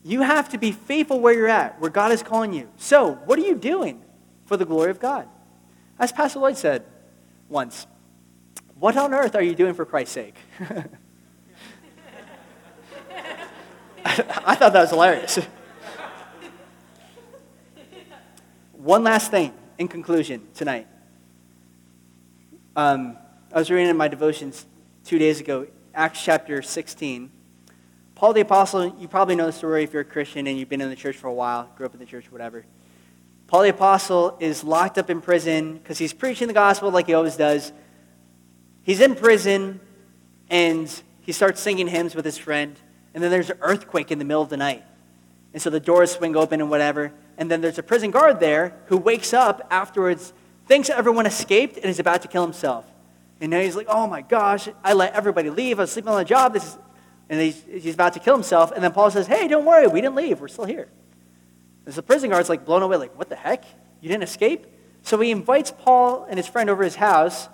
You 0.04 0.22
have 0.22 0.50
to 0.50 0.58
be 0.58 0.72
faithful 0.72 1.20
where 1.20 1.34
you're 1.34 1.48
at, 1.48 1.82
where 1.82 1.90
God 1.90 2.12
is 2.12 2.22
calling 2.24 2.54
you. 2.54 2.70
So, 2.78 3.14
what 3.26 3.40
are 3.40 3.42
you 3.42 3.56
doing 3.56 4.02
for 4.46 4.56
the 4.56 4.66
glory 4.66 4.92
of 4.92 5.00
God? 5.00 5.28
As 6.00 6.12
Pastor 6.12 6.40
Lloyd 6.40 6.58
said 6.58 6.86
once, 7.50 7.88
what 8.80 8.96
on 8.96 9.14
earth 9.14 9.36
are 9.36 9.42
you 9.42 9.56
doing 9.56 9.74
for 9.74 9.86
Christ's 9.86 10.14
sake? 10.14 10.36
I 14.06 14.56
thought 14.56 14.74
that 14.74 14.82
was 14.82 14.92
hilarious. 14.92 15.40
One 18.74 19.04
last 19.04 19.32
thing 19.32 19.54
in 19.78 19.88
conclusion 19.88 20.48
tonight. 20.54 20.88
Um, 22.78 23.18
I 23.52 23.58
was 23.58 23.72
reading 23.72 23.90
in 23.90 23.98
my 23.98 24.08
devotions 24.08 24.68
two 25.04 25.18
days 25.18 25.40
ago, 25.40 25.66
Acts 25.96 26.24
chapter 26.24 26.62
16. 26.62 27.32
Paul 28.14 28.34
the 28.34 28.42
Apostle, 28.42 28.96
you 29.00 29.08
probably 29.08 29.36
know 29.36 29.48
the 29.48 29.52
story 29.52 29.84
if 29.84 29.94
you're 29.94 30.04
a 30.04 30.06
Christian 30.06 30.46
and 30.46 30.60
you've 30.60 30.70
been 30.70 30.82
in 30.82 30.90
the 30.92 30.96
church 30.96 31.16
for 31.16 31.26
a 31.26 31.34
while, 31.34 31.72
grew 31.76 31.88
up 31.88 31.96
in 31.96 32.00
the 32.00 32.06
church, 32.06 32.32
whatever. 32.32 32.66
Paul 33.48 33.64
the 33.64 33.70
Apostle 33.70 34.38
is 34.40 34.64
locked 34.64 35.00
up 35.00 35.10
in 35.10 35.22
prison 35.22 35.80
because 35.80 35.98
he's 35.98 36.14
preaching 36.14 36.48
the 36.48 36.54
gospel 36.54 36.92
like 36.92 37.08
he 37.08 37.16
always 37.16 37.36
does. 37.36 37.74
He's 38.84 39.02
in 39.02 39.16
prison 39.16 39.80
and 40.48 40.88
he 41.22 41.32
starts 41.32 41.60
singing 41.60 41.88
hymns 41.88 42.14
with 42.14 42.26
his 42.26 42.38
friend. 42.38 42.80
And 43.16 43.24
then 43.24 43.32
there's 43.32 43.50
an 43.50 43.58
earthquake 43.62 44.12
in 44.12 44.20
the 44.20 44.26
middle 44.26 44.44
of 44.44 44.50
the 44.50 44.58
night. 44.58 44.84
And 45.52 45.60
so 45.60 45.72
the 45.72 45.80
doors 45.80 46.12
swing 46.12 46.36
open 46.36 46.62
and 46.62 46.70
whatever. 46.70 47.12
And 47.40 47.50
then 47.50 47.60
there's 47.60 47.80
a 47.80 47.84
prison 47.84 48.12
guard 48.12 48.40
there 48.40 48.76
who 48.86 48.98
wakes 48.98 49.34
up 49.34 49.66
afterwards, 49.72 50.32
thinks 50.68 50.90
everyone 50.90 51.26
escaped, 51.26 51.78
and 51.78 51.86
is 51.86 52.00
about 52.00 52.22
to 52.24 52.28
kill 52.28 52.44
himself. 52.44 52.86
And 53.40 53.52
now 53.52 53.60
he's 53.60 53.76
like, 53.76 53.88
oh 53.90 54.08
my 54.08 54.22
gosh, 54.22 54.68
I 54.84 54.94
let 54.94 55.14
everybody 55.14 55.50
leave. 55.50 55.80
I 55.80 55.84
was 55.84 55.92
sleeping 55.92 56.12
on 56.12 56.18
the 56.18 56.26
job. 56.26 56.54
This 56.54 56.66
is... 56.66 56.78
And 57.30 57.42
he's, 57.42 57.62
he's 57.70 57.94
about 57.94 58.14
to 58.14 58.20
kill 58.20 58.36
himself. 58.36 58.72
And 58.72 58.82
then 58.82 58.94
Paul 58.94 59.12
says, 59.12 59.28
hey, 59.28 59.50
don't 59.50 59.66
worry. 59.66 59.86
We 59.86 60.00
didn't 60.00 60.16
leave. 60.16 60.40
We're 60.40 60.48
still 60.48 60.64
here. 60.64 60.88
And 61.86 61.94
so 61.94 62.00
the 62.00 62.08
prison 62.08 62.30
guard's 62.30 62.48
like 62.48 62.64
blown 62.64 62.84
away, 62.84 62.96
like, 62.96 63.18
what 63.18 63.28
the 63.28 63.36
heck? 63.36 63.66
You 64.00 64.08
didn't 64.08 64.24
escape? 64.24 64.66
So 65.04 65.20
he 65.20 65.32
invites 65.32 65.72
Paul 65.72 66.26
and 66.30 66.38
his 66.38 66.48
friend 66.48 66.70
over 66.70 66.86
his 66.86 66.96
house. 66.96 67.50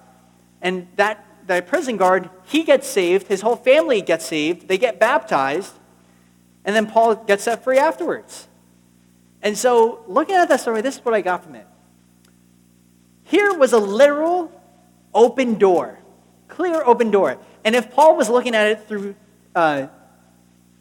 And 0.61 0.87
that, 0.97 1.25
that 1.47 1.65
prison 1.65 1.97
guard, 1.97 2.29
he 2.45 2.63
gets 2.63 2.87
saved. 2.87 3.27
His 3.27 3.41
whole 3.41 3.55
family 3.55 4.03
gets 4.03 4.27
saved. 4.27 4.67
They 4.67 4.77
get 4.77 4.99
baptized. 4.99 5.73
And 6.65 6.75
then 6.75 6.85
Paul 6.85 7.15
gets 7.15 7.45
set 7.45 7.63
free 7.63 7.79
afterwards. 7.79 8.47
And 9.41 9.57
so, 9.57 10.03
looking 10.07 10.35
at 10.35 10.49
that 10.49 10.61
story, 10.61 10.81
this 10.81 10.97
is 10.97 11.03
what 11.03 11.15
I 11.15 11.21
got 11.21 11.43
from 11.43 11.55
it. 11.55 11.67
Here 13.33 13.51
was 13.51 13.73
a 13.73 13.79
literal 13.79 14.51
open 15.11 15.55
door, 15.55 15.97
clear 16.49 16.83
open 16.83 17.09
door. 17.09 17.39
And 17.63 17.73
if 17.75 17.89
Paul 17.89 18.15
was 18.15 18.29
looking 18.29 18.53
at 18.53 18.67
it 18.67 18.87
through 18.87 19.15
uh, 19.55 19.87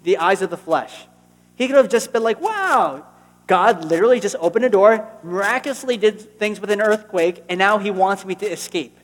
the 0.02 0.18
eyes 0.18 0.42
of 0.42 0.50
the 0.50 0.58
flesh, 0.58 1.06
he 1.54 1.66
could 1.66 1.76
have 1.76 1.88
just 1.88 2.12
been 2.12 2.22
like, 2.22 2.42
wow, 2.42 3.06
God 3.46 3.86
literally 3.86 4.20
just 4.20 4.36
opened 4.38 4.66
a 4.66 4.68
door, 4.68 5.08
miraculously 5.22 5.96
did 5.96 6.38
things 6.38 6.60
with 6.60 6.70
an 6.70 6.82
earthquake, 6.82 7.42
and 7.48 7.58
now 7.58 7.78
he 7.78 7.90
wants 7.90 8.26
me 8.26 8.34
to 8.34 8.46
escape. 8.46 8.98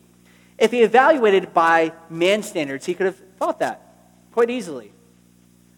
If 0.59 0.71
he 0.71 0.83
evaluated 0.83 1.55
by 1.55 1.95
man 2.11 2.43
standards, 2.43 2.85
he 2.85 2.93
could 2.93 3.07
have 3.07 3.23
thought 3.39 3.61
that 3.61 3.81
quite 4.33 4.51
easily. 4.51 4.93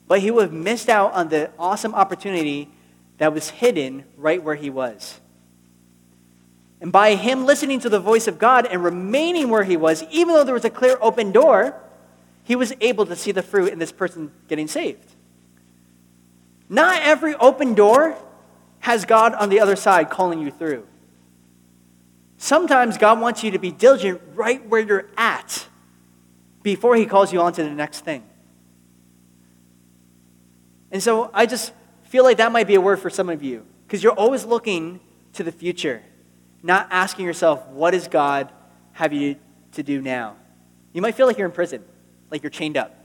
But 0.09 0.19
he 0.19 0.33
would 0.33 0.43
have 0.43 0.53
missed 0.53 0.89
out 0.89 1.13
on 1.13 1.29
the 1.29 1.53
awesome 1.57 1.95
opportunity 1.95 2.69
that 3.19 3.33
was 3.33 3.49
hidden 3.49 4.07
right 4.17 4.43
where 4.43 4.57
he 4.57 4.71
was. 4.71 5.21
And 6.81 6.91
by 6.91 7.15
him 7.15 7.45
listening 7.45 7.81
to 7.81 7.89
the 7.89 8.01
voice 8.01 8.27
of 8.27 8.39
God 8.39 8.67
and 8.67 8.83
remaining 8.83 9.51
where 9.51 9.65
he 9.65 9.77
was, 9.77 10.03
even 10.11 10.35
though 10.35 10.45
there 10.45 10.55
was 10.55 10.65
a 10.65 10.71
clear 10.71 10.97
open 11.01 11.31
door, 11.31 11.75
he 12.43 12.57
was 12.57 12.73
able 12.81 13.05
to 13.07 13.15
see 13.15 13.33
the 13.33 13.43
fruit 13.43 13.73
in 13.73 13.79
this 13.79 13.93
person 13.93 14.33
getting 14.49 14.67
saved. 14.67 15.15
Not 16.69 17.03
every 17.03 17.35
open 17.35 17.75
door 17.75 18.17
has 18.81 19.05
God 19.05 19.35
on 19.35 19.51
the 19.51 19.61
other 19.61 19.77
side 19.77 20.09
calling 20.09 20.41
you 20.41 20.51
through. 20.51 20.87
Sometimes 22.39 22.97
God 22.97 23.21
wants 23.21 23.45
you 23.45 23.51
to 23.51 23.59
be 23.59 23.71
diligent 23.71 24.21
right 24.35 24.67
where 24.67 24.81
you're 24.81 25.07
at 25.17 25.67
before 26.63 26.97
he 26.97 27.05
calls 27.05 27.33
you 27.33 27.41
on 27.41 27.53
to 27.53 27.63
the 27.63 27.71
next 27.71 28.01
thing. 28.01 28.23
And 30.91 31.03
so 31.03 31.31
I 31.35 31.47
just 31.47 31.73
feel 32.05 32.25
like 32.25 32.39
that 32.39 32.51
might 32.51 32.67
be 32.67 32.75
a 32.75 32.81
word 32.81 32.99
for 32.99 33.11
some 33.11 33.29
of 33.29 33.43
you 33.43 33.67
because 33.87 34.03
you're 34.03 34.13
always 34.13 34.45
looking 34.45 35.01
to 35.35 35.45
the 35.45 35.53
future, 35.53 36.03
not 36.63 36.89
asking 36.91 37.27
yourself, 37.27 37.67
what 37.69 37.93
does 37.93 38.09
God 38.09 38.53
have 38.93 39.13
you 39.13 39.37
to 39.73 39.83
do 39.83 40.01
now? 40.01 40.37
You 40.93 41.03
might 41.03 41.15
feel 41.15 41.27
like 41.27 41.39
you're 41.39 41.47
in 41.47 41.53
prison, 41.55 41.85
like 42.31 42.43
you're 42.43 42.51
chained 42.51 42.77
up. 42.77 42.97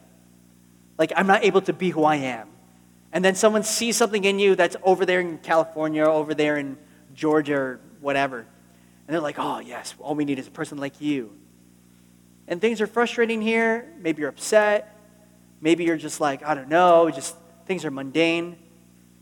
Like, 0.98 1.12
I'm 1.16 1.28
not 1.28 1.44
able 1.44 1.62
to 1.62 1.74
be 1.74 1.90
who 1.90 2.04
I 2.04 2.16
am. 2.16 2.50
And 3.12 3.24
then 3.24 3.36
someone 3.36 3.64
sees 3.64 3.96
something 3.96 4.24
in 4.24 4.40
you 4.40 4.56
that's 4.56 4.76
over 4.84 5.06
there 5.06 5.20
in 5.20 5.38
California, 5.38 6.04
or 6.04 6.10
over 6.10 6.34
there 6.34 6.58
in 6.58 6.78
Georgia, 7.14 7.56
or 7.56 7.80
whatever. 8.02 8.40
And 8.40 9.14
they're 9.14 9.22
like, 9.22 9.38
oh, 9.38 9.60
yes, 9.60 9.94
all 10.00 10.16
we 10.16 10.26
need 10.26 10.40
is 10.40 10.48
a 10.48 10.52
person 10.52 10.78
like 10.78 11.00
you. 11.00 11.32
And 12.48 12.60
things 12.60 12.82
are 12.82 12.88
frustrating 12.88 13.42
here. 13.42 13.94
Maybe 14.00 14.22
you're 14.22 14.30
upset. 14.30 14.98
Maybe 15.62 15.86
you're 15.86 15.98
just 15.98 16.20
like, 16.20 16.44
I 16.44 16.56
don't 16.56 16.70
know, 16.70 17.10
just 17.10 17.36
things 17.66 17.86
are 17.86 17.92
mundane. 17.92 18.58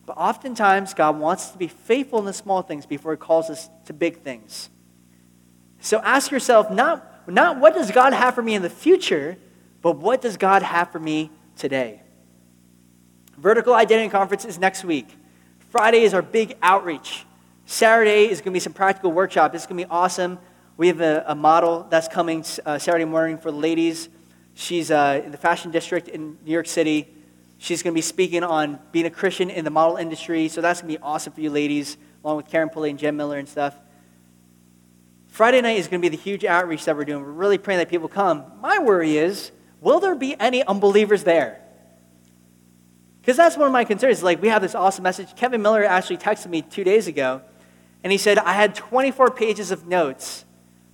But 0.06 0.18
oftentimes, 0.18 0.94
God 0.94 1.20
wants 1.20 1.46
us 1.46 1.52
to 1.52 1.58
be 1.58 1.68
faithful 1.68 2.20
in 2.20 2.26
the 2.26 2.34
small 2.34 2.62
things 2.62 2.86
before 2.86 3.14
He 3.14 3.18
calls 3.18 3.50
us 3.50 3.70
to 3.86 3.94
big 3.94 4.22
things. 4.22 4.70
So 5.80 6.00
ask 6.00 6.32
yourself 6.32 6.72
not, 6.72 7.30
not 7.30 7.60
what 7.60 7.74
does 7.74 7.92
God 7.92 8.14
have 8.14 8.36
for 8.36 8.42
me 8.42 8.56
in 8.56 8.62
the 8.62 8.70
future, 8.70 9.38
but 9.82 9.98
what 9.98 10.22
does 10.22 10.38
God 10.38 10.64
have 10.64 10.92
for 10.92 11.00
me 11.00 11.30
today? 11.56 12.02
Vertical 13.38 13.74
Identity 13.74 14.10
Conference 14.10 14.46
is 14.46 14.58
next 14.58 14.86
week. 14.86 15.08
Friday 15.70 16.04
is 16.04 16.14
our 16.14 16.22
big 16.22 16.56
outreach. 16.62 17.26
Saturday 17.66 18.30
is 18.30 18.40
going 18.40 18.52
to 18.52 18.52
be 18.52 18.60
some 18.60 18.74
practical 18.74 19.12
workshop. 19.12 19.56
It's 19.56 19.66
going 19.66 19.78
to 19.78 19.86
be 19.86 19.92
awesome. 19.92 20.38
We 20.78 20.88
have 20.88 21.02
a, 21.02 21.24
a 21.28 21.36
model 21.36 21.86
that's 21.90 22.08
coming 22.08 22.46
uh, 22.66 22.78
Saturday 22.78 23.06
morning 23.06 23.38
for 23.38 23.52
the 23.52 23.58
ladies. 23.58 24.10
She's 24.54 24.92
uh, 24.92 25.22
in 25.26 25.32
the 25.32 25.38
fashion 25.38 25.72
district 25.72 26.08
in 26.08 26.38
New 26.46 26.52
York 26.52 26.68
City. 26.68 27.13
She's 27.64 27.82
going 27.82 27.94
to 27.94 27.96
be 27.96 28.02
speaking 28.02 28.44
on 28.44 28.78
being 28.92 29.06
a 29.06 29.10
Christian 29.10 29.50
in 29.50 29.64
the 29.64 29.72
model 29.72 29.96
industry. 29.96 30.50
So 30.50 30.60
that's 30.60 30.82
going 30.82 30.94
to 30.94 31.00
be 31.00 31.02
awesome 31.02 31.32
for 31.32 31.40
you 31.40 31.50
ladies, 31.50 31.96
along 32.22 32.36
with 32.36 32.50
Karen 32.50 32.68
Pulley 32.68 32.90
and 32.90 33.00
Jen 33.00 33.16
Miller 33.16 33.38
and 33.38 33.48
stuff. 33.48 33.74
Friday 35.30 35.62
night 35.62 35.78
is 35.78 35.88
going 35.88 36.02
to 36.02 36.10
be 36.10 36.14
the 36.14 36.22
huge 36.22 36.44
outreach 36.44 36.84
that 36.84 36.98
we're 36.98 37.06
doing. 37.06 37.24
We're 37.24 37.32
really 37.32 37.58
praying 37.58 37.78
that 37.78 37.88
people 37.88 38.10
come. 38.10 38.44
My 38.60 38.80
worry 38.80 39.16
is, 39.16 39.54
will 39.80 40.02
there 40.02 40.14
be 40.14 40.38
any 40.42 40.62
unbelievers 40.62 41.24
there? 41.24 41.62
Because 43.22 43.38
that's 43.38 43.56
one 43.56 43.68
of 43.68 43.72
my 43.72 43.86
concerns. 43.86 44.22
Like, 44.22 44.42
we 44.42 44.50
have 44.50 44.62
this 44.62 44.76
awesome 44.76 45.04
message. 45.04 45.34
Kevin 45.38 45.62
Miller 45.62 45.86
actually 45.86 46.18
texted 46.18 46.48
me 46.48 46.64
two 46.64 46.84
days 46.84 47.08
ago, 47.08 47.42
and 48.04 48.12
he 48.12 48.18
said, 48.18 48.40
I 48.40 48.52
had 48.52 48.76
24 48.76 49.32
pages 49.32 49.72
of 49.72 49.88
notes 49.88 50.44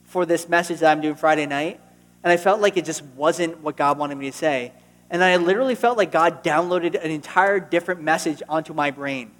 for 0.03 0.24
this 0.24 0.47
message 0.47 0.82
that 0.82 0.91
I'm 0.91 1.01
doing 1.01 1.15
Friday 1.15 1.47
night, 1.47 1.82
and 2.24 2.32
I 2.32 2.38
felt 2.38 2.61
like 2.61 2.78
it 2.78 2.86
just 2.86 3.03
wasn't 3.03 3.59
what 3.61 3.76
God 3.76 3.97
wanted 3.97 4.20
me 4.20 4.30
to 4.30 4.38
say. 4.38 4.72
And 5.10 5.24
I 5.24 5.38
literally 5.38 5.76
felt 5.76 5.97
like 5.97 6.12
God 6.12 6.43
downloaded 6.43 6.93
an 7.03 7.12
entire 7.12 7.60
different 7.60 8.01
message 8.01 8.43
onto 8.47 8.74
my 8.74 8.91
brain. 8.91 9.32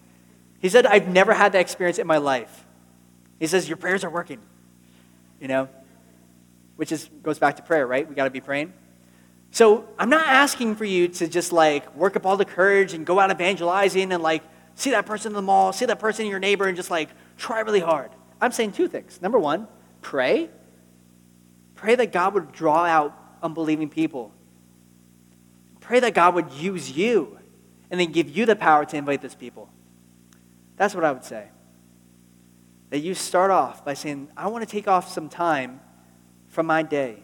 He 0.60 0.70
said, 0.70 0.86
I've 0.86 1.08
never 1.08 1.34
had 1.34 1.52
that 1.52 1.62
experience 1.62 2.00
in 2.00 2.08
my 2.08 2.18
life. 2.18 2.66
He 3.40 3.48
says, 3.48 3.68
Your 3.68 3.78
prayers 3.78 4.04
are 4.04 4.10
working. 4.10 4.40
You 5.40 5.48
know? 5.48 5.70
Which 6.76 6.92
is 6.92 7.10
goes 7.24 7.40
back 7.40 7.58
to 7.58 7.62
prayer, 7.62 7.86
right? 7.86 8.08
We 8.08 8.16
gotta 8.16 8.30
be 8.30 8.42
praying. 8.42 8.74
So 9.52 9.88
I'm 9.98 10.10
not 10.10 10.28
asking 10.28 10.76
for 10.76 10.86
you 10.86 11.08
to 11.08 11.28
just 11.28 11.52
like 11.52 11.96
work 11.96 12.16
up 12.16 12.26
all 12.26 12.38
the 12.38 12.46
courage 12.46 12.94
and 12.94 13.06
go 13.06 13.20
out 13.20 13.32
evangelizing 13.32 14.12
and 14.12 14.24
like 14.24 14.44
see 14.76 14.92
that 14.92 15.06
person 15.06 15.32
in 15.32 15.36
the 15.36 15.42
mall, 15.42 15.74
see 15.74 15.86
that 15.86 16.00
person 16.00 16.26
in 16.26 16.32
your 16.32 16.40
neighbor, 16.40 16.68
and 16.68 16.76
just 16.76 16.92
like 16.92 17.10
try 17.38 17.60
really 17.60 17.80
hard. 17.80 18.12
I'm 18.42 18.52
saying 18.52 18.74
two 18.74 18.88
things. 18.88 19.22
Number 19.22 19.40
one, 19.40 19.68
pray. 20.02 20.50
Pray 21.76 21.96
that 21.96 22.12
God 22.12 22.34
would 22.34 22.52
draw 22.52 22.86
out 22.86 23.16
unbelieving 23.42 23.90
people 23.90 24.34
Pray 25.90 26.00
that 26.02 26.14
God 26.14 26.36
would 26.36 26.54
use 26.54 26.96
you 26.96 27.40
and 27.90 28.00
then 28.00 28.12
give 28.12 28.30
you 28.30 28.46
the 28.46 28.56
power 28.56 28.86
to 28.86 28.96
invite 28.96 29.24
those 29.24 29.34
people. 29.34 29.72
That's 30.78 30.94
what 30.94 31.04
I 31.04 31.12
would 31.12 31.24
say. 31.24 31.48
That 32.92 33.00
you 33.00 33.16
start 33.16 33.50
off 33.50 33.84
by 33.84 33.96
saying, 33.96 34.28
I 34.38 34.50
want 34.50 34.64
to 34.64 34.72
take 34.72 34.88
off 34.88 35.12
some 35.12 35.30
time 35.30 35.82
from 36.50 36.68
my 36.68 36.84
day 36.84 37.24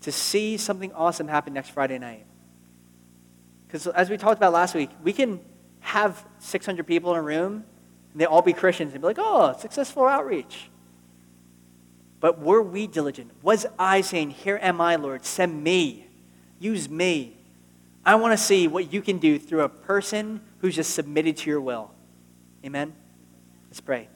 to 0.00 0.10
see 0.10 0.56
something 0.56 0.90
awesome 0.94 1.28
happen 1.28 1.52
next 1.52 1.68
Friday 1.68 1.98
night. 1.98 2.24
Because 3.66 3.86
as 3.88 4.08
we 4.08 4.16
talked 4.16 4.38
about 4.38 4.54
last 4.54 4.74
week, 4.74 4.88
we 5.02 5.12
can 5.12 5.38
have 5.80 6.24
600 6.38 6.86
people 6.86 7.12
in 7.12 7.18
a 7.18 7.22
room 7.22 7.62
and 8.12 8.20
they 8.22 8.24
all 8.24 8.40
be 8.40 8.54
Christians 8.54 8.94
and 8.94 9.02
be 9.02 9.06
like, 9.06 9.18
oh, 9.20 9.54
successful 9.58 10.06
outreach. 10.06 10.70
But 12.20 12.40
were 12.40 12.62
we 12.62 12.86
diligent? 12.86 13.32
Was 13.42 13.66
I 13.78 14.00
saying, 14.00 14.30
Here 14.30 14.58
am 14.62 14.80
I, 14.80 14.96
Lord, 14.96 15.26
send 15.26 15.62
me? 15.62 16.07
Use 16.58 16.88
me. 16.88 17.36
I 18.04 18.14
want 18.14 18.32
to 18.32 18.42
see 18.42 18.68
what 18.68 18.92
you 18.92 19.02
can 19.02 19.18
do 19.18 19.38
through 19.38 19.62
a 19.62 19.68
person 19.68 20.40
who's 20.60 20.74
just 20.74 20.94
submitted 20.94 21.36
to 21.38 21.50
your 21.50 21.60
will. 21.60 21.90
Amen? 22.64 22.94
Let's 23.68 23.80
pray. 23.80 24.08